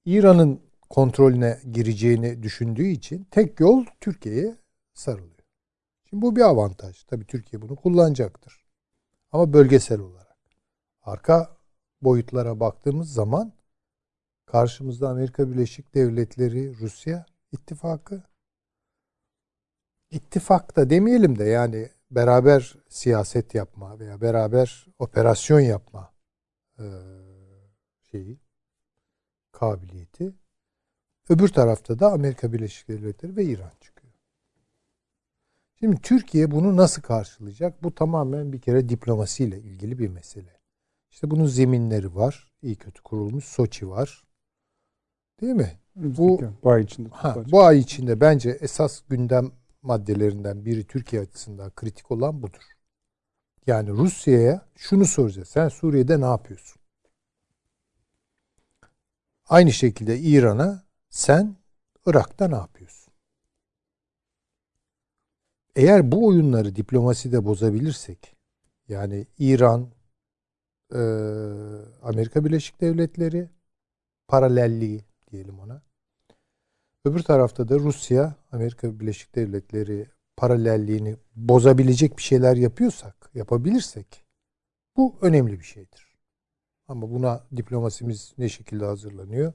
[0.04, 0.60] İran'ın
[0.90, 4.56] kontrolüne gireceğini düşündüğü için tek yol Türkiye'ye
[4.94, 5.30] sarılıyor.
[6.10, 7.04] Şimdi bu bir avantaj.
[7.04, 8.64] Tabii Türkiye bunu kullanacaktır.
[9.32, 10.38] Ama bölgesel olarak.
[11.02, 11.56] Arka
[12.02, 13.52] boyutlara baktığımız zaman
[14.46, 18.29] karşımızda Amerika Birleşik Devletleri, Rusya ittifakı.
[20.10, 26.12] İttifak da demeyelim de yani beraber siyaset yapma veya beraber operasyon yapma
[28.10, 28.40] şeyi
[29.52, 30.34] kabiliyeti.
[31.28, 34.12] Öbür tarafta da Amerika Birleşik Devletleri ve İran çıkıyor.
[35.78, 37.82] Şimdi Türkiye bunu nasıl karşılayacak?
[37.82, 40.60] Bu tamamen bir kere diplomasiyle ilgili bir mesele.
[41.10, 42.52] İşte bunun zeminleri var.
[42.62, 43.44] İyi kötü kurulmuş.
[43.44, 44.24] Soçi var.
[45.40, 45.78] Değil mi?
[45.96, 47.08] Bu, bu ay içinde.
[47.08, 52.62] Ha, bu ay içinde bence esas gündem maddelerinden biri Türkiye açısından kritik olan budur.
[53.66, 55.48] Yani Rusya'ya şunu soracağız.
[55.48, 56.82] Sen Suriye'de ne yapıyorsun?
[59.48, 61.56] Aynı şekilde İran'a sen
[62.06, 63.14] Irak'ta ne yapıyorsun?
[65.76, 68.36] Eğer bu oyunları diplomaside bozabilirsek,
[68.88, 69.90] yani İran,
[70.92, 71.00] e,
[72.02, 73.50] Amerika Birleşik Devletleri
[74.28, 75.82] paralelliği diyelim ona.
[77.04, 80.06] Öbür tarafta da Rusya, Amerika Birleşik Devletleri
[80.36, 84.24] paralelliğini bozabilecek bir şeyler yapıyorsak, yapabilirsek
[84.96, 86.16] bu önemli bir şeydir.
[86.88, 89.52] Ama buna diplomasimiz ne şekilde hazırlanıyor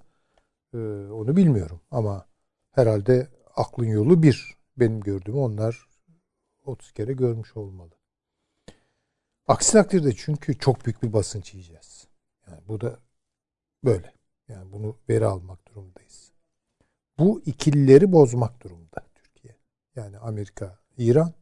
[0.74, 0.78] ee,
[1.12, 1.82] onu bilmiyorum.
[1.92, 2.26] Ama
[2.72, 4.56] herhalde aklın yolu bir.
[4.78, 5.88] Benim gördüğümü onlar
[6.64, 7.92] 30 kere görmüş olmalı.
[9.48, 12.08] Aksi takdirde çünkü çok büyük bir basınç yiyeceğiz.
[12.48, 13.00] Yani bu da
[13.84, 14.14] böyle.
[14.48, 16.24] Yani bunu veri almak durumundayız.
[17.20, 19.56] Bu ikilileri bozmak durumunda Türkiye.
[19.96, 21.34] Yani Amerika, İran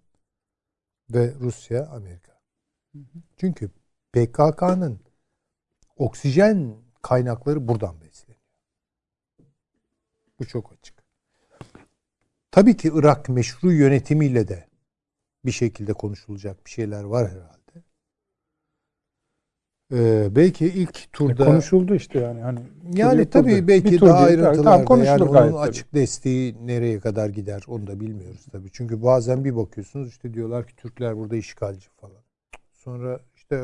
[1.10, 2.41] ve Rusya, Amerika.
[3.38, 3.70] Çünkü
[4.14, 5.00] PKK'nın
[5.98, 8.44] oksijen kaynakları buradan besleniyor.
[10.40, 11.04] Bu çok açık.
[12.52, 14.68] Tabii ki Irak meşru yönetimiyle de
[15.45, 17.62] bir şekilde konuşulacak bir şeyler var herhalde.
[19.94, 22.60] Ee, belki ilk turda e, konuşuldu işte yani hani
[22.94, 26.02] yani tabii belki daha ayrıntılarda yani onun açık tabii.
[26.02, 28.72] desteği nereye kadar gider onu da bilmiyoruz tabii.
[28.72, 32.22] Çünkü bazen bir bakıyorsunuz işte diyorlar ki Türkler burada işgalci falan.
[32.74, 33.64] Sonra işte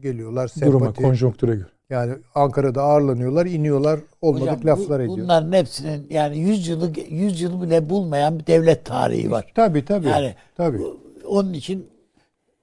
[0.00, 0.72] geliyorlar sempati.
[0.72, 1.68] Duruma, konjonktüre göre.
[1.90, 5.18] Yani Ankara'da ağırlanıyorlar, iniyorlar, olmadık Hocam, laflar bu, ediyor.
[5.18, 9.52] Bunların hepsinin yani 100 yılı 100 yıl bile bulmayan bir devlet tarihi var.
[9.54, 10.08] Tabii tabii.
[10.08, 10.82] Yani tabii.
[11.26, 11.91] Onun için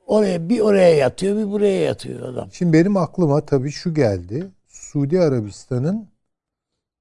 [0.09, 2.49] oraya bir oraya yatıyor, bir buraya yatıyor adam.
[2.51, 4.51] Şimdi benim aklıma tabii şu geldi.
[4.67, 6.09] Suudi Arabistan'ın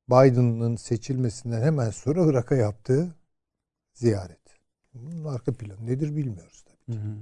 [0.09, 3.15] Biden'ın seçilmesinden hemen sonra Irak'a yaptığı
[3.95, 4.39] ziyaret.
[4.95, 6.97] Bunun arka planı nedir bilmiyoruz tabii.
[6.97, 7.15] Hı hı.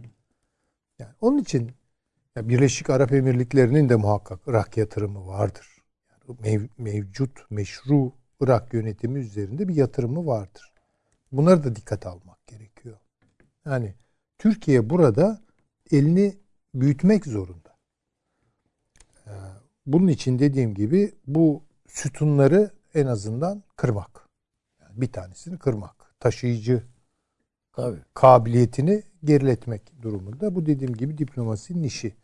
[0.98, 1.70] Yani onun için
[2.36, 5.66] ya Birleşik Arap Emirlikleri'nin de muhakkak Irak yatırımı vardır.
[6.10, 10.72] Yani mev, mevcut, meşru Irak yönetimi üzerinde bir yatırımı vardır.
[11.32, 12.96] Bunları da dikkat almak gerekiyor.
[13.64, 13.94] Yani
[14.38, 15.45] Türkiye burada
[15.90, 16.36] elini
[16.74, 17.76] büyütmek zorunda.
[19.26, 19.30] Ee,
[19.86, 24.28] bunun için dediğim gibi bu sütunları en azından kırmak.
[24.82, 26.14] Yani bir tanesini kırmak.
[26.20, 26.82] Taşıyıcı
[27.72, 27.98] Tabii.
[28.14, 30.54] kabiliyetini geriletmek durumunda.
[30.54, 32.14] Bu dediğim gibi diplomasinin işi.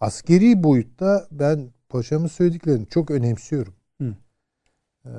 [0.00, 3.74] Askeri boyutta ben paşamın söylediklerini çok önemsiyorum.
[4.00, 4.14] Hı.
[5.06, 5.10] Ee,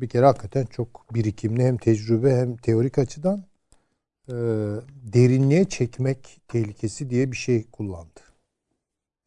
[0.00, 3.44] bir kere hakikaten çok birikimli hem tecrübe hem teorik açıdan
[4.28, 4.34] e,
[5.12, 8.20] derinliğe çekmek tehlikesi diye bir şey kullandı.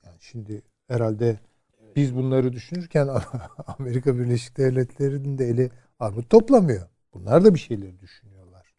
[0.06, 1.40] Yani şimdi herhalde
[1.96, 3.10] biz bunları düşünürken
[3.80, 6.88] Amerika Birleşik Devletleri'nin de eli armut toplamıyor.
[7.14, 8.74] Bunlar da bir şeyleri düşünüyorlar.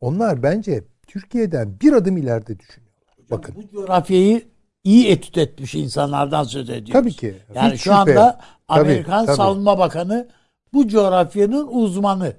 [0.00, 3.16] Onlar bence Türkiye'den bir adım ileride düşünüyorlar.
[3.30, 3.54] Bakın.
[3.54, 4.48] Bu coğrafyayı
[4.84, 6.92] iyi etüt etmiş insanlardan söz ediyoruz.
[6.92, 7.34] Tabii ki.
[7.54, 7.94] Yani Hiç şu şüphe.
[7.94, 9.36] anda Tabii, Amerikan tabii.
[9.36, 10.28] Savunma Bakanı
[10.72, 12.36] bu coğrafyanın uzmanı.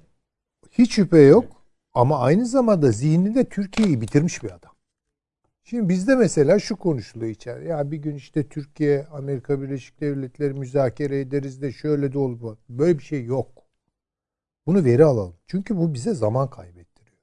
[0.72, 1.55] Hiç şüphe yok.
[1.96, 4.72] Ama aynı zamanda zihninde Türkiye'yi bitirmiş bir adam.
[5.64, 7.68] Şimdi bizde mesela şu konuşuluyor içeri.
[7.68, 12.58] Ya bir gün işte Türkiye, Amerika Birleşik Devletleri müzakere ederiz de şöyle de bu.
[12.70, 13.48] Böyle bir şey yok.
[14.68, 15.36] Bunu veri alalım.
[15.48, 17.18] Çünkü bu bize zaman kaybettiriyor.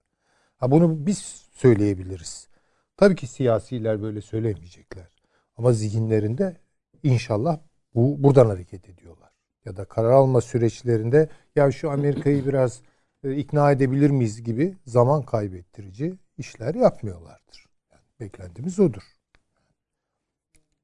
[0.57, 1.19] Ha bunu biz
[1.53, 2.49] söyleyebiliriz.
[2.97, 5.09] Tabii ki siyasiler böyle söylemeyecekler.
[5.57, 6.57] Ama zihinlerinde
[7.03, 7.59] inşallah
[7.94, 9.31] bu buradan hareket ediyorlar.
[9.65, 12.82] Ya da karar alma süreçlerinde ya şu Amerika'yı biraz
[13.24, 17.66] e, ikna edebilir miyiz gibi zaman kaybettirici işler yapmıyorlardır.
[17.93, 19.03] Yani beklentimiz odur.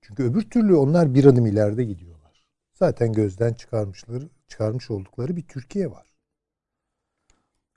[0.01, 2.47] Çünkü öbür türlü onlar bir adım ileride gidiyorlar.
[2.75, 6.15] Zaten gözden çıkarmışları, çıkarmış oldukları bir Türkiye var.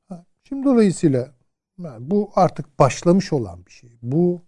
[0.07, 1.35] Ha, Şimdi dolayısıyla
[1.79, 3.97] yani bu artık başlamış olan bir şey.
[4.01, 4.41] Bu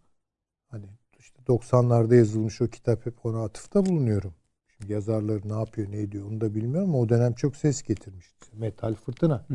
[0.68, 0.86] hani
[1.20, 4.34] işte 90'larda yazılmış o kitap hep ona atıfta bulunuyorum.
[4.78, 8.48] Şimdi yazarları ne yapıyor ne ediyor onu da bilmiyorum ama o dönem çok ses getirmişti.
[8.54, 9.46] Metal fırtına.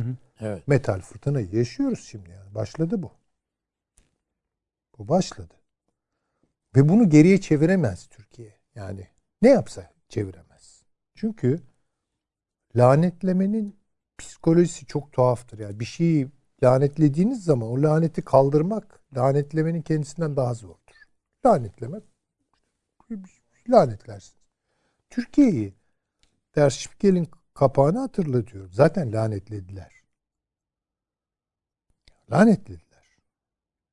[0.41, 0.69] Evet.
[0.69, 2.55] Metal fırtınayı yaşıyoruz şimdi yani.
[2.55, 3.13] Başladı bu.
[4.99, 5.55] Bu başladı.
[6.77, 8.55] Ve bunu geriye çeviremez Türkiye.
[8.75, 9.07] Yani
[9.43, 10.83] ne yapsa çeviremez.
[11.15, 11.61] Çünkü
[12.77, 13.77] lanetlemenin
[14.19, 15.59] psikolojisi çok tuhaftır.
[15.59, 16.29] Yani bir şeyi
[16.63, 21.03] lanetlediğiniz zaman o laneti kaldırmak lanetlemenin kendisinden daha zordur.
[21.47, 22.03] Lanetlemek
[23.69, 24.38] lanetlersiniz.
[25.11, 25.75] Türkiye'yi
[26.57, 28.73] Der Spiegel'in kapağını hatırlatıyorum.
[28.73, 29.93] Zaten lanetlediler.
[32.31, 33.17] Lanetlediler.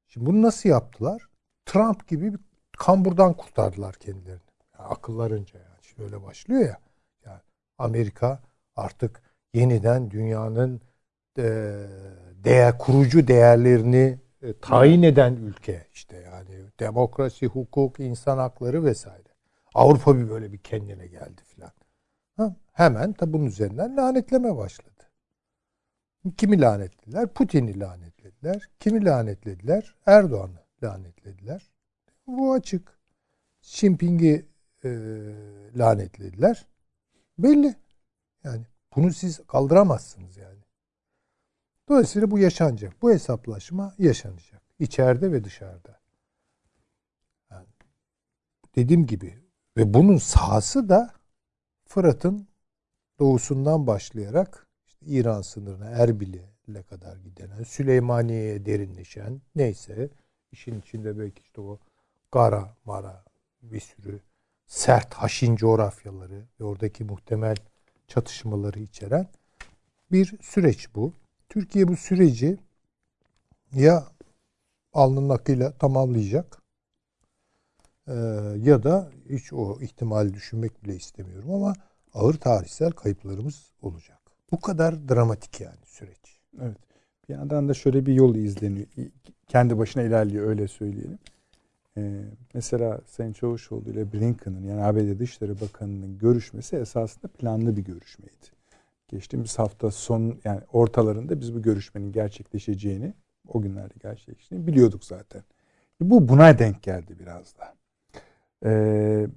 [0.07, 1.29] Şimdi bunu nasıl yaptılar?
[1.65, 2.39] Trump gibi bir
[2.77, 4.41] kamburdan kurtardılar kendilerini.
[4.79, 5.83] Ya akıllarınca yani.
[5.83, 6.79] Şöyle başlıyor ya.
[7.25, 7.41] Yani
[7.77, 8.39] Amerika
[8.75, 9.21] artık
[9.53, 10.81] yeniden dünyanın
[11.37, 11.43] e,
[12.43, 19.24] değer kurucu değerlerini e, tayin eden ülke işte yani demokrasi, hukuk, insan hakları vesaire.
[19.75, 21.71] Avrupa bir böyle bir kendine geldi filan.
[22.73, 24.91] Hemen tabi bunun üzerinden lanetleme başladı.
[26.37, 27.27] Kimi lanetlediler?
[27.27, 28.69] Putin'i lanetlediler.
[28.79, 29.95] Kimi lanetlediler?
[30.05, 31.71] Erdoğan'ı lanetlediler.
[32.27, 32.99] Bu açık.
[33.61, 33.87] Xi
[34.83, 34.89] e,
[35.75, 36.67] lanetlediler.
[37.37, 37.75] Belli.
[38.43, 38.65] Yani
[38.95, 40.59] bunu siz kaldıramazsınız yani.
[41.89, 43.01] Dolayısıyla bu yaşanacak.
[43.01, 44.61] Bu hesaplaşma yaşanacak.
[44.79, 45.99] İçeride ve dışarıda.
[47.51, 47.67] Yani
[48.75, 49.44] dediğim gibi
[49.77, 51.13] ve bunun sahası da
[51.87, 52.47] Fırat'ın
[53.19, 60.09] doğusundan başlayarak işte İran sınırına Erbil'e kadar giden, Süleymaniye'ye derinleşen neyse
[60.51, 61.79] işin içinde belki işte o
[62.31, 63.23] Gara, Mara
[63.61, 64.19] bir sürü
[64.67, 67.55] sert haşin coğrafyaları ve oradaki muhtemel
[68.07, 69.27] çatışmaları içeren
[70.11, 71.13] bir süreç bu.
[71.49, 72.57] Türkiye bu süreci
[73.71, 74.07] ya
[74.93, 76.61] alnının akıyla tamamlayacak
[78.07, 78.13] ee,
[78.63, 81.73] ya da hiç o ihtimali düşünmek bile istemiyorum ama
[82.13, 84.19] ağır tarihsel kayıplarımız olacak.
[84.51, 86.39] Bu kadar dramatik yani süreç.
[86.61, 86.77] Evet.
[87.29, 88.87] Bir yandan da şöyle bir yol izleniyor.
[89.47, 91.19] Kendi başına ilerliyor öyle söyleyelim.
[91.97, 92.21] Ee,
[92.53, 98.45] mesela Sayın Çavuşoğlu ile Blinken'ın yani ABD Dışişleri Bakanı'nın görüşmesi esasında planlı bir görüşmeydi.
[99.07, 103.13] Geçtiğimiz hafta son yani ortalarında biz bu görüşmenin gerçekleşeceğini
[103.47, 105.43] o günlerde gerçekleştiğini biliyorduk zaten.
[106.01, 107.75] Bu buna denk geldi biraz da.
[108.65, 109.27] Ee,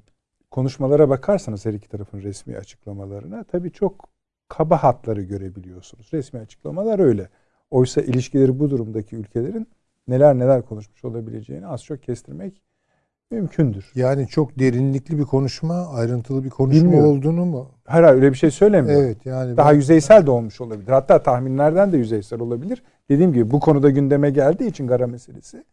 [0.50, 4.08] konuşmalara bakarsanız her iki tarafın resmi açıklamalarına tabii çok
[4.48, 6.10] kaba hatları görebiliyorsunuz.
[6.12, 7.28] Resmi açıklamalar öyle.
[7.70, 9.68] Oysa ilişkileri bu durumdaki ülkelerin
[10.08, 12.62] neler neler konuşmuş olabileceğini az çok kestirmek
[13.30, 13.92] mümkündür.
[13.94, 17.10] Yani çok derinlikli bir konuşma, ayrıntılı bir konuşma Bilmiyorum.
[17.10, 17.70] olduğunu mu?
[17.84, 19.04] Hayır hayır öyle bir şey söylemiyorum.
[19.04, 20.88] Evet yani Daha ben- yüzeysel de olmuş olabilir.
[20.92, 22.82] Hatta tahminlerden de yüzeysel olabilir.
[23.10, 25.64] Dediğim gibi bu konuda gündeme geldiği için Gara meselesi.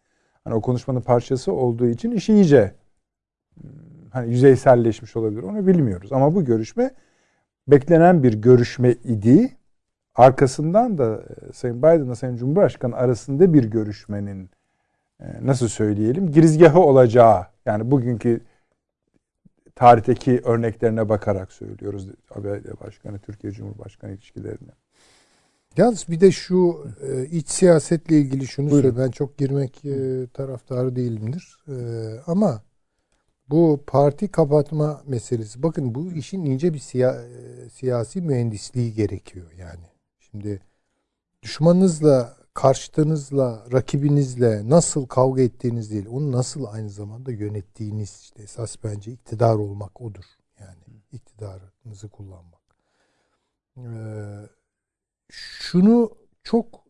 [0.43, 2.72] Hani o konuşmanın parçası olduğu için iş iyice
[4.10, 5.44] hani yüzeyselleşmiş olabilir.
[5.44, 6.14] Onu bilmiyoruz.
[6.14, 6.91] Ama bu görüşme
[7.68, 9.57] beklenen bir görüşme idi.
[10.15, 14.49] Arkasından da e, Sayın Biden'la Sayın Cumhurbaşkanı arasında bir görüşmenin
[15.19, 18.41] e, nasıl söyleyelim girizgahı olacağı yani bugünkü
[19.76, 24.72] tarihteki örneklerine bakarak söylüyoruz ABD Başkanı Türkiye Cumhurbaşkanı ilişkilerini.
[25.77, 28.90] Yalnız bir de şu e, iç siyasetle ilgili şunu Buyurun.
[28.90, 29.06] söyle.
[29.06, 29.82] Ben çok girmek
[30.34, 31.57] taraftarı değilimdir.
[32.27, 32.61] Ama
[33.49, 35.63] bu parti kapatma meselesi.
[35.63, 37.26] Bakın bu işin ince bir siya-
[37.65, 39.85] e, siyasi mühendisliği gerekiyor yani.
[40.19, 40.61] Şimdi
[41.43, 49.11] düşmanınızla, karşıtınızla, rakibinizle nasıl kavga ettiğiniz değil, onu nasıl aynı zamanda yönettiğiniz işte esas bence
[49.11, 50.26] iktidar olmak odur.
[50.59, 52.61] Yani iktidarınızı kullanmak.
[53.77, 53.84] Ee,
[55.31, 56.11] şunu
[56.43, 56.85] çok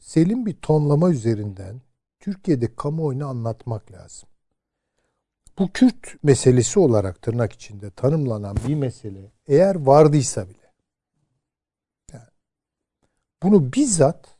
[0.00, 1.80] selim bir tonlama üzerinden
[2.20, 4.28] Türkiye'de kamuoyunu anlatmak lazım.
[5.58, 10.68] Bu Kürt meselesi olarak tırnak içinde tanımlanan bir mesele eğer vardıysa bile
[13.42, 14.38] bunu bizzat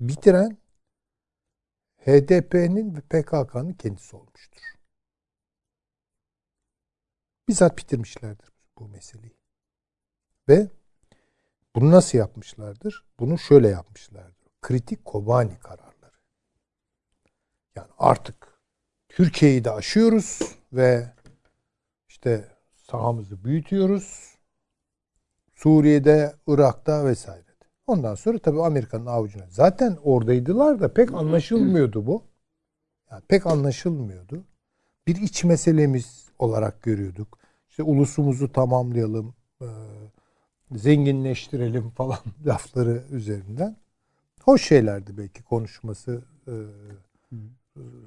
[0.00, 0.58] bitiren
[1.96, 4.62] HDP'nin ve PKK'nın kendisi olmuştur.
[7.48, 9.36] Bizzat bitirmişlerdir bu meseleyi.
[10.48, 10.68] Ve
[11.76, 13.04] bunu nasıl yapmışlardır?
[13.18, 14.48] Bunu şöyle yapmışlardır.
[14.62, 16.18] Kritik Kobani kararları.
[17.76, 18.49] Yani artık
[19.10, 20.38] Türkiye'yi de aşıyoruz
[20.72, 21.12] ve
[22.08, 24.34] işte sahamızı büyütüyoruz.
[25.54, 27.44] Suriye'de, Irak'ta vesaire.
[27.86, 29.44] Ondan sonra tabii Amerika'nın avucuna.
[29.48, 32.22] Zaten oradaydılar da pek anlaşılmıyordu bu.
[33.10, 34.44] Yani pek anlaşılmıyordu.
[35.06, 37.38] Bir iç meselemiz olarak görüyorduk.
[37.70, 39.68] İşte ulusumuzu tamamlayalım, e,
[40.72, 43.76] zenginleştirelim falan lafları üzerinden.
[44.42, 46.54] Hoş şeylerdi belki konuşması, e,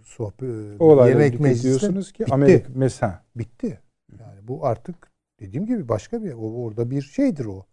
[0.04, 2.34] sohbet, O olayla yemek meclisi diyorsunuz ki bitti.
[2.34, 3.80] Amerika mesela bitti.
[4.20, 7.66] Yani bu artık dediğim gibi başka bir o- orada bir şeydir o.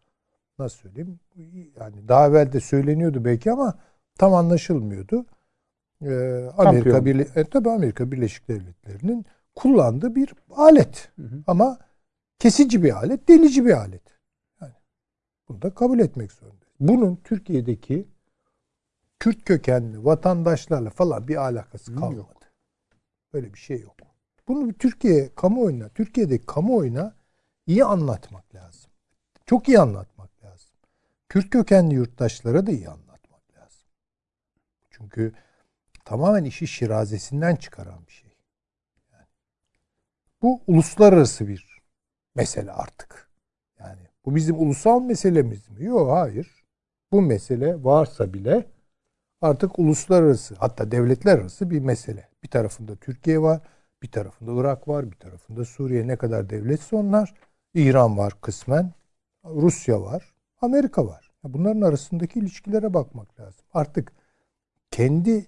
[0.59, 1.21] Nasıl söyleyeyim?
[1.81, 3.79] Yani daha evvel de söyleniyordu belki ama
[4.19, 5.27] tam anlaşılmıyordu.
[6.03, 7.05] Ee, Amerika.
[7.05, 11.11] Birle e, tabii Amerika Birleşik Devletleri'nin kullandığı bir alet.
[11.17, 11.43] Hı hı.
[11.47, 11.79] Ama
[12.39, 14.03] kesici bir alet, delici bir alet.
[14.61, 14.73] Yani
[15.49, 16.75] bunu da kabul etmek zorundayız.
[16.81, 18.09] Bunun Türkiye'deki
[19.21, 22.35] Kürt kökenli vatandaşlarla falan bir alakası kalmadı.
[23.33, 23.97] Böyle bir şey yok.
[24.49, 27.15] Bunu Türkiye kamuoyuna, Türkiye'deki kamuoyuna
[27.67, 28.91] iyi anlatmak lazım.
[29.47, 30.71] Çok iyi anlatmak lazım.
[31.29, 33.89] Kürt kökenli yurttaşlara da iyi anlatmak lazım.
[34.91, 35.33] Çünkü
[36.05, 38.31] tamamen işi şirazesinden çıkaran bir şey.
[39.13, 39.27] Yani
[40.43, 41.81] bu uluslararası bir
[42.35, 43.31] mesele artık.
[43.79, 45.85] Yani bu bizim ulusal meselemiz mi?
[45.85, 46.65] Yok hayır.
[47.13, 48.67] Bu mesele varsa bile
[49.41, 52.29] artık uluslararası hatta devletler arası bir mesele.
[52.43, 53.61] Bir tarafında Türkiye var,
[54.03, 57.35] bir tarafında Irak var, bir tarafında Suriye ne kadar devletse onlar.
[57.75, 58.93] İran var kısmen,
[59.45, 61.31] Rusya var, Amerika var.
[61.45, 63.65] Bunların arasındaki ilişkilere bakmak lazım.
[63.73, 64.13] Artık
[64.91, 65.47] kendi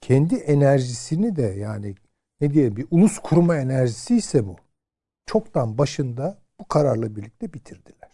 [0.00, 1.94] kendi enerjisini de yani
[2.40, 4.56] ne diye bir ulus kurma enerjisi ise bu.
[5.26, 8.10] Çoktan başında bu kararla birlikte bitirdiler.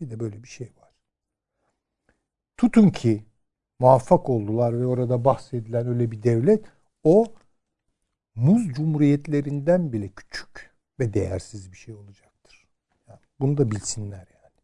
[0.00, 0.90] Bir de böyle bir şey var.
[2.56, 3.24] Tutun ki
[3.78, 6.64] muvaffak oldular ve orada bahsedilen öyle bir devlet
[7.04, 7.26] o
[8.34, 12.68] muz cumhuriyetlerinden bile küçük ve değersiz bir şey olacaktır.
[13.08, 14.60] Yani bunu da bilsinler yani.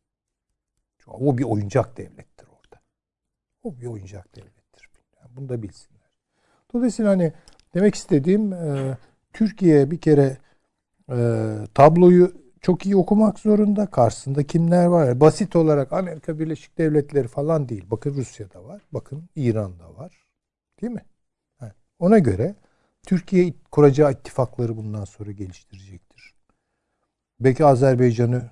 [0.98, 2.80] Çünkü o bir oyuncak devlettir orada.
[3.62, 4.90] O bir oyuncak devlettir.
[5.20, 6.10] Yani bunu da bilsinler.
[6.74, 7.32] Dolayısıyla hani
[7.74, 8.98] demek istediğim e,
[9.32, 10.38] Türkiye bir kere
[11.10, 11.16] e,
[11.74, 13.86] tabloyu çok iyi okumak zorunda.
[13.86, 15.20] Karşısında kimler var?
[15.20, 17.84] Basit olarak Amerika Birleşik Devletleri falan değil.
[17.90, 18.82] Bakın Rusya'da var.
[18.92, 20.26] Bakın İran'da var.
[20.82, 21.04] Değil mi?
[21.58, 22.54] Ha, Ona göre
[23.06, 26.34] Türkiye kuracağı ittifakları bundan sonra geliştirecektir.
[27.40, 28.50] Belki Azerbaycan'ı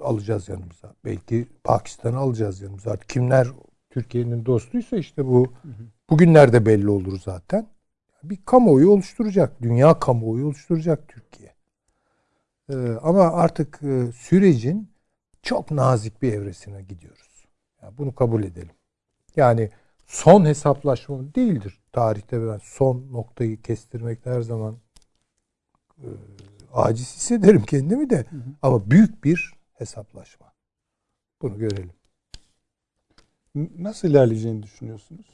[0.00, 0.94] alacağız yanımıza.
[1.04, 2.90] Belki Pakistan'ı alacağız yanımıza.
[2.90, 3.48] Artık kimler
[3.90, 5.52] Türkiye'nin dostuysa işte bu
[6.10, 7.66] bugünlerde belli olur zaten.
[8.22, 9.62] Bir kamuoyu oluşturacak.
[9.62, 11.53] Dünya kamuoyu oluşturacak Türkiye.
[12.70, 14.88] Ee, ama artık e, sürecin
[15.42, 17.44] çok nazik bir evresine gidiyoruz.
[17.82, 18.74] Yani bunu kabul edelim.
[19.36, 19.70] Yani
[20.06, 21.80] son hesaplaşma değildir.
[21.92, 24.76] Tarihte ben son noktayı kestirmekte her zaman
[25.98, 26.08] e,
[26.72, 28.26] aciz hissederim kendimi de.
[28.62, 30.52] Ama büyük bir hesaplaşma.
[31.42, 31.92] Bunu görelim.
[33.78, 35.26] Nasıl ilerleyeceğini düşünüyorsunuz?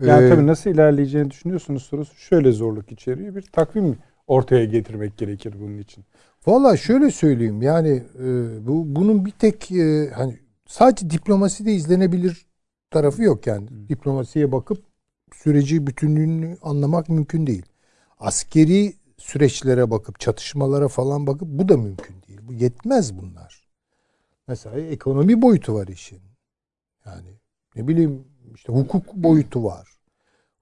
[0.00, 3.34] Yani Ee, tabii nasıl ilerleyeceğini düşünüyorsunuz sorusu şöyle zorluk içeriyor.
[3.34, 6.04] Bir takvim ortaya getirmek gerekir bunun için.
[6.46, 8.26] Valla şöyle söyleyeyim yani e,
[8.66, 12.46] bu bunun bir tek e, hani sadece diplomaside izlenebilir
[12.90, 13.88] tarafı yok yani.
[13.88, 14.84] Diplomasiye bakıp
[15.32, 17.66] süreci bütünlüğünü anlamak mümkün değil.
[18.18, 22.40] Askeri süreçlere bakıp çatışmalara falan bakıp bu da mümkün değil.
[22.42, 23.66] Bu yetmez bunlar.
[24.48, 26.20] Mesela ekonomi boyutu var işin.
[27.06, 27.30] Yani
[27.76, 28.24] ne bileyim
[28.54, 29.95] işte hukuk boyutu var.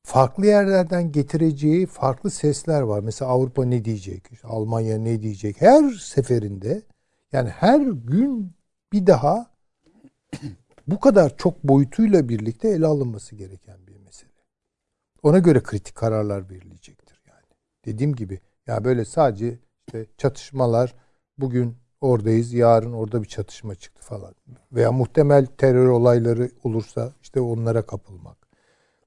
[0.04, 3.00] Farklı yerlerden getireceği farklı sesler var.
[3.00, 4.32] Mesela Avrupa ne diyecek?
[4.32, 5.60] İşte Almanya ne diyecek?
[5.60, 6.82] Her seferinde
[7.32, 8.52] yani her gün
[8.92, 9.50] bir daha
[10.86, 14.30] bu kadar çok boyutuyla birlikte ele alınması gereken bir mesele.
[15.22, 17.46] Ona göre kritik kararlar verilecektir yani.
[17.84, 20.94] Dediğim gibi ya böyle sadece işte çatışmalar
[21.38, 24.34] bugün oradayız, yarın orada bir çatışma çıktı falan.
[24.72, 28.43] Veya muhtemel terör olayları olursa işte onlara kapılmak.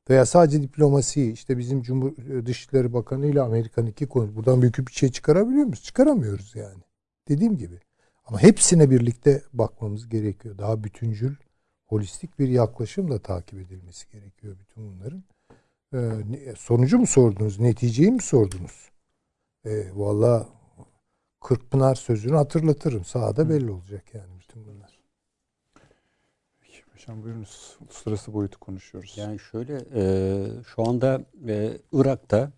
[0.10, 2.12] Veya sadece diplomasi işte bizim Cumhur
[2.46, 4.36] Dışişleri Bakanı ile Amerikan iki konu.
[4.36, 5.84] Buradan büyük bir şey çıkarabiliyor muyuz?
[5.84, 6.84] Çıkaramıyoruz yani.
[7.28, 7.80] Dediğim gibi.
[8.26, 10.58] Ama hepsine birlikte bakmamız gerekiyor.
[10.58, 11.36] Daha bütüncül,
[11.86, 15.24] holistik bir yaklaşımla takip edilmesi gerekiyor bütün bunların.
[16.32, 18.90] ne- sonucu mu sordunuz, neticeyi mi sordunuz?
[19.66, 20.50] E, Valla
[21.42, 23.06] Kırkpınar sözünü hatırlatırım.
[23.06, 24.87] Sahada belli olacak yani bütün bunlar.
[27.08, 27.78] Hocam buyurunuz.
[27.82, 29.14] Uluslararası boyutu konuşuyoruz.
[29.18, 30.04] Yani şöyle e,
[30.76, 32.52] şu anda e, Irak'ta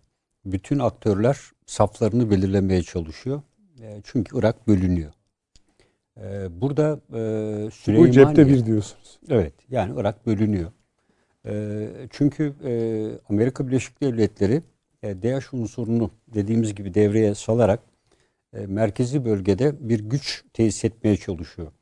[0.44, 3.42] bütün aktörler saflarını belirlemeye çalışıyor.
[3.80, 5.12] E, çünkü Irak bölünüyor.
[6.20, 8.12] E, burada e, Bu Süleymaniye...
[8.12, 9.18] cepte bir diyorsunuz.
[9.28, 10.72] Evet yani Irak bölünüyor.
[11.46, 12.72] E, çünkü e,
[13.28, 14.62] Amerika Birleşik Devletleri
[15.02, 17.80] e, DAEŞ unsurunu dediğimiz gibi devreye salarak
[18.52, 21.72] e, merkezi bölgede bir güç tesis etmeye çalışıyor.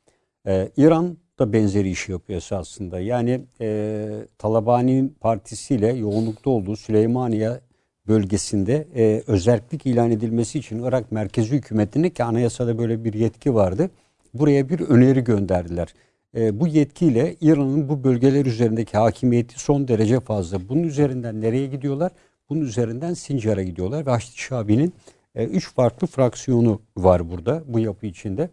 [0.47, 2.99] E, İran da benzeri işi yapıyor esasında.
[2.99, 7.59] Yani e, Talabani partisiyle yoğunlukta olduğu Süleymaniye
[8.07, 13.89] bölgesinde e, özellik ilan edilmesi için Irak merkezi hükümetine ki anayasada böyle bir yetki vardı.
[14.33, 15.93] Buraya bir öneri gönderdiler.
[16.37, 20.69] E, bu yetkiyle İran'ın bu bölgeler üzerindeki hakimiyeti son derece fazla.
[20.69, 22.11] Bunun üzerinden nereye gidiyorlar?
[22.49, 24.93] Bunun üzerinden Sincar'a gidiyorlar ve Haçlı Şabi'nin
[25.35, 28.49] e, üç farklı fraksiyonu var burada bu yapı içinde.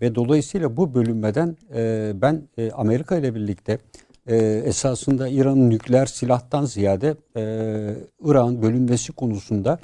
[0.00, 3.78] Ve dolayısıyla bu bölünmeden e, ben e, Amerika ile birlikte
[4.26, 7.42] e, esasında İran'ın nükleer silahtan ziyade e,
[8.24, 9.78] İran bölünmesi konusunda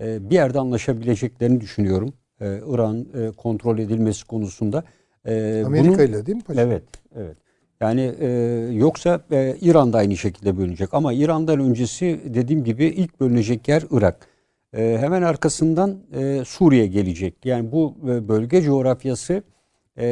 [0.00, 2.12] e, bir yerde anlaşabileceklerini düşünüyorum.
[2.40, 4.84] E, İran e, kontrol edilmesi konusunda.
[5.26, 6.66] E, Amerika bunun- ile değil mi paşam?
[6.68, 6.82] Evet,
[7.16, 7.36] evet.
[7.80, 8.28] Yani e,
[8.72, 10.94] yoksa e, İran da aynı şekilde bölünecek.
[10.94, 14.26] Ama İran'dan öncesi dediğim gibi ilk bölünecek yer Irak.
[14.76, 17.34] E, hemen arkasından e, Suriye gelecek.
[17.44, 19.42] Yani bu e, bölge coğrafyası
[19.98, 20.04] e,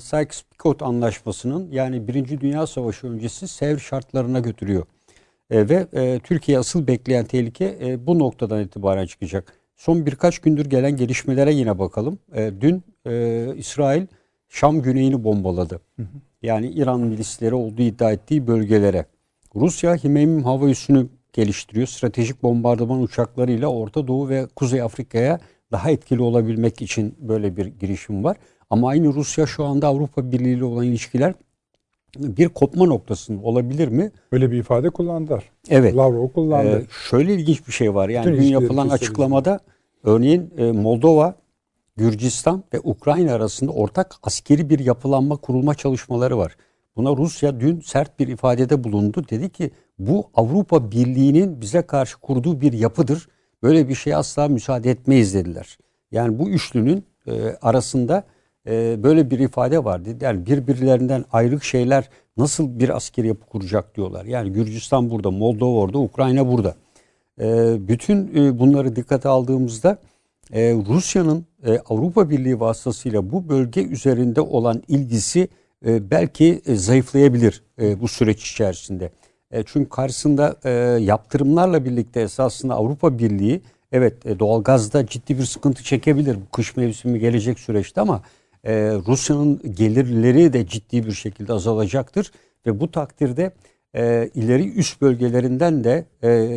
[0.00, 4.86] Sykes-Picot Anlaşması'nın yani Birinci Dünya Savaşı öncesi Sevr şartlarına götürüyor.
[5.50, 9.52] E, ve e, Türkiye asıl bekleyen tehlike e, bu noktadan itibaren çıkacak.
[9.76, 12.18] Son birkaç gündür gelen gelişmelere yine bakalım.
[12.34, 14.06] E, dün e, İsrail
[14.48, 15.80] Şam güneyini bombaladı.
[16.42, 19.06] Yani İran milisleri olduğu iddia ettiği bölgelere.
[19.54, 21.86] Rusya Himeym hava üssünü geliştiriyor.
[21.86, 25.40] Stratejik bombardıman uçaklarıyla Orta Doğu ve Kuzey Afrika'ya
[25.72, 28.36] daha etkili olabilmek için böyle bir girişim var.
[28.70, 31.34] Ama aynı Rusya şu anda Avrupa Birliği ile olan ilişkiler
[32.18, 34.10] bir kopma noktasında olabilir mi?
[34.32, 35.50] Öyle bir ifade kullandılar.
[35.70, 35.96] Evet.
[35.96, 36.78] Lavrov kullandı.
[36.78, 38.08] Ee, şöyle ilginç bir şey var.
[38.08, 39.60] Yani Bütün dün yapılan açıklamada
[40.04, 41.34] örneğin e, Moldova,
[41.96, 46.56] Gürcistan ve Ukrayna arasında ortak askeri bir yapılanma kurulma çalışmaları var.
[46.96, 49.24] Buna Rusya dün sert bir ifadede bulundu.
[49.30, 53.28] Dedi ki bu Avrupa Birliği'nin bize karşı kurduğu bir yapıdır.
[53.62, 55.78] Böyle bir şeye asla müsaade etmeyiz dediler.
[56.12, 57.32] Yani bu üçlünün e,
[57.62, 58.24] arasında
[58.66, 60.00] e, böyle bir ifade var.
[60.20, 64.24] Yani birbirlerinden ayrık şeyler nasıl bir askeri yapı kuracak diyorlar.
[64.24, 66.74] Yani Gürcistan burada, Moldova orada, Ukrayna burada.
[67.40, 69.98] E, bütün e, bunları dikkate aldığımızda
[70.52, 75.48] e, Rusya'nın e, Avrupa Birliği vasıtasıyla bu bölge üzerinde olan ilgisi
[75.86, 79.10] e, belki e, zayıflayabilir e, bu süreç içerisinde.
[79.50, 80.68] E, çünkü karşısında
[80.98, 83.60] yaptırımlarla birlikte esasında Avrupa Birliği
[83.92, 88.22] evet e, doğalgazda ciddi bir sıkıntı çekebilir bu kış mevsimi gelecek süreçte ama
[89.06, 92.32] Rusya'nın gelirleri de ciddi bir şekilde azalacaktır
[92.66, 93.52] ve bu takdirde
[94.34, 96.04] ileri üst bölgelerinden de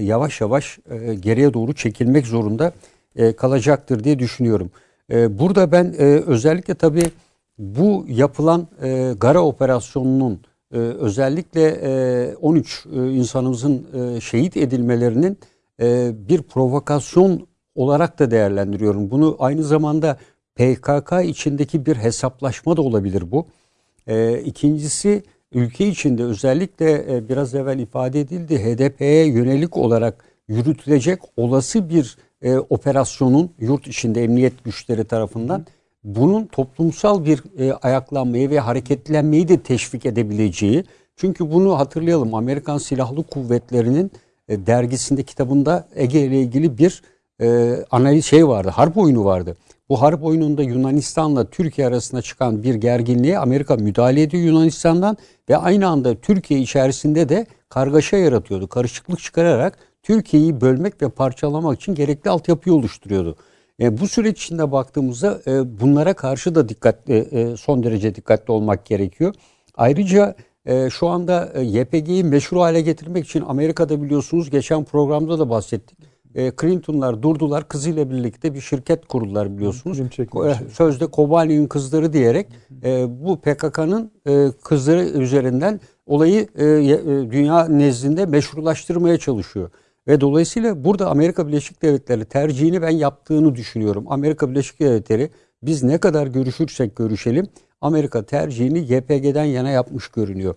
[0.01, 0.79] yavaş yavaş
[1.19, 2.73] geriye doğru çekilmek zorunda
[3.37, 4.71] kalacaktır diye düşünüyorum.
[5.11, 5.93] Burada ben
[6.27, 7.11] özellikle tabii
[7.57, 10.39] bu yapılan e, Gara operasyonunun
[10.73, 15.37] e, özellikle e, 13 e, insanımızın e, şehit edilmelerinin
[15.81, 19.11] e, bir provokasyon olarak da değerlendiriyorum.
[19.11, 20.17] Bunu aynı zamanda
[20.55, 23.47] PKK içindeki bir hesaplaşma da olabilir bu.
[24.07, 25.23] E, ikincisi
[25.53, 32.57] ülke içinde özellikle e, biraz evvel ifade edildi HDP'ye yönelik olarak yürütülecek olası bir e,
[32.57, 35.65] operasyonun yurt içinde emniyet güçleri tarafından
[36.05, 40.83] bunun toplumsal bir e, ayaklanmayı ve hareketlenmeyi de teşvik edebileceği.
[41.15, 44.11] Çünkü bunu hatırlayalım Amerikan Silahlı Kuvvetleri'nin
[44.47, 47.01] e, dergisinde kitabında Ege ile ilgili bir
[47.41, 48.69] e, analiz şey vardı.
[48.69, 49.57] Harp oyunu vardı.
[49.89, 55.17] Bu harp oyununda Yunanistan'la Türkiye arasında çıkan bir gerginliğe Amerika müdahale ediyor Yunanistan'dan
[55.49, 58.67] ve aynı anda Türkiye içerisinde de kargaşa yaratıyordu.
[58.67, 63.35] Karışıklık çıkararak Türkiye'yi bölmek ve parçalamak için gerekli altyapıyı oluşturuyordu.
[63.81, 68.85] E, bu süreç içinde baktığımızda e, bunlara karşı da dikkatli, e, son derece dikkatli olmak
[68.85, 69.33] gerekiyor.
[69.75, 70.35] Ayrıca
[70.65, 75.97] e, şu anda e, YPG'yi meşru hale getirmek için Amerika'da biliyorsunuz geçen programda da bahsettik.
[76.35, 79.99] E, Clinton'lar durdular kızıyla birlikte bir şirket kurdular biliyorsunuz.
[79.99, 80.69] E.
[80.73, 82.47] Sözde Kobani'nin kızları diyerek
[82.83, 89.69] e, bu PKK'nın e, kızları üzerinden olayı e, e, dünya nezdinde meşrulaştırmaya çalışıyor.
[90.07, 94.05] Ve dolayısıyla burada Amerika Birleşik Devletleri tercihini ben yaptığını düşünüyorum.
[94.07, 95.29] Amerika Birleşik Devletleri
[95.63, 97.47] biz ne kadar görüşürsek görüşelim
[97.81, 100.55] Amerika tercihini YPG'den yana yapmış görünüyor.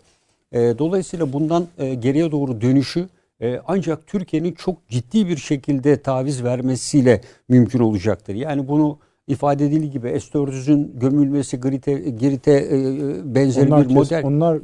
[0.52, 3.08] E, dolayısıyla bundan e, geriye doğru dönüşü
[3.40, 8.34] E, ancak Türkiye'nin çok ciddi bir şekilde taviz vermesiyle mümkün olacaktır.
[8.34, 14.24] Yani bunu ifade edildiği gibi S-400'ün gömülmesi Girit'e, Girit'e e, benzeri onlar bir model.
[14.24, 14.58] Onlar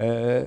[0.00, 0.44] Ee,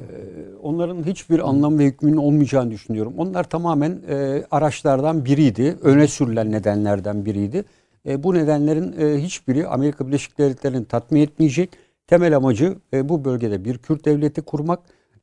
[0.63, 3.13] onların hiçbir anlam ve hükmünün olmayacağını düşünüyorum.
[3.17, 5.77] Onlar tamamen e, araçlardan biriydi.
[5.83, 7.63] Öne sürülen nedenlerden biriydi.
[8.07, 11.69] E, bu nedenlerin e, hiçbiri Amerika Birleşik Devletleri'ni tatmin etmeyecek.
[12.07, 14.79] Temel amacı e, bu bölgede bir Kürt devleti kurmak.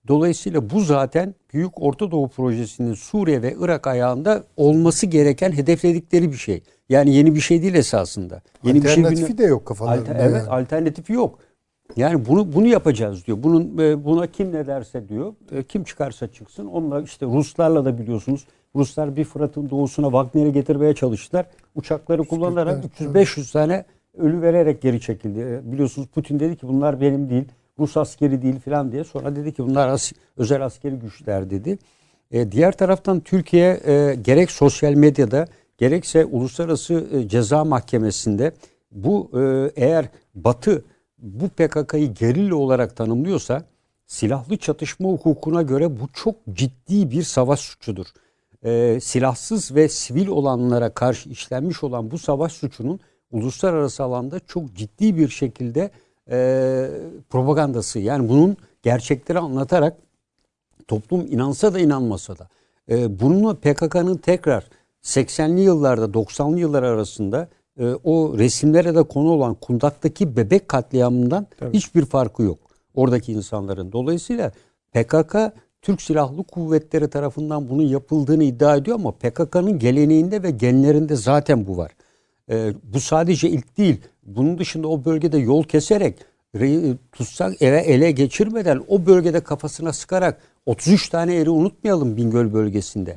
[0.08, 6.36] Dolayısıyla bu zaten Büyük Orta Doğu Projesi'nin Suriye ve Irak ayağında olması gereken hedefledikleri bir
[6.36, 6.62] şey.
[6.88, 8.42] Yani yeni bir şey değil esasında.
[8.64, 10.10] Yeni Alternatifi bir şey de yok kafalarında.
[10.10, 10.48] Alter- evet, yani.
[10.48, 11.38] alternatifi yok.
[11.96, 13.38] Yani bunu bunu yapacağız diyor.
[13.42, 15.34] Bunun e, buna kim ne derse diyor.
[15.52, 16.66] e, Kim çıkarsa çıksın.
[16.66, 18.44] Onunla işte Ruslarla da biliyorsunuz.
[18.76, 21.46] Ruslar bir Fırat'ın doğusuna Wagner'i getirmeye çalıştılar.
[21.74, 23.84] Uçakları kullanarak 300-500 tane
[24.18, 25.40] ölü vererek geri çekildi.
[25.40, 27.44] E, Biliyorsunuz Putin dedi ki bunlar benim değil.
[27.78, 29.04] Rus askeri değil falan diye.
[29.04, 31.78] Sonra dedi ki bunlar as- özel askeri güçler dedi.
[32.30, 35.46] E, diğer taraftan Türkiye e, gerek sosyal medyada
[35.78, 38.52] gerekse uluslararası ceza mahkemesinde
[38.92, 40.84] bu e, eğer Batı
[41.26, 43.62] bu PKK'yı gerilla olarak tanımlıyorsa
[44.06, 48.06] silahlı çatışma hukukuna göre bu çok ciddi bir savaş suçudur.
[48.64, 53.00] E, silahsız ve sivil olanlara karşı işlenmiş olan bu savaş suçunun
[53.30, 55.90] uluslararası alanda çok ciddi bir şekilde
[56.30, 56.90] e,
[57.30, 59.96] propagandası yani bunun gerçekleri anlatarak
[60.88, 62.48] toplum inansa da inanmasa da
[62.90, 64.64] e, bununla PKK'nın tekrar
[65.02, 67.48] 80'li yıllarda 90'lı yıllar arasında
[67.80, 72.58] e, o resimlere de konu olan Kundak'taki bebek katliamından hiçbir farkı yok
[72.94, 73.92] oradaki insanların.
[73.92, 74.52] Dolayısıyla
[74.92, 75.36] PKK
[75.82, 81.76] Türk Silahlı Kuvvetleri tarafından bunun yapıldığını iddia ediyor ama PKK'nın geleneğinde ve genlerinde zaten bu
[81.76, 81.92] var.
[82.50, 84.00] E, bu sadece ilk değil.
[84.22, 86.14] Bunun dışında o bölgede yol keserek
[86.54, 93.16] re- tutsak eve ele geçirmeden o bölgede kafasına sıkarak 33 tane eri unutmayalım Bingöl bölgesinde.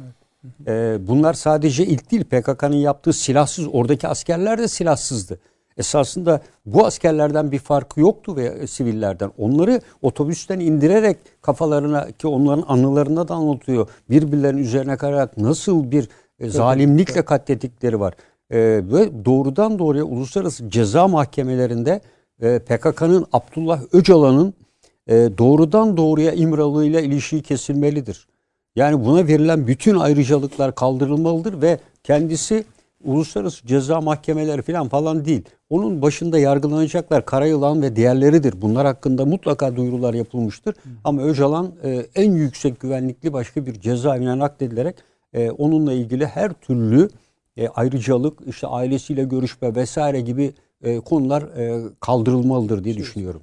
[0.68, 2.24] Ee, bunlar sadece ilk değil.
[2.24, 5.40] PKK'nın yaptığı silahsız, oradaki askerler de silahsızdı.
[5.78, 9.32] Esasında bu askerlerden bir farkı yoktu ve e, sivillerden.
[9.38, 13.90] Onları otobüsten indirerek kafalarına ki onların anılarında da anlatıyor.
[14.10, 16.10] Birbirlerinin üzerine kararak nasıl bir
[16.40, 18.14] e, zalimlikle katlettikleri var.
[18.52, 22.02] Ee, ve doğrudan doğruya uluslararası ceza mahkemelerinde
[22.42, 24.54] e, PKK'nın Abdullah Öcalan'ın
[25.08, 28.28] e, doğrudan doğruya İmralı ile ilişiği kesilmelidir.
[28.80, 32.64] Yani buna verilen bütün ayrıcalıklar kaldırılmalıdır ve kendisi
[33.04, 35.42] uluslararası ceza mahkemeleri falan falan değil.
[35.70, 38.62] Onun başında yargılanacaklar Karayılan ve diğerleridir.
[38.62, 40.76] Bunlar hakkında mutlaka duyurular yapılmıştır.
[41.04, 44.96] Ama Öcalan e, en yüksek güvenlikli başka bir cezaevine nakledilerek
[45.34, 47.10] e, onunla ilgili her türlü
[47.58, 53.42] e, ayrıcalık, işte ailesiyle görüşme vesaire gibi e, konular e, kaldırılmalıdır diye düşünüyorum.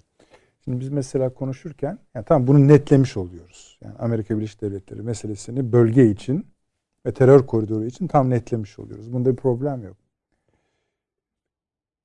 [0.67, 3.79] Şimdi biz mesela konuşurken yani tamam bunu netlemiş oluyoruz.
[3.85, 6.47] Yani Amerika Birleşik Devletleri meselesini bölge için
[7.07, 9.13] ve terör koridoru için tam netlemiş oluyoruz.
[9.13, 9.97] Bunda bir problem yok.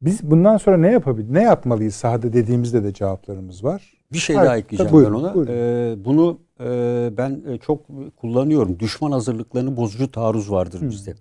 [0.02, 1.32] Biz bundan sonra ne yapabiliriz?
[1.32, 3.94] Ne yapmalıyız sahada dediğimizde de cevaplarımız var.
[4.14, 5.36] Bir şey Hayır, daha ekleyeceğim buyurun, ben ona.
[5.36, 5.54] buyurun.
[5.54, 7.86] Ee, bunu e, ben e, çok
[8.16, 8.80] kullanıyorum.
[8.80, 11.14] Düşman hazırlıklarını bozucu taarruz vardır bizde.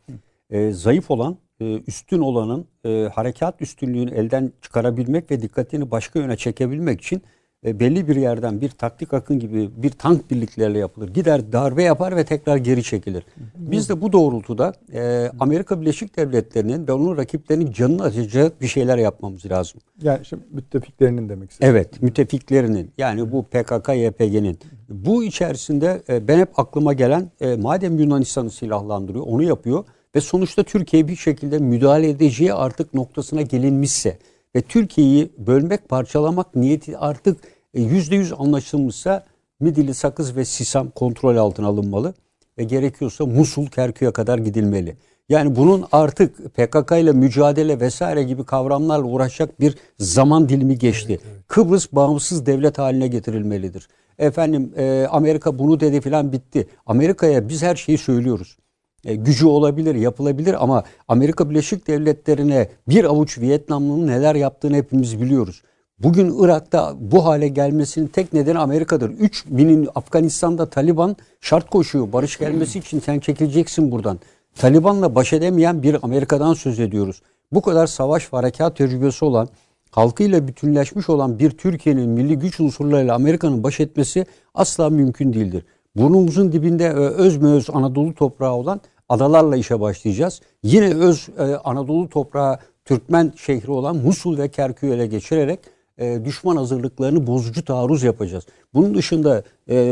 [0.50, 7.00] Ee, zayıf olan, üstün olanın e, harekat üstünlüğünü elden çıkarabilmek ve dikkatini başka yöne çekebilmek
[7.00, 7.22] için
[7.66, 11.08] e, belli bir yerden bir taktik akın gibi bir tank birliklerle yapılır.
[11.08, 13.24] Gider darbe yapar ve tekrar geri çekilir.
[13.56, 18.98] Biz de bu doğrultuda e, Amerika Birleşik Devletleri'nin ve onun rakiplerinin canını acıyacak bir şeyler
[18.98, 19.80] yapmamız lazım.
[20.02, 21.70] Yani şimdi müttefiklerinin demek istedim.
[21.72, 24.58] Evet, müttefiklerinin yani bu PKK, YPG'nin.
[24.88, 29.84] Bu içerisinde e, ben hep aklıma gelen e, madem Yunanistan'ı silahlandırıyor, onu yapıyor
[30.14, 34.18] ve sonuçta Türkiye bir şekilde müdahale edeceği artık noktasına gelinmişse
[34.56, 37.40] ve Türkiye'yi bölmek, parçalamak niyeti artık
[37.74, 39.24] e, yüzde yüz anlaşılmışsa
[39.60, 42.14] Midilli, Sakız ve Sisam kontrol altına alınmalı
[42.58, 44.96] ve gerekiyorsa Musul, Kerkük'e kadar gidilmeli.
[45.28, 51.18] Yani bunun artık PKK ile mücadele vesaire gibi kavramlarla uğraşacak bir zaman dilimi geçti.
[51.48, 53.88] Kıbrıs bağımsız devlet haline getirilmelidir.
[54.18, 56.68] Efendim e, Amerika bunu dedi filan bitti.
[56.86, 58.56] Amerika'ya biz her şeyi söylüyoruz.
[59.04, 65.62] E, gücü olabilir, yapılabilir ama Amerika Birleşik Devletleri'ne bir avuç Vietnamlı'nın neler yaptığını hepimiz biliyoruz.
[65.98, 69.10] Bugün Irak'ta bu hale gelmesinin tek nedeni Amerika'dır.
[69.10, 72.12] 3 binin Afganistan'da Taliban şart koşuyor.
[72.12, 74.20] Barış gelmesi için sen çekileceksin buradan.
[74.54, 77.22] Taliban'la baş edemeyen bir Amerika'dan söz ediyoruz.
[77.52, 79.48] Bu kadar savaş ve harekat tecrübesi olan,
[79.90, 85.64] halkıyla bütünleşmiş olan bir Türkiye'nin milli güç unsurlarıyla Amerika'nın baş etmesi asla mümkün değildir.
[85.96, 90.40] Burnumuzun dibinde e, öz mü öz Anadolu toprağı olan adalarla işe başlayacağız.
[90.62, 95.60] Yine öz e, Anadolu toprağı Türkmen şehri olan Musul ve Kerkük'ü ele geçirerek
[95.98, 98.46] e, düşman hazırlıklarını bozucu taarruz yapacağız.
[98.74, 99.42] Bunun dışında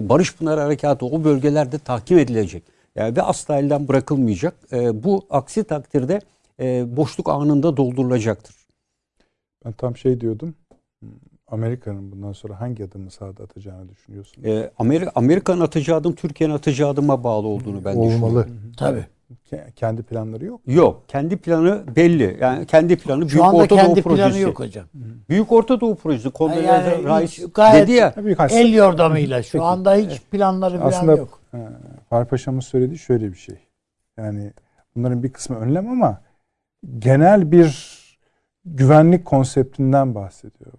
[0.09, 2.63] Barış Pınar Harekatı o bölgelerde tahkim edilecek.
[2.97, 4.55] Yani ve asla elden bırakılmayacak.
[4.93, 6.21] Bu aksi takdirde
[6.97, 8.57] boşluk anında doldurulacaktır.
[9.65, 10.55] Ben tam şey diyordum.
[11.51, 14.45] Amerika'nın bundan sonra hangi adımı sahada atacağını düşünüyorsun?
[14.45, 18.23] E, Amerika Amerika'nın atacağı adım Türkiye'nin atacağı adıma bağlı olduğunu ben düşünüyorum.
[18.25, 18.47] Olmalı.
[18.77, 19.07] Tabii.
[19.51, 20.61] Ke- Kendi planları yok.
[20.67, 21.03] Yok.
[21.09, 22.37] Kendi planı belli.
[22.41, 24.41] Yani kendi planı Şu Büyük anda Orta Doğu kendi planı Projesi.
[24.41, 24.85] yok hocam.
[25.29, 26.31] Büyük Orta Doğu Projesi.
[26.31, 28.15] Kondoleezza Yani Rice gayet- dedi ya.
[28.51, 31.41] El yordamıyla şu anda hiç planları falan Aslında yok.
[31.55, 31.59] e,
[32.11, 33.57] Fahri Paşa'mın söylediği şöyle bir şey.
[34.17, 34.53] Yani
[34.97, 36.21] bunların bir kısmı önlem ama
[36.99, 37.99] genel bir
[38.65, 40.73] güvenlik konseptinden bahsediyor.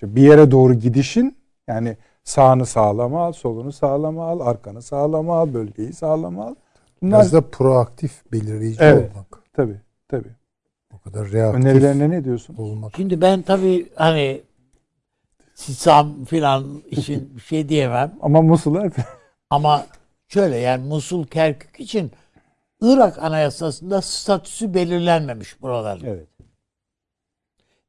[0.00, 1.36] İşte bir yere doğru gidişin
[1.68, 6.54] yani sağını sağlama al, solunu sağlama al, arkanı sağlama al, bölgeyi sağlama al.
[7.02, 9.10] Bunlar Biraz da proaktif belirleyici Evet.
[9.12, 9.26] olmak.
[9.52, 10.28] tabii tabii.
[10.94, 12.56] O kadar reaktif Önerilerine ne diyorsun?
[12.56, 12.96] olmak.
[12.96, 14.42] Şimdi ben tabii hani
[15.54, 18.18] Sisam filan için bir şey diyemem.
[18.22, 18.90] Ama Musul'a
[19.50, 19.86] Ama
[20.28, 22.12] şöyle yani Musul Kerkük için
[22.80, 26.06] Irak Anayasası'nda statüsü belirlenmemiş buraların.
[26.06, 26.26] Evet.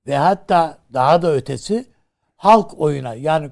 [0.08, 1.91] Ve hatta daha da ötesi
[2.42, 3.52] halk oyuna yani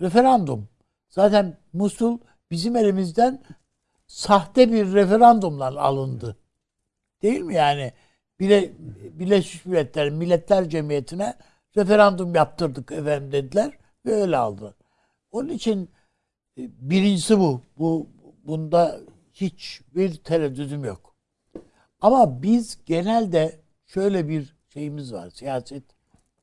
[0.00, 0.68] referandum.
[1.08, 2.18] Zaten Musul
[2.50, 3.42] bizim elimizden
[4.06, 6.36] sahte bir referandumla alındı.
[7.22, 7.92] Değil mi yani?
[8.40, 8.72] Bile,
[9.18, 11.34] Birleşmiş Milletler Milletler Cemiyeti'ne
[11.76, 13.72] referandum yaptırdık efendim dediler
[14.06, 14.74] ve öyle aldılar.
[15.32, 15.90] Onun için
[16.58, 17.60] e, birincisi bu.
[17.78, 18.06] Bu
[18.44, 19.00] bunda
[19.32, 21.14] hiçbir tereddüdüm yok.
[22.00, 25.30] Ama biz genelde şöyle bir şeyimiz var.
[25.30, 25.84] Siyaset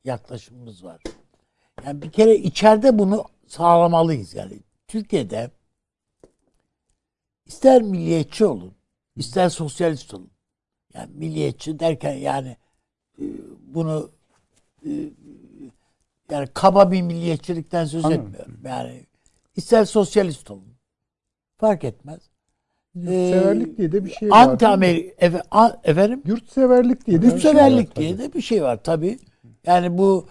[0.04, 1.00] yaklaşımımız var.
[1.86, 4.34] Yani bir kere içeride bunu sağlamalıyız.
[4.34, 5.50] Yani Türkiye'de
[7.46, 8.74] ister milliyetçi olun,
[9.16, 10.30] ister sosyalist olun.
[10.94, 12.56] Yani milliyetçi derken yani
[13.18, 13.24] e,
[13.74, 14.10] bunu
[14.86, 14.90] e,
[16.30, 18.26] yani kaba bir milliyetçilikten söz Anladım.
[18.26, 18.58] etmiyorum.
[18.64, 19.06] Yani
[19.56, 20.74] ister sosyalist olun.
[21.56, 22.20] Fark etmez.
[22.96, 24.38] Ee, Yurtseverlik diye de bir şey var.
[24.38, 28.04] Anti Amerika efendim Yurtseverlik diye de bir şey var Yurtseverlik tabii.
[28.04, 29.18] diye de bir şey var tabii.
[29.66, 30.28] Yani bu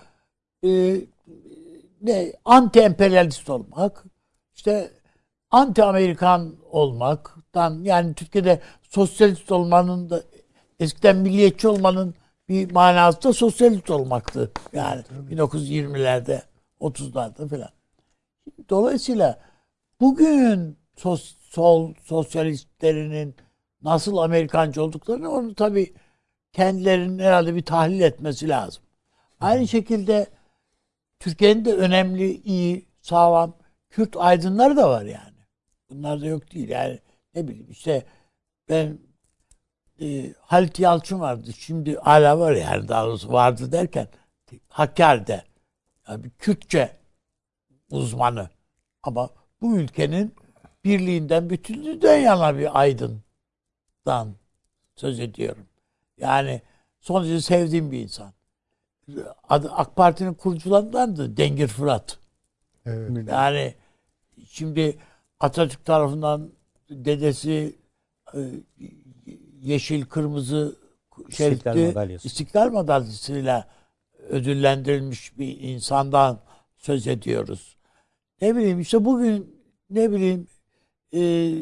[0.64, 0.98] e,
[2.02, 4.04] ne anti emperyalist olmak,
[4.56, 4.92] işte
[5.52, 10.24] anti Amerikan olmaktan yani Türkiye'de sosyalist olmanın da
[10.80, 12.16] eskiden milliyetçi olmanın
[12.50, 14.52] bir manası da sosyalist olmaktı.
[14.74, 15.02] Yani
[15.32, 16.42] 1920'lerde,
[16.82, 17.70] 30'larda falan.
[18.70, 19.40] Dolayısıyla
[20.02, 23.36] bugün sos, sol sosyalistlerinin
[23.82, 25.94] nasıl Amerikancı olduklarını onu tabii
[26.54, 28.84] kendilerinin herhalde bir tahlil etmesi lazım.
[29.40, 30.28] Aynı şekilde
[31.20, 33.58] Türkiye'nin de önemli, iyi, sağlam
[33.90, 35.38] Kürt aydınları da var yani.
[35.90, 36.70] Bunlar da yok değil.
[36.70, 37.00] Yani
[37.36, 38.06] ne bileyim işte
[38.70, 39.00] ben
[40.02, 41.54] e, Halit Yalçın vardı.
[41.54, 44.08] Şimdi hala var yani daha doğrusu vardı derken
[44.70, 45.44] Hakkari'de
[46.08, 46.92] yani Kürtçe
[47.92, 48.50] uzmanı.
[49.04, 49.30] Ama
[49.62, 50.36] bu ülkenin
[50.84, 54.36] birliğinden, bütünlüğünden yana bir aydından
[54.96, 55.66] söz ediyorum.
[56.18, 56.62] Yani
[57.00, 58.34] son derece sevdiğim bir insan.
[59.50, 62.20] AK Parti'nin kurucularındandı Dengir Fırat.
[62.86, 63.28] Evet.
[63.28, 63.74] Yani
[64.48, 64.98] şimdi
[65.40, 66.52] Atatürk tarafından
[66.90, 67.76] dedesi
[68.34, 68.40] e,
[69.62, 70.76] yeşil kırmızı
[71.28, 72.28] İstiklal şeritli Madalyası.
[72.28, 73.68] İstiklal Madalyası'yla
[74.30, 76.40] ödüllendirilmiş bir insandan
[76.78, 77.78] söz ediyoruz.
[78.42, 80.48] Ne bileyim işte bugün ne bileyim
[81.14, 81.54] e,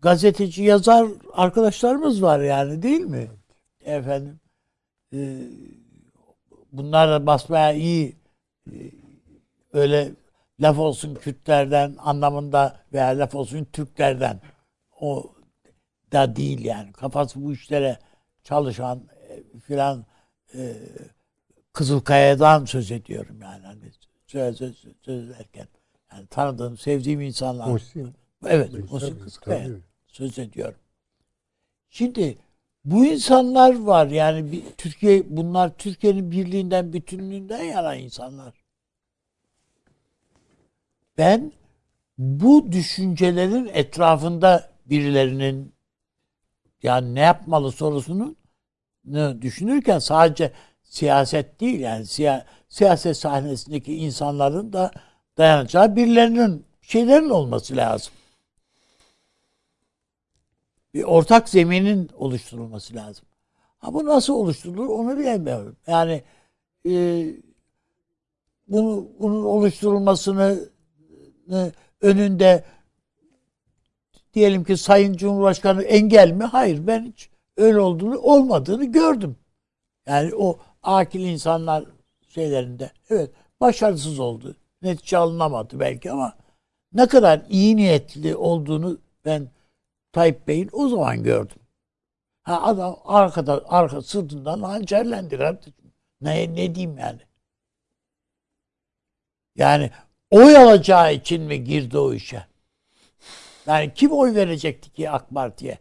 [0.00, 3.30] gazeteci yazar arkadaşlarımız var yani değil mi?
[3.84, 4.40] Efendim
[5.12, 5.48] e,
[6.72, 8.16] bunlar da basmaya iyi
[8.72, 8.74] e,
[9.72, 10.12] öyle
[10.60, 14.40] laf olsun Kürtlerden anlamında veya laf olsun Türklerden
[15.00, 15.34] o
[16.12, 16.92] da değil yani.
[16.92, 17.98] Kafası bu işlere
[18.42, 20.06] çalışan e, filan
[20.54, 20.76] e,
[21.72, 23.66] Kızılkaya'dan söz ediyorum yani.
[23.66, 23.92] Hani
[24.26, 25.68] söz, söz, söz ederken.
[26.12, 27.66] Yani tanıdığım, sevdiğim insanlar.
[27.66, 28.14] Muhsin.
[28.46, 29.68] evet, Muhsin Kızılkaya
[30.06, 30.78] söz ediyorum.
[31.90, 32.38] Şimdi
[32.84, 38.54] bu insanlar var yani bir, Türkiye bunlar Türkiye'nin birliğinden, bütünlüğünden yana insanlar.
[41.18, 41.52] Ben
[42.18, 45.74] bu düşüncelerin etrafında birilerinin
[46.82, 48.36] yani ne yapmalı sorusunu
[49.04, 50.52] ne düşünürken sadece
[50.82, 54.90] siyaset değil yani siya, siyaset sahnesindeki insanların da
[55.38, 58.12] dayanacağı birilerinin şeylerin olması lazım.
[60.94, 63.24] Bir ortak zeminin oluşturulması lazım.
[63.78, 65.76] Ha bu nasıl oluşturulur onu bilemiyorum.
[65.86, 66.22] Yani
[66.88, 67.24] e,
[68.68, 70.68] bunu bunun oluşturulmasını
[71.52, 72.64] e, önünde
[74.34, 76.44] diyelim ki Sayın Cumhurbaşkanı engel mi?
[76.44, 79.36] Hayır ben hiç öyle olduğunu olmadığını gördüm.
[80.06, 81.84] Yani o akil insanlar
[82.28, 82.90] şeylerinde.
[83.10, 83.30] Evet
[83.62, 84.56] Başarısız oldu.
[84.82, 86.32] Netice alınamadı belki ama
[86.92, 89.48] ne kadar iyi niyetli olduğunu ben
[90.12, 91.56] Tayyip Bey'in o zaman gördüm.
[92.42, 95.74] Ha adam arkada arka sırtından hançerlendi kardeşim.
[96.20, 97.20] Ne, ne diyeyim yani?
[99.56, 99.90] Yani
[100.30, 102.46] oy alacağı için mi girdi o işe?
[103.66, 105.78] Yani kim oy verecekti ki AK Parti'ye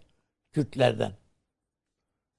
[0.52, 1.12] Kürtlerden?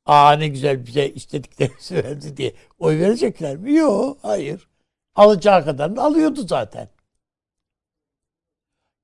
[0.06, 1.74] Aa ne güzel bize istediklerini
[2.04, 3.72] verdi diye oy verecekler mi?
[3.72, 4.68] Yok, hayır.
[5.14, 6.88] Alacağı kadarını alıyordu zaten.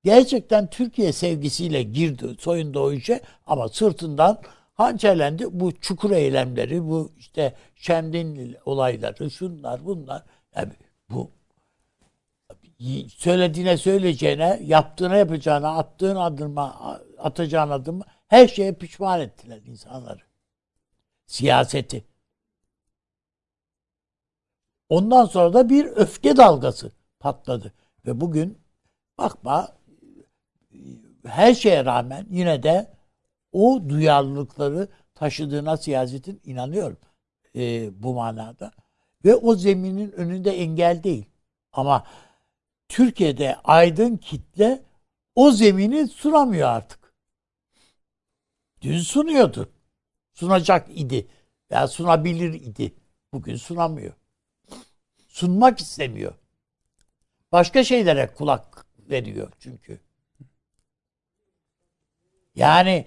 [0.04, 4.42] Gerçekten Türkiye sevgisiyle girdi soyunda o işe ama sırtından
[4.74, 5.60] hançerlendi.
[5.60, 10.22] Bu çukur eylemleri, bu işte Şemdin olayları, şunlar bunlar.
[10.56, 10.72] Yani
[11.10, 11.30] bu
[13.08, 20.20] söylediğine söyleyeceğine, yaptığına yapacağına, attığın adımma, atacağın adım her şeye pişman ettiler insanları.
[21.26, 22.04] Siyaseti.
[24.88, 27.72] Ondan sonra da bir öfke dalgası patladı.
[28.06, 28.58] Ve bugün
[29.18, 29.77] bakma
[31.26, 32.90] her şeye rağmen yine de
[33.52, 36.98] o duyarlılıkları taşıdığına siyasetin inanıyorum
[37.56, 38.72] e, bu manada.
[39.24, 41.24] Ve o zeminin önünde engel değil.
[41.72, 42.06] Ama
[42.88, 44.82] Türkiye'de aydın kitle
[45.34, 47.14] o zemini sunamıyor artık.
[48.80, 49.72] Dün sunuyordu.
[50.32, 51.28] Sunacak idi.
[51.70, 52.94] Veya sunabilir idi.
[53.32, 54.12] Bugün sunamıyor.
[55.28, 56.34] Sunmak istemiyor.
[57.52, 60.00] Başka şeylere kulak veriyor çünkü.
[62.58, 63.06] Yani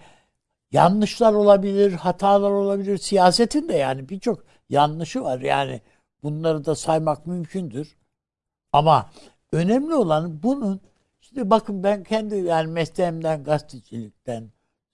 [0.72, 2.98] yanlışlar olabilir, hatalar olabilir.
[2.98, 5.40] Siyasetin de yani birçok yanlışı var.
[5.40, 5.82] Yani
[6.24, 7.98] bunları da saymak mümkündür.
[8.74, 9.12] Ama
[9.52, 10.82] önemli olan bunun
[11.22, 14.52] işte bakın ben kendi yani mesleğimden gazetecilikten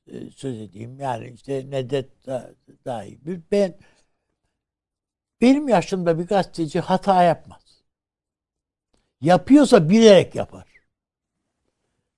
[0.07, 0.99] e, söz edeyim.
[0.99, 2.51] Yani işte Nedet da,
[2.85, 3.77] dahi bir ben
[5.41, 7.83] benim yaşımda bir gazeteci hata yapmaz.
[9.21, 10.67] Yapıyorsa bilerek yapar.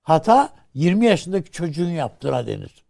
[0.02, 2.84] Hata 20 yaşındaki çocuğun yaptığına denir.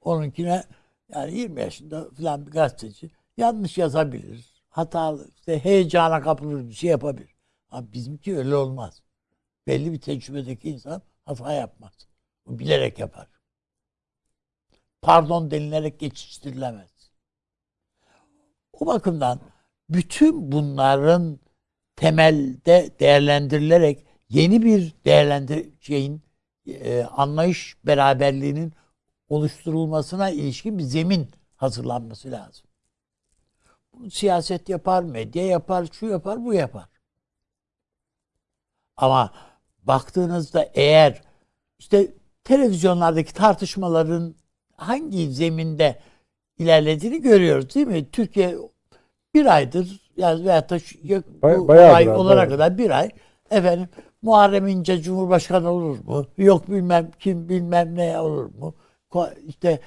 [0.00, 0.64] Onunkine
[1.08, 4.62] yani 20 yaşında falan bir gazeteci yanlış yazabilir.
[4.68, 7.36] Hatalı, işte heyecana kapılır bir şey yapabilir.
[7.70, 9.02] Ama bizimki öyle olmaz.
[9.66, 11.92] Belli bir tecrübedeki insan hata yapmaz.
[12.46, 13.28] O bilerek yapar.
[15.02, 17.10] Pardon denilerek geçiştirilemez.
[18.72, 19.40] O bakımdan
[19.88, 21.40] bütün bunların
[21.96, 26.25] temelde değerlendirilerek yeni bir değerlendir şeyin
[26.66, 28.72] e, anlayış beraberliğinin
[29.28, 32.66] oluşturulmasına ilişkin bir zemin hazırlanması lazım.
[33.92, 36.88] Bunu siyaset yapar, medya yapar, şu yapar, bu yapar.
[38.96, 39.32] Ama
[39.82, 41.22] baktığınızda eğer
[41.78, 42.14] işte
[42.44, 44.34] televizyonlardaki tartışmaların
[44.76, 46.00] hangi zeminde
[46.58, 48.10] ilerlediğini görüyoruz değil mi?
[48.10, 48.56] Türkiye
[49.34, 53.10] bir aydır yani veyahut da bu Bay, abi, olana kadar bir ay
[53.50, 53.88] efendim
[54.26, 56.26] Muharrem İnce Cumhurbaşkanı olur mu?
[56.38, 58.74] Yok bilmem kim bilmem ne olur mu?
[59.46, 59.80] İşte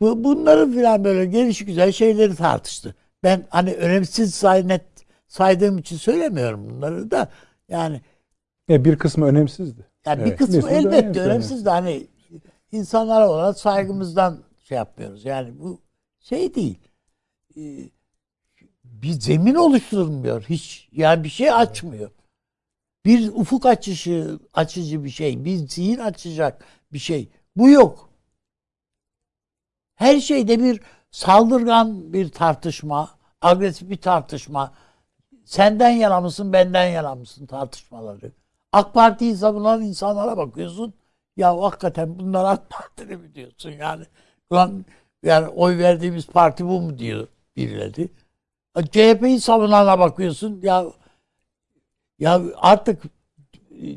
[0.00, 2.94] bu, bunları filan böyle gelişi güzel şeyleri tartıştı.
[3.22, 4.84] Ben hani önemsiz say, net
[5.28, 7.28] saydığım için söylemiyorum bunları da
[7.68, 8.00] yani
[8.70, 9.86] E, bir kısmı önemsizdi.
[10.06, 10.38] yani bir Evet.
[10.38, 12.06] kısmı Mesela elbette önemsiz, önemsiz de hani
[12.72, 15.24] insanlara olan saygımızdan şey yapmıyoruz.
[15.24, 15.80] Yani bu
[16.20, 16.78] şey değil.
[17.56, 17.60] Ee,
[18.84, 20.88] bir zemin oluşturmuyor hiç.
[20.92, 22.10] Yani bir şey açmıyor.
[23.04, 27.28] Bir ufuk açışı, açıcı bir şey, bir zihin açacak bir şey.
[27.56, 28.10] Bu yok.
[29.94, 33.10] Her şeyde bir saldırgan bir tartışma,
[33.40, 34.72] agresif bir tartışma.
[35.44, 38.32] Senden yana mısın, benden yana mısın tartışmaları.
[38.72, 40.94] AK Parti'yi savunan insanlara bakıyorsun.
[41.36, 44.04] Ya hakikaten bunlar AK Partili mi diyorsun yani.
[44.50, 44.84] Ulan
[45.22, 48.08] yani oy verdiğimiz parti bu mu diyor birileri.
[48.92, 50.60] CHP'yi savunana bakıyorsun.
[50.62, 50.86] Ya
[52.20, 53.02] ya artık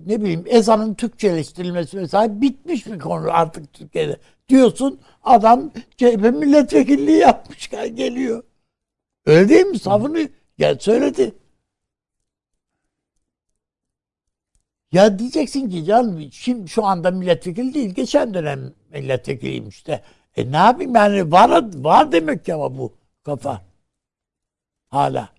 [0.06, 4.18] ne bileyim ezanın Türkçeleştirilmesi mesela bitmiş bir konu artık Türkiye'de.
[4.50, 8.44] Diyorsun adam CHP milletvekilliği yapmış geliyor.
[9.26, 9.80] Öyle değil mi?
[9.80, 10.30] Savunuyor.
[10.58, 11.34] Ya söyledi.
[14.92, 17.90] Ya diyeceksin ki canım şimdi şu anda milletvekili değil.
[17.90, 20.04] Geçen dönem milletvekiliymiş de.
[20.36, 22.94] E ne yapayım yani var, var demek ki ama bu
[23.24, 23.62] kafa.
[24.90, 25.33] Hala.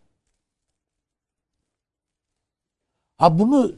[3.24, 3.72] Ha bunu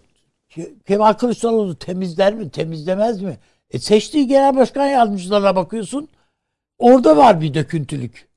[0.51, 3.39] Ke- Kemal Kılıçdaroğlu temizler mi, temizlemez mi?
[3.71, 6.09] E seçtiği genel başkan yardımcılarına bakıyorsun.
[6.79, 8.29] Orada var bir döküntülük.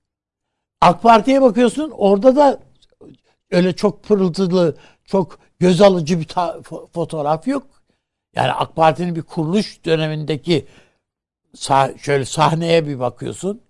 [0.81, 1.91] AK Parti'ye bakıyorsun.
[1.91, 2.60] Orada da
[3.52, 6.27] öyle çok pırıltılı, çok göz alıcı bir
[6.94, 7.68] fotoğraf yok.
[8.36, 10.68] Yani AK Parti'nin bir kuruluş dönemindeki
[11.56, 13.61] sah- şöyle sahneye bir bakıyorsun.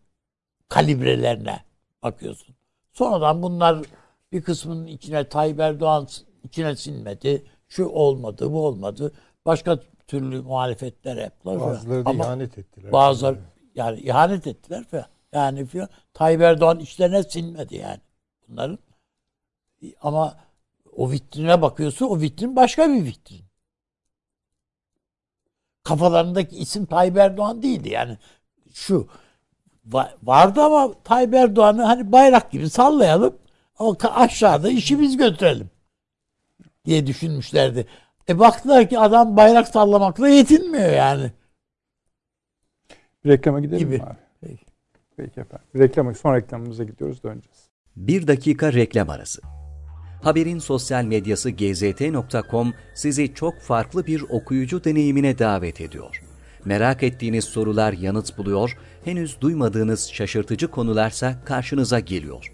[0.70, 1.64] Kalibrelerine
[2.04, 2.56] bakıyorsun.
[2.94, 3.86] Sonradan bunlar
[4.32, 6.08] Bir kısmının içine Tayyip Erdoğan
[6.44, 7.44] içine sinmedi.
[7.70, 9.12] Şu olmadı, bu olmadı.
[9.46, 11.60] Başka türlü muhalefetler yaptılar.
[11.60, 12.92] Bazıları da ihanet ettiler.
[12.92, 13.40] Bazıları
[13.76, 15.06] yani ihanet ettiler falan.
[15.34, 15.90] Yani falan.
[16.14, 18.00] Tayyip Erdoğan içlerine sinmedi yani
[18.48, 18.80] bunların.
[20.02, 20.38] Ama
[20.96, 23.42] o vitrine bakıyorsun o vitrin başka bir vitrin.
[25.84, 28.18] Kafalarındaki isim Tayyip Erdoğan değildi yani.
[28.74, 29.08] Şu
[29.90, 33.38] va- vardı ama Tayyip Erdoğan'ı hani bayrak gibi sallayalım
[33.80, 35.70] ama aşağıda işi biz götürelim
[36.86, 37.86] diye düşünmüşlerdi.
[38.30, 41.32] E baktılar ki adam bayrak sallamakla yetinmiyor yani.
[43.26, 43.98] Bir reklama gidelim Gibi.
[43.98, 44.18] mi abi?
[44.42, 44.66] Peki.
[45.18, 45.68] Peki efendim.
[45.76, 47.70] Bir reklama, son reklamımıza gidiyoruz döneceğiz.
[47.96, 49.42] Bir dakika reklam arası.
[50.24, 56.24] Haberin sosyal medyası gzt.com sizi çok farklı bir okuyucu deneyimine davet ediyor.
[56.66, 62.54] Merak ettiğiniz sorular yanıt buluyor, henüz duymadığınız şaşırtıcı konularsa karşınıza geliyor.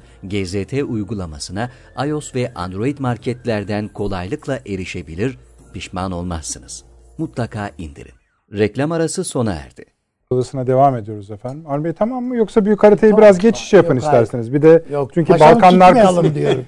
[0.23, 1.69] GZT uygulamasına
[2.07, 5.37] iOS ve Android marketlerden kolaylıkla erişebilir,
[5.73, 6.83] pişman olmazsınız.
[7.17, 8.13] Mutlaka indirin.
[8.53, 9.85] Reklam arası sona erdi.
[10.29, 11.63] Odasına devam ediyoruz efendim.
[11.67, 12.35] Armi Bey tamam mı?
[12.37, 14.23] Yoksa büyük haritayı biraz geçiş yapın Yok, hayır.
[14.23, 14.53] isterseniz.
[14.53, 16.35] Bir de Yok, çünkü Balkanlar kısmı...
[16.35, 16.65] diyorum.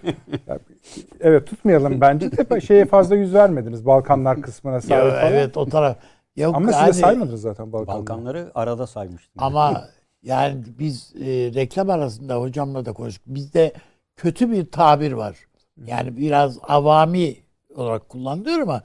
[1.21, 5.34] Evet tutmayalım bence de şeye fazla yüz vermediniz Balkanlar kısmına Ya, sahip falan.
[5.34, 5.97] evet o taraf.
[6.35, 7.99] Yok, Ama siz yani- de saymadınız zaten Balkanları.
[7.99, 9.43] Balkanları arada saymıştım.
[9.43, 9.84] Ama
[10.24, 13.24] yani biz e, reklam arasında hocamla da konuştuk.
[13.28, 13.74] Bizde
[14.16, 15.38] kötü bir tabir var.
[15.86, 17.36] Yani biraz avami
[17.76, 18.84] olarak kullanılıyor ama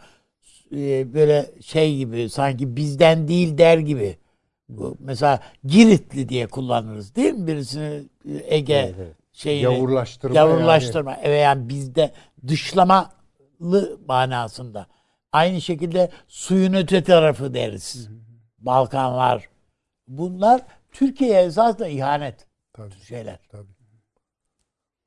[0.72, 4.18] e, böyle şey gibi sanki bizden değil der gibi.
[4.68, 7.46] Bu, mesela Giritli diye kullanırız değil mi?
[7.46, 9.16] Birisini e, Ege Evet, evet.
[9.32, 11.16] şeyini Yavurlaştırma yavrulaştırma.
[11.22, 12.12] Evet yani bizde
[12.46, 14.86] dışlamalı manasında.
[15.32, 18.08] Aynı şekilde suyun öte tarafı deriz.
[18.58, 19.48] Balkanlar.
[20.08, 20.62] Bunlar
[20.92, 23.38] Türkiye'ye esasında ihanet Tabii, şeyler.
[23.48, 23.68] tabii.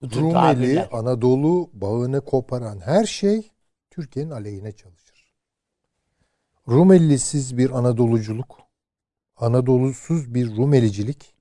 [0.02, 0.86] Bu Rumeli.
[0.86, 3.52] Anadolu bağını koparan her şey
[3.90, 5.34] Türkiye'nin aleyhine çalışır.
[6.68, 8.58] Rumelisiz bir Anadoluculuk,
[9.38, 11.36] Anadolu'suz bir Rumelicilik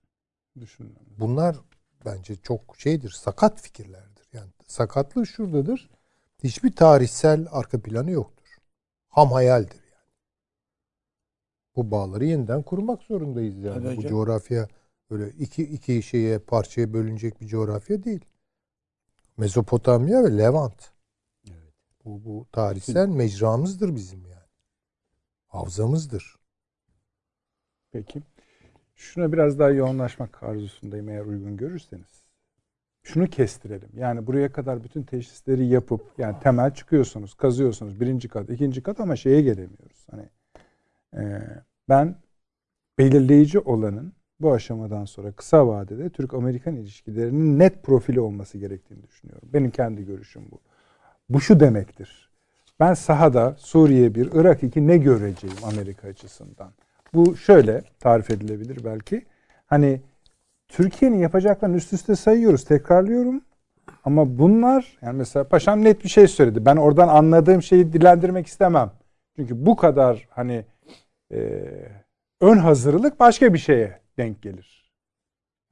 [0.61, 0.97] Düşünün.
[1.19, 1.57] bunlar
[2.05, 4.29] bence çok şeydir, sakat fikirlerdir.
[4.33, 5.91] Yani sakatlığı şuradadır.
[6.45, 8.57] Hiçbir tarihsel arka planı yoktur.
[9.09, 9.80] Ham hayaldir.
[11.81, 13.75] Bu bağları yeniden kurmak zorundayız yani.
[13.75, 14.11] Tabii Bu hocam.
[14.11, 14.69] coğrafya
[15.11, 18.25] öyle iki iki şeye parçaya bölünecek bir coğrafya değil.
[19.37, 20.91] Mezopotamya ve Levant.
[22.05, 24.49] Bu, bu tarihsel mecramızdır bizim yani.
[25.47, 26.37] Havzamızdır.
[27.93, 28.23] Peki.
[28.95, 32.23] Şuna biraz daha yoğunlaşmak arzusundayım eğer uygun görürseniz.
[33.03, 33.91] Şunu kestirelim.
[33.97, 38.01] Yani buraya kadar bütün teşhisleri yapıp yani temel çıkıyorsunuz, kazıyorsunuz.
[38.01, 40.07] Birinci kat, ikinci kat ama şeye gelemiyoruz.
[40.11, 40.29] Hani
[41.15, 41.43] e,
[41.91, 42.15] ben
[42.99, 49.49] belirleyici olanın bu aşamadan sonra kısa vadede Türk-Amerikan ilişkilerinin net profili olması gerektiğini düşünüyorum.
[49.53, 50.61] Benim kendi görüşüm bu.
[51.29, 52.31] Bu şu demektir.
[52.81, 56.73] Ben sahada Suriye 1, Irak 2 ne göreceğim Amerika açısından?
[57.15, 59.27] Bu şöyle tarif edilebilir belki.
[59.67, 60.01] Hani
[60.69, 63.43] Türkiye'nin yapacaklarını üst üste sayıyoruz, tekrarlıyorum.
[64.05, 66.65] Ama bunlar yani mesela paşam net bir şey söyledi.
[66.65, 68.91] Ben oradan anladığım şeyi dilendirmek istemem.
[69.37, 70.65] Çünkü bu kadar hani
[71.33, 71.63] e,
[72.41, 74.93] ön hazırlık başka bir şeye denk gelir.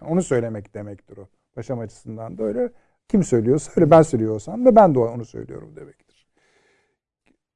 [0.00, 1.28] Yani onu söylemek demektir o.
[1.54, 2.70] Paşam açısından da öyle.
[3.08, 6.26] Kim söylüyorsa öyle ben söylüyorsam da ben de onu söylüyorum demektir.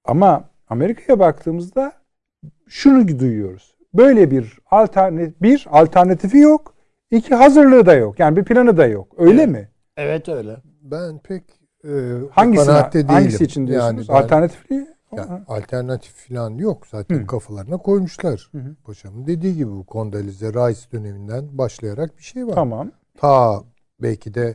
[0.04, 1.92] Ama Amerika'ya baktığımızda
[2.68, 3.74] şunu duyuyoruz.
[3.94, 6.74] Böyle bir alternatif bir alternatifi yok.
[7.10, 8.18] iki hazırlığı da yok.
[8.18, 9.14] Yani bir planı da yok.
[9.18, 9.48] Öyle Evet.
[9.52, 9.68] mi?
[9.96, 10.56] Evet öyle.
[10.82, 11.42] Ben pek
[11.84, 11.90] e,
[12.30, 13.08] Hangisi değilim.
[13.08, 14.08] hangisi için diyorsunuz?
[14.08, 14.86] ben- Alternatifli
[15.16, 16.86] Ya, alternatif falan yok.
[16.86, 17.26] Zaten Hı.
[17.26, 18.48] kafalarına koymuşlar.
[18.52, 18.74] Hı hı.
[18.84, 22.54] Paşamın dediği gibi bu Kondalize Rice döneminden başlayarak bir şey var.
[22.54, 22.92] Tamam.
[23.18, 23.64] Ta
[24.02, 24.54] belki de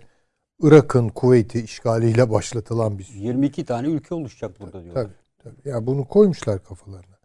[0.62, 5.04] Irak'ın Kuveyt'i işgaliyle başlatılan bir 22 tane ülke oluşacak burada diyorlar.
[5.04, 5.70] Tabii, tabii.
[5.70, 7.18] Ya bunu koymuşlar kafalarına.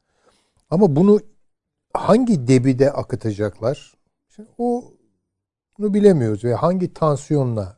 [0.70, 1.20] Ama bunu
[1.92, 3.94] hangi debide akıtacaklar?
[4.28, 4.84] Şimdi o
[5.78, 7.76] bunu bilemiyoruz ve hangi tansiyonla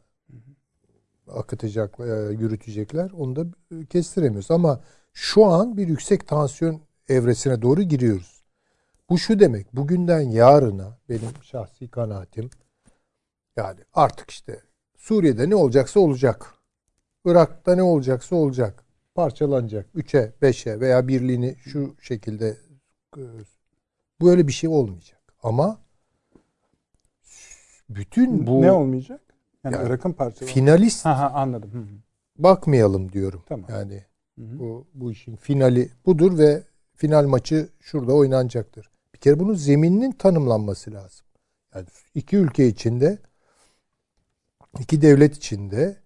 [1.33, 3.47] akıtacaklar, e, yürütecekler onu da
[3.91, 4.51] kestiremiyoruz.
[4.51, 4.81] Ama
[5.15, 8.45] şu an bir yüksek tansiyon evresine doğru giriyoruz.
[9.11, 12.51] Bu şu demek, bugünden yarına benim şahsi kanaatim
[13.57, 14.61] yani artık işte
[14.97, 16.55] Suriye'de ne olacaksa olacak.
[17.25, 18.85] Irak'ta ne olacaksa olacak.
[19.15, 19.87] parçalanacak.
[19.95, 22.57] Üçe, beşe veya birliğini şu şekilde
[23.17, 23.23] e,
[24.21, 25.21] böyle bir şey olmayacak.
[25.43, 25.79] Ama
[27.89, 29.21] bütün bu ne olmayacak?
[29.65, 30.55] Yani, Yani Irak'ın parçaları.
[30.55, 31.73] finalist Ha ha anladım.
[31.73, 31.99] Hı hı.
[32.39, 33.43] bakmayalım diyorum.
[33.47, 33.67] Tamam.
[33.71, 34.05] Yani
[34.39, 34.59] Hı hı.
[34.59, 36.63] bu bu işin finali budur ve
[36.97, 38.91] final maçı şurada oynanacaktır.
[39.15, 41.27] Bir kere bunun zemininin tanımlanması lazım.
[41.75, 43.19] Yani iki ülke içinde
[44.81, 45.97] iki devlet içinde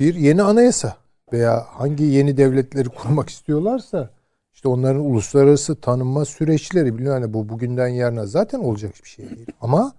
[0.00, 0.96] bir yeni anayasa
[1.32, 4.10] veya hangi yeni devletleri kurmak istiyorlarsa
[4.54, 9.46] işte onların uluslararası tanınma süreçleri biliyor yani bu bugünden yarına zaten olacak bir şey değil.
[9.60, 9.94] Ama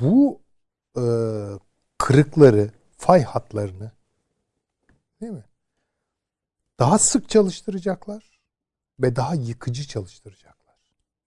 [0.00, 0.40] bu
[0.96, 1.02] e,
[1.98, 3.92] kırıkları, fay hatlarını
[5.20, 5.44] değil mi?
[6.82, 8.40] Daha sık çalıştıracaklar
[9.00, 10.76] ve daha yıkıcı çalıştıracaklar.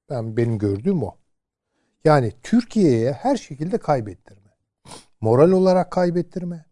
[0.10, 1.18] Ben benim gördüğüm o.
[2.06, 4.50] Yani Türkiye'ye her şekilde kaybettirme.
[5.22, 6.66] Moral olarak kaybettirme.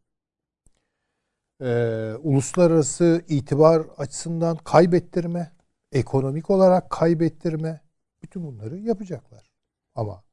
[1.62, 5.52] Ee, uluslararası itibar açısından kaybettirme.
[5.92, 7.82] Ekonomik olarak kaybettirme.
[8.24, 9.52] Bütün bunları yapacaklar.
[9.96, 10.24] Ama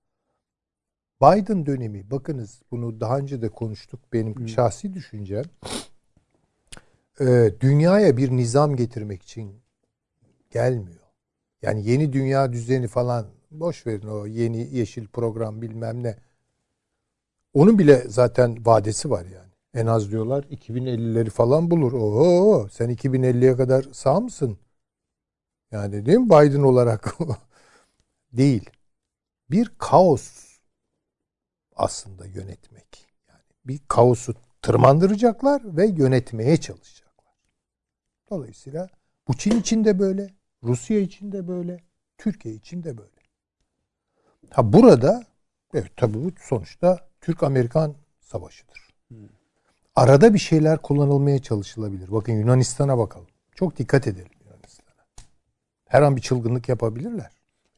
[1.22, 5.44] Biden dönemi bakınız bunu daha önce de konuştuk benim şahsi düşüncem.
[7.21, 9.63] Ee, dünyaya bir nizam getirmek için
[10.51, 11.01] gelmiyor.
[11.63, 16.17] Yani yeni dünya düzeni falan boş verin o yeni yeşil program bilmem ne.
[17.55, 19.51] Onun bile zaten vadesi var yani.
[19.75, 21.93] En az diyorlar 2050'leri falan bulur.
[21.93, 24.59] Oo sen 2050'ye kadar sağ mısın?
[25.71, 27.15] Yani değil mi Biden olarak?
[28.33, 28.71] değil.
[29.51, 30.31] Bir kaos
[31.77, 33.07] aslında yönetmek.
[33.29, 36.99] Yani bir kaosu tırmandıracaklar ve yönetmeye çalışacaklar.
[38.31, 38.89] Dolayısıyla
[39.28, 40.31] bu Çin için de böyle,
[40.62, 41.81] Rusya için de böyle,
[42.19, 43.11] Türkiye için de böyle.
[44.51, 45.24] Ha burada
[45.74, 48.90] evet tabii bu sonuçta Türk-Amerikan savaşıdır.
[49.94, 52.12] Arada bir şeyler kullanılmaya çalışılabilir.
[52.12, 53.27] Bakın Yunanistan'a bakalım.
[53.55, 55.07] Çok dikkat edelim Yunanistan'a.
[55.89, 57.31] Her an bir çılgınlık yapabilirler.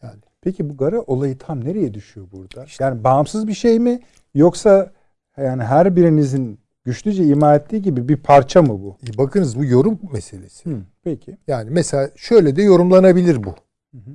[0.03, 2.67] Yani Peki bu Gara olayı tam nereye düşüyor burada?
[2.81, 4.01] Yani bağımsız bir şey mi
[4.35, 4.93] yoksa
[5.37, 8.97] yani her birinizin güçlüce ima ettiği gibi bir parça mı bu?
[9.15, 10.71] e, bakınız bu yorum meselesi.
[10.71, 11.37] Hı, peki.
[11.47, 13.51] Yani mesela şöyle de yorumlanabilir bu.
[13.95, 14.11] Hı hı.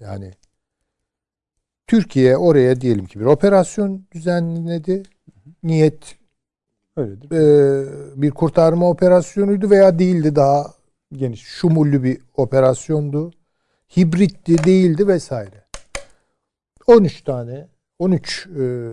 [0.00, 0.32] Yani
[1.86, 5.02] Türkiye oraya diyelim ki bir operasyon düzenledi.
[5.62, 6.16] Niyet
[6.96, 7.30] Öyledir.
[7.30, 10.74] e, bir kurtarma operasyonuydu veya değildi daha
[11.12, 11.40] Geniş.
[11.42, 13.30] şumullü bir operasyondu.
[13.96, 15.64] Hibritti değildi vesaire.
[16.86, 17.68] 13 tane
[17.98, 18.90] 13 e,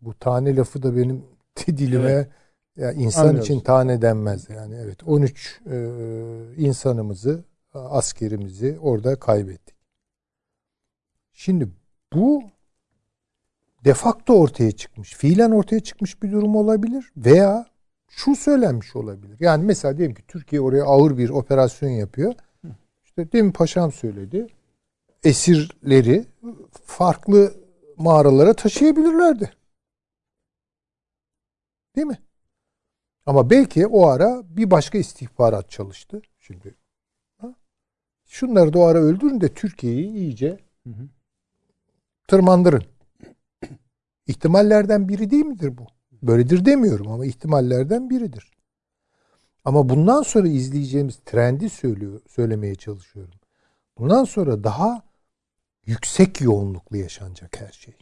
[0.00, 1.24] bu tane lafı da benim
[1.66, 2.28] dilime
[2.76, 3.50] ya insan Anlıyoruz.
[3.50, 5.76] için tane denmez yani evet 13 e,
[6.56, 7.44] insanımızı
[7.74, 9.76] askerimizi orada kaybettik.
[11.32, 11.68] Şimdi
[12.12, 12.42] bu
[13.84, 17.66] defakto ortaya çıkmış, fiilen ortaya çıkmış bir durum olabilir veya
[18.08, 19.36] şu söylenmiş olabilir.
[19.40, 22.34] Yani mesela diyelim ki Türkiye oraya ağır bir operasyon yapıyor.
[23.04, 24.46] İşte demin paşam söyledi.
[25.24, 26.24] Esirleri
[26.84, 27.54] farklı
[27.96, 29.50] mağaralara taşıyabilirlerdi.
[32.00, 32.18] Değil mi?
[33.26, 36.22] Ama belki o ara bir başka istihbarat çalıştı.
[36.38, 36.74] Şimdi
[37.38, 37.54] ha?
[38.24, 41.08] şunları da o ara öldürün de Türkiye'yi iyice Hı hı.
[42.28, 42.84] tırmandırın.
[44.26, 45.86] İhtimallerden biri değil midir bu?
[46.22, 48.50] Böyledir demiyorum ama ihtimallerden biridir.
[49.64, 53.34] Ama bundan sonra izleyeceğimiz trendi söylüyor, söylemeye çalışıyorum.
[53.98, 55.02] Bundan sonra daha
[55.86, 57.94] yüksek yoğunluklu yaşanacak her şey.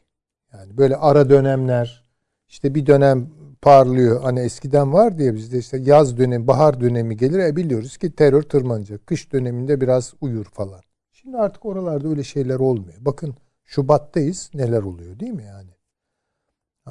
[0.53, 2.05] Yani böyle ara dönemler,
[2.49, 3.31] işte bir dönem
[3.63, 4.23] parlıyor.
[4.23, 7.39] Hani eskiden var diye bizde işte yaz dönemi, bahar dönemi gelir.
[7.39, 9.07] E biliyoruz ki terör tırmanacak.
[9.07, 10.81] Kış döneminde biraz uyur falan.
[11.13, 12.99] Şimdi artık oralarda öyle şeyler olmuyor.
[13.01, 15.71] Bakın Şubat'tayız neler oluyor değil mi yani?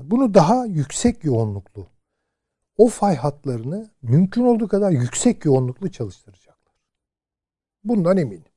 [0.03, 1.87] Bunu daha yüksek yoğunluklu,
[2.77, 6.75] o fay hatlarını mümkün olduğu kadar yüksek yoğunluklu çalıştıracaklar.
[7.83, 8.51] Bundan eminim.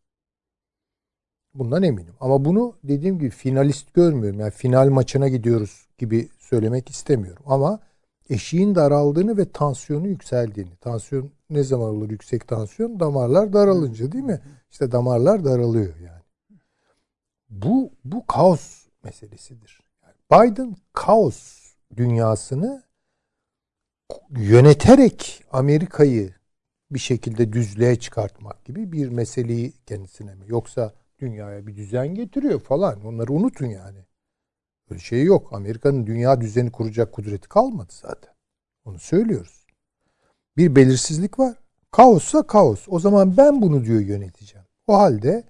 [1.54, 2.14] Bundan eminim.
[2.20, 4.40] Ama bunu dediğim gibi finalist görmüyorum.
[4.40, 7.42] Yani final maçına gidiyoruz gibi söylemek istemiyorum.
[7.46, 7.80] Ama
[8.30, 10.76] eşiğin daraldığını ve tansiyonu yükseldiğini.
[10.76, 13.00] Tansiyon ne zaman olur yüksek tansiyon?
[13.00, 14.40] Damarlar daralınca değil mi?
[14.70, 16.22] İşte damarlar daralıyor yani.
[17.50, 19.80] Bu bu kaos meselesidir.
[20.32, 21.60] Biden kaos
[21.96, 22.82] dünyasını
[24.30, 26.34] yöneterek Amerika'yı
[26.90, 30.44] bir şekilde düzlüğe çıkartmak gibi bir meseleyi kendisine mi?
[30.46, 33.04] Yoksa dünyaya bir düzen getiriyor falan.
[33.04, 33.98] Onları unutun yani.
[34.90, 35.52] Öyle şey yok.
[35.52, 38.34] Amerika'nın dünya düzeni kuracak kudreti kalmadı zaten.
[38.84, 39.66] Onu söylüyoruz.
[40.56, 41.56] Bir belirsizlik var.
[41.90, 42.86] Kaossa kaos.
[42.88, 44.66] O zaman ben bunu diyor yöneteceğim.
[44.86, 45.44] O halde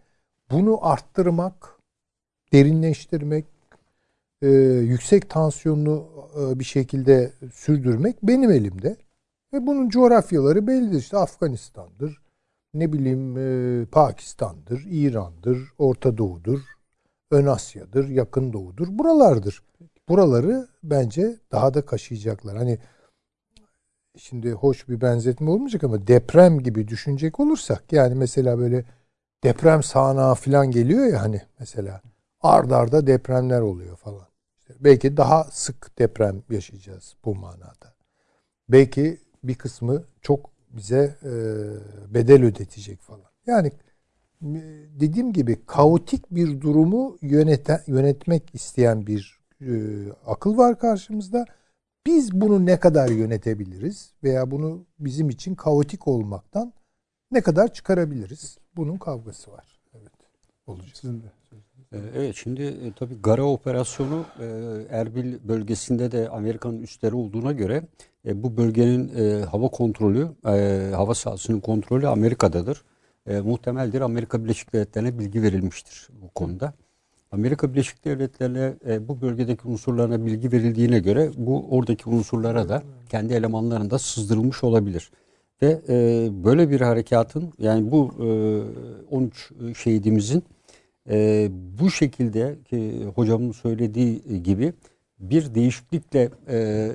[0.50, 1.78] bunu arttırmak,
[2.52, 3.46] derinleştirmek,
[4.42, 6.08] e, yüksek tansiyonlu
[6.40, 8.96] e, bir şekilde sürdürmek benim elimde.
[9.52, 10.98] Ve bunun coğrafyaları bellidir.
[10.98, 12.22] İşte Afganistan'dır,
[12.74, 16.60] ne bileyim e, Pakistan'dır, İran'dır, Orta Doğu'dur,
[17.30, 18.88] Ön Asya'dır, Yakın Doğu'dur.
[18.90, 19.62] Buralardır.
[20.08, 22.56] Buraları bence daha da kaşıyacaklar.
[22.56, 22.78] Hani
[24.16, 28.84] şimdi hoş bir benzetme olmayacak ama deprem gibi düşünecek olursak yani mesela böyle
[29.44, 32.02] deprem sahnağı falan geliyor ya hani mesela
[32.40, 34.26] ard arda depremler oluyor falan.
[34.58, 37.94] İşte belki daha sık deprem yaşayacağız bu manada.
[38.68, 41.32] Belki bir kısmı çok bize e,
[42.14, 43.30] bedel ödetecek falan.
[43.46, 43.72] Yani
[45.00, 49.70] dediğim gibi kaotik bir durumu yöneten, yönetmek isteyen bir e,
[50.26, 51.44] akıl var karşımızda.
[52.06, 56.72] Biz bunu ne kadar yönetebiliriz veya bunu bizim için kaotik olmaktan
[57.32, 58.58] ne kadar çıkarabiliriz?
[58.76, 59.80] Bunun kavgası var.
[59.94, 60.12] Evet.
[60.66, 60.96] Olacak.
[60.96, 61.26] Sizin de.
[61.92, 64.46] Ee, Evet şimdi e, tabii Gara operasyonu e,
[64.90, 67.82] Erbil bölgesinde de Amerika'nın üstleri olduğuna göre
[68.26, 70.28] e, bu bölgenin hava kontrolü,
[70.94, 72.82] hava sahasının kontrolü Amerika'dadır.
[73.30, 76.72] E, muhtemeldir Amerika Birleşik Devletleri'ne bilgi verilmiştir bu konuda.
[77.32, 83.34] Amerika Birleşik Devletleri'ne e, bu bölgedeki unsurlarına bilgi verildiğine göre bu oradaki unsurlara da kendi
[83.34, 85.10] elemanlarında sızdırılmış olabilir.
[85.62, 88.10] Ve e, böyle bir harekatın yani bu
[89.10, 90.42] e, 13 şehidimizin
[91.10, 91.48] e,
[91.80, 94.72] bu şekilde ki hocamın söylediği gibi
[95.18, 96.92] bir değişiklikle e, e,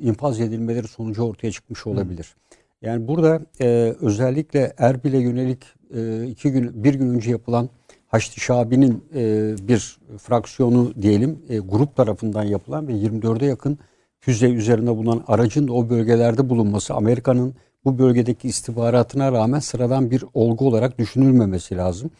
[0.00, 2.36] infaz edilmeleri sonucu ortaya çıkmış olabilir.
[2.82, 5.64] Yani burada e, özellikle Erbil'e yönelik
[5.94, 7.68] e, iki gün bir gün önce yapılan
[8.06, 13.78] Haçlı Şabi'nin e, bir fraksiyonu diyelim e, grup tarafından yapılan ve 24'e yakın
[14.20, 20.24] füze üzerinde bulunan aracın da o bölgelerde bulunması Amerika'nın bu bölgedeki istihbaratına rağmen sıradan bir
[20.34, 22.10] olgu olarak düşünülmemesi lazım.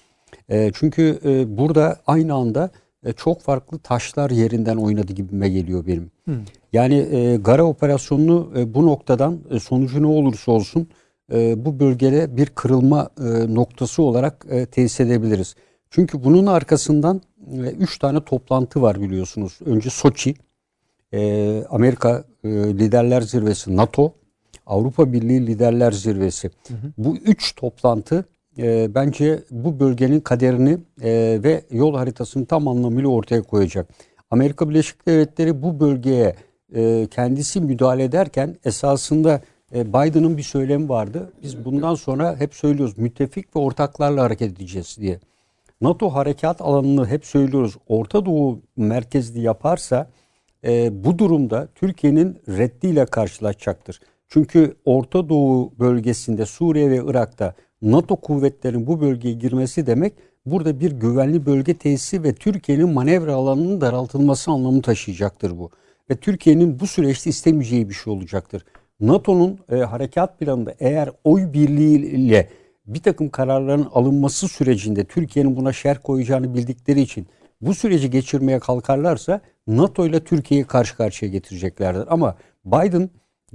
[0.48, 2.70] E, çünkü e, burada aynı anda
[3.04, 6.10] e, çok farklı taşlar yerinden oynadı gibime geliyor benim.
[6.72, 10.88] Yani e, Gara operasyonunu e, bu noktadan e, sonucu ne olursa olsun
[11.32, 15.54] e, bu bölgede bir kırılma e, noktası olarak e, tesis edebiliriz.
[15.90, 17.20] Çünkü bunun arkasından
[17.52, 19.58] e, üç tane toplantı var biliyorsunuz.
[19.64, 20.34] Önce Soçi,
[21.12, 24.12] e, Amerika e, Liderler Zirvesi, NATO,
[24.66, 26.50] Avrupa Birliği Liderler Zirvesi.
[26.98, 28.24] Bu üç toplantı
[28.58, 33.88] e, bence bu bölgenin kaderini e, ve yol haritasını tam anlamıyla ortaya koyacak.
[34.30, 36.34] Amerika Birleşik Devletleri bu bölgeye
[36.74, 39.40] e, kendisi müdahale ederken esasında
[39.74, 41.32] e, Biden'ın bir söylemi vardı.
[41.42, 45.20] Biz bundan sonra hep söylüyoruz müttefik ve ortaklarla hareket edeceğiz diye.
[45.80, 47.76] NATO harekat alanını hep söylüyoruz.
[47.88, 50.10] Orta Doğu merkezli yaparsa
[50.64, 54.00] e, bu durumda Türkiye'nin reddiyle karşılaşacaktır.
[54.28, 60.12] Çünkü Orta Doğu bölgesinde Suriye ve Irak'ta NATO kuvvetlerinin bu bölgeye girmesi demek
[60.46, 65.70] burada bir güvenli bölge tesisi ve Türkiye'nin manevra alanının daraltılması anlamı taşıyacaktır bu.
[66.10, 68.64] Ve Türkiye'nin bu süreçte istemeyeceği bir şey olacaktır.
[69.00, 72.48] NATO'nun e, harekat planında eğer oy birliğiyle
[72.86, 77.26] bir takım kararların alınması sürecinde Türkiye'nin buna şer koyacağını bildikleri için
[77.60, 82.04] bu süreci geçirmeye kalkarlarsa NATO ile Türkiye'yi karşı karşıya getireceklerdir.
[82.08, 83.10] Ama Biden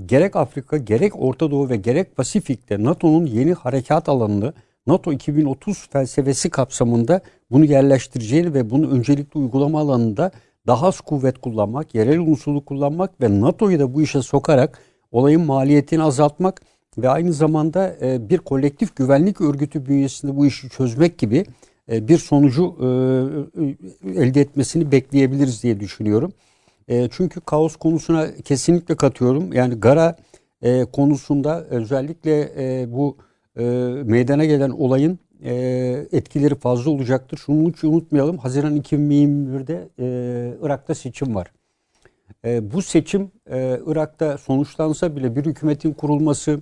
[0.06, 4.54] gerek Afrika gerek Orta Doğu ve gerek Pasifik'te NATO'nun yeni harekat alanını
[4.88, 7.22] NATO 2030 felsefesi kapsamında
[7.52, 10.32] bunu yerleştireceğini ve bunu öncelikli uygulama alanında
[10.68, 14.80] daha az kuvvet kullanmak, yerel unsuru kullanmak ve NATO'yu da bu işe sokarak
[15.12, 16.62] olayın maliyetini azaltmak
[16.98, 21.46] ve aynı zamanda e, bir kolektif güvenlik örgütü bünyesinde bu işi çözmek gibi
[21.92, 22.88] e, bir sonucu e,
[24.22, 26.34] elde etmesini bekleyebiliriz diye düşünüyorum.
[27.12, 29.54] Çünkü kaos konusuna kesinlikle katıyorum.
[29.54, 30.16] Yani Gara
[30.92, 32.52] konusunda özellikle
[32.92, 33.18] bu
[34.06, 35.20] meydana gelen olayın
[36.12, 37.38] etkileri fazla olacaktır.
[37.38, 38.38] Şunu hiç unutmayalım.
[38.38, 39.90] Haziran 2021'de
[40.62, 41.52] Irak'ta seçim var.
[42.46, 43.32] Bu seçim
[43.86, 46.62] Irak'ta sonuçlansa bile bir hükümetin kurulması,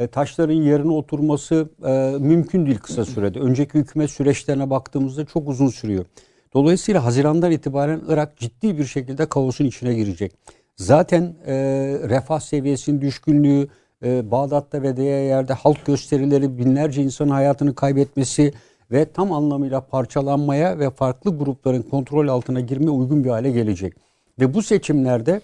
[0.00, 3.40] e, taşların yerine oturması e, mümkün değil kısa sürede.
[3.40, 6.04] Önceki hükümet süreçlerine baktığımızda çok uzun sürüyor.
[6.54, 10.32] Dolayısıyla Haziran'dan itibaren Irak ciddi bir şekilde kaosun içine girecek.
[10.76, 11.54] Zaten e,
[12.08, 13.68] refah seviyesinin düşkünlüğü,
[14.04, 18.52] e, Bağdat'ta ve diğer yerde halk gösterileri, binlerce insanın hayatını kaybetmesi
[18.90, 23.94] ve tam anlamıyla parçalanmaya ve farklı grupların kontrol altına girmeye uygun bir hale gelecek.
[24.40, 25.40] Ve bu seçimlerde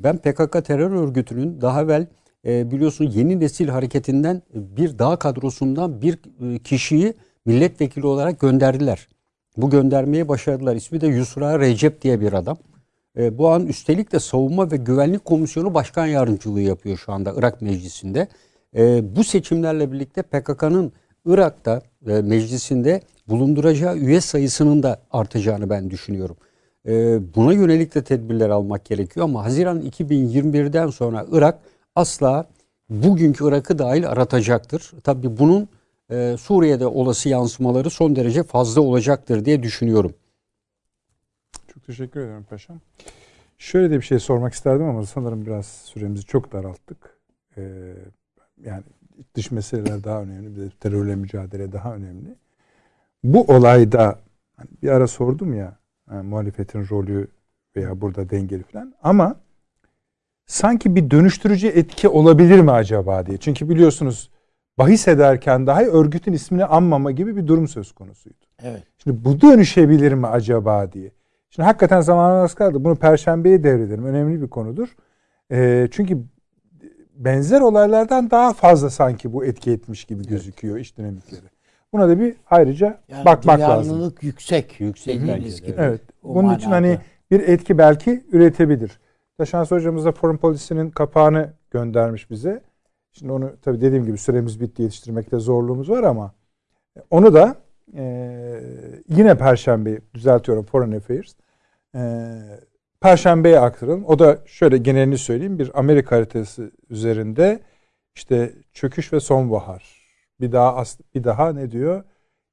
[0.00, 2.06] ben PKK terör örgütünün daha evvel
[2.46, 6.18] e, biliyorsun yeni nesil hareketinden bir dağ kadrosundan bir
[6.54, 7.14] e, kişiyi
[7.46, 9.08] milletvekili olarak gönderdiler.
[9.56, 10.76] Bu göndermeyi başardılar.
[10.76, 12.58] İsmi de Yusra Recep diye bir adam.
[13.16, 17.62] E, bu an üstelik de Savunma ve Güvenlik Komisyonu Başkan Yardımcılığı yapıyor şu anda Irak
[17.62, 18.28] Meclisi'nde.
[18.76, 20.92] E, bu seçimlerle birlikte PKK'nın
[21.26, 26.36] Irak'ta e, meclisinde bulunduracağı üye sayısının da artacağını ben düşünüyorum.
[26.86, 31.58] E, buna yönelik de tedbirler almak gerekiyor ama Haziran 2021'den sonra Irak
[31.94, 32.46] asla
[32.90, 34.92] bugünkü Irak'ı dahil aratacaktır.
[35.04, 35.68] Tabii bunun
[36.10, 40.14] e, Suriye'de olası yansımaları son derece fazla olacaktır diye düşünüyorum.
[41.78, 42.80] Çok teşekkür ederim paşam.
[43.58, 47.18] Şöyle de bir şey sormak isterdim ama sanırım biraz süremizi çok daralttık.
[47.56, 47.94] Ee,
[48.64, 48.82] yani
[49.34, 52.34] dış meseleler daha önemli, bir de terörle mücadele daha önemli.
[53.24, 54.18] Bu olayda
[54.56, 55.78] hani bir ara sordum ya
[56.10, 57.28] yani muhalefetin rolü
[57.76, 59.40] veya burada dengeli falan ama
[60.46, 63.38] sanki bir dönüştürücü etki olabilir mi acaba diye.
[63.38, 64.30] Çünkü biliyorsunuz
[64.78, 68.46] bahis ederken dahi örgütün ismini anmama gibi bir durum söz konusuydu.
[68.62, 68.82] Evet.
[69.02, 71.17] Şimdi bu dönüşebilir mi acaba diye.
[71.50, 72.84] Şimdi hakikaten zamanımız az kaldı.
[72.84, 74.04] Bunu perşembeye devredelim.
[74.04, 74.88] Önemli bir konudur.
[75.52, 76.18] Ee, çünkü
[77.14, 81.42] benzer olaylardan daha fazla sanki bu etki etmiş gibi gözüküyor iş dinamikleri.
[81.92, 83.84] Buna da bir ayrıca Yani bakmak lazım.
[83.92, 84.80] duyarlılık yüksek.
[84.80, 85.74] Yüksek dediğiniz gibi.
[85.78, 86.00] Evet.
[86.22, 87.02] O Bunun için hani manada.
[87.30, 88.98] bir etki belki üretebilir.
[89.38, 92.62] Taşans hocamız da Foreign Policy'nin kapağını göndermiş bize.
[93.12, 96.32] Şimdi onu tabii dediğim gibi süremiz bitti yetiştirmekte zorluğumuz var ama
[97.10, 97.56] onu da
[97.96, 98.04] e,
[99.08, 101.34] yine Perşembe düzeltiyorum Foreign Affairs
[101.94, 102.00] e,
[103.00, 104.04] Perşembeye aktaralım.
[104.04, 105.58] O da şöyle genelini söyleyeyim.
[105.58, 107.60] Bir Amerika haritası üzerinde
[108.14, 109.98] işte çöküş ve sonbahar.
[110.40, 110.84] Bir daha
[111.14, 112.04] bir daha ne diyor?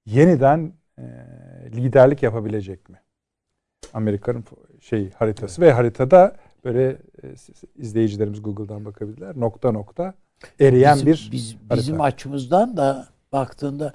[0.06, 1.03] Yeniden e,
[1.72, 3.02] liderlik yapabilecek mi?
[3.94, 4.44] Amerika'nın
[4.80, 6.98] şey haritası ve haritada böyle e,
[7.76, 9.40] izleyicilerimiz Google'dan bakabilirler.
[9.40, 10.14] Nokta nokta
[10.60, 11.78] eriyen bizim, bir biz, harita.
[11.78, 13.94] bizim açımızdan da baktığında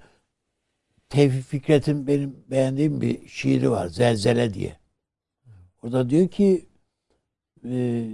[1.11, 3.87] Tevfik Fikret'in benim beğendiğim bir şiiri var.
[3.89, 4.77] Zelzele diye.
[5.83, 6.69] Orada diyor ki
[7.65, 8.05] e,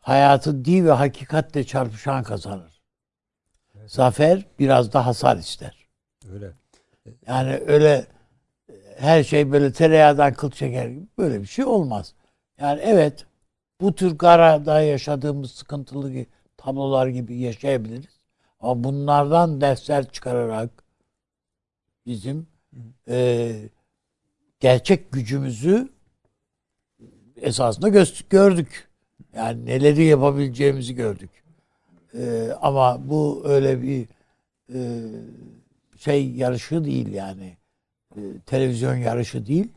[0.00, 2.80] hayatı di ve hakikatle çarpışan kazanır.
[3.86, 5.86] Zafer biraz da hasar ister.
[6.32, 6.52] Öyle.
[7.26, 8.06] Yani öyle
[8.96, 12.14] her şey böyle tereyağdan kıl çeker gibi böyle bir şey olmaz.
[12.60, 13.26] Yani evet
[13.80, 16.24] bu tür karada yaşadığımız sıkıntılı
[16.56, 18.20] tablolar gibi yaşayabiliriz.
[18.60, 20.79] Ama bunlardan dersler çıkararak
[22.10, 22.46] bizim
[23.08, 23.52] e,
[24.60, 25.88] gerçek gücümüzü
[27.36, 28.88] esasında gö- gördük.
[29.34, 31.30] Yani neleri yapabileceğimizi gördük.
[32.14, 34.08] E, ama bu öyle bir
[34.74, 34.80] e,
[35.98, 37.56] şey yarışı değil yani.
[38.16, 39.68] E, televizyon yarışı değil.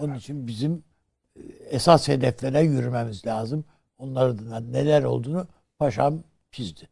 [0.00, 0.84] Onun için bizim
[1.36, 1.40] e,
[1.70, 3.64] esas hedeflere yürümemiz lazım.
[3.98, 5.46] Onların neler olduğunu
[5.78, 6.88] paşam çizdi.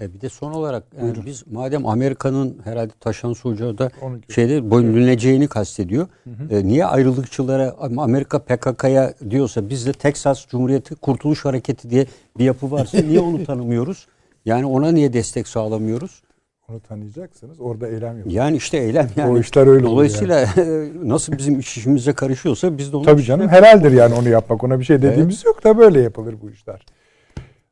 [0.00, 3.90] E bir de son olarak yani biz madem Amerika'nın herhalde Taşan Hoca da
[4.34, 6.08] şeyde bölüneceğini kastediyor.
[6.50, 12.06] E, niye ayrılıkçılara Amerika PKK'ya diyorsa biz de Teksas Cumhuriyeti Kurtuluş Hareketi diye
[12.38, 14.06] bir yapı varsa niye onu tanımıyoruz?
[14.44, 16.22] Yani ona niye destek sağlamıyoruz?
[16.68, 17.60] onu tanıyacaksınız.
[17.60, 18.32] Orada eylem yok.
[18.32, 19.32] Yani işte eylem yani.
[19.32, 20.48] O işler öyle oluyor Dolayısıyla
[21.08, 24.64] nasıl bizim iş işimize karışıyorsa biz de onu Tabii canım helaldir yani onu yapmak.
[24.64, 26.86] Ona bir şey dediğimiz yok da böyle yapılır bu işler.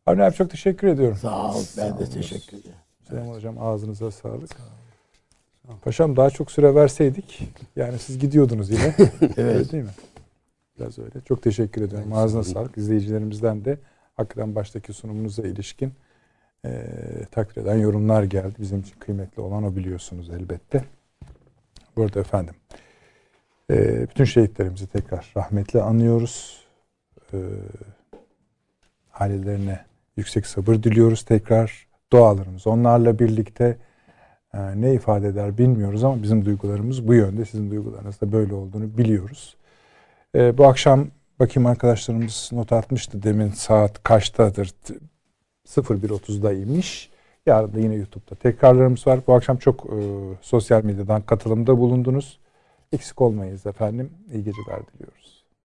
[0.07, 1.17] Avni abi çok teşekkür ediyorum.
[1.17, 1.63] Sağ ol.
[1.79, 2.75] Ben de teşekkür ederim.
[3.09, 4.51] Süleyman Hocam ağzınıza sağlık.
[5.83, 7.43] Paşam daha çok süre verseydik
[7.77, 8.95] yani siz gidiyordunuz yine.
[9.37, 9.91] Öyle değil mi?
[10.79, 11.21] Biraz öyle.
[11.25, 12.13] Çok teşekkür ediyorum.
[12.13, 12.79] Ağzına sağlık.
[12.79, 13.79] İzleyicilerimizden de
[14.15, 15.93] hakikaten baştaki sunumunuza ilişkin
[16.65, 18.55] eee takdir eden yorumlar geldi.
[18.59, 20.85] Bizim için kıymetli olan o biliyorsunuz elbette.
[21.97, 22.55] Burada efendim
[23.71, 26.65] eee, bütün şehitlerimizi tekrar rahmetle anıyoruz.
[27.33, 27.41] Eee
[29.15, 29.85] ailelerine
[30.17, 31.87] yüksek sabır diliyoruz tekrar.
[32.13, 33.77] Dualarımız onlarla birlikte
[34.55, 37.45] e, ne ifade eder bilmiyoruz ama bizim duygularımız bu yönde.
[37.45, 39.57] Sizin duygularınız da böyle olduğunu biliyoruz.
[40.35, 41.07] E, bu akşam
[41.41, 44.69] bakayım arkadaşlarımız not atmıştı demin saat kaçtadır?
[44.85, 44.95] T-
[45.67, 47.09] 01.30'daymış.
[47.47, 49.21] Yarın da yine YouTube'da tekrarlarımız var.
[49.27, 49.97] Bu akşam çok e,
[50.41, 52.39] sosyal medyadan katılımda bulundunuz.
[52.93, 54.11] Eksik olmayız efendim.
[54.33, 55.34] İyi geceler diliyoruz.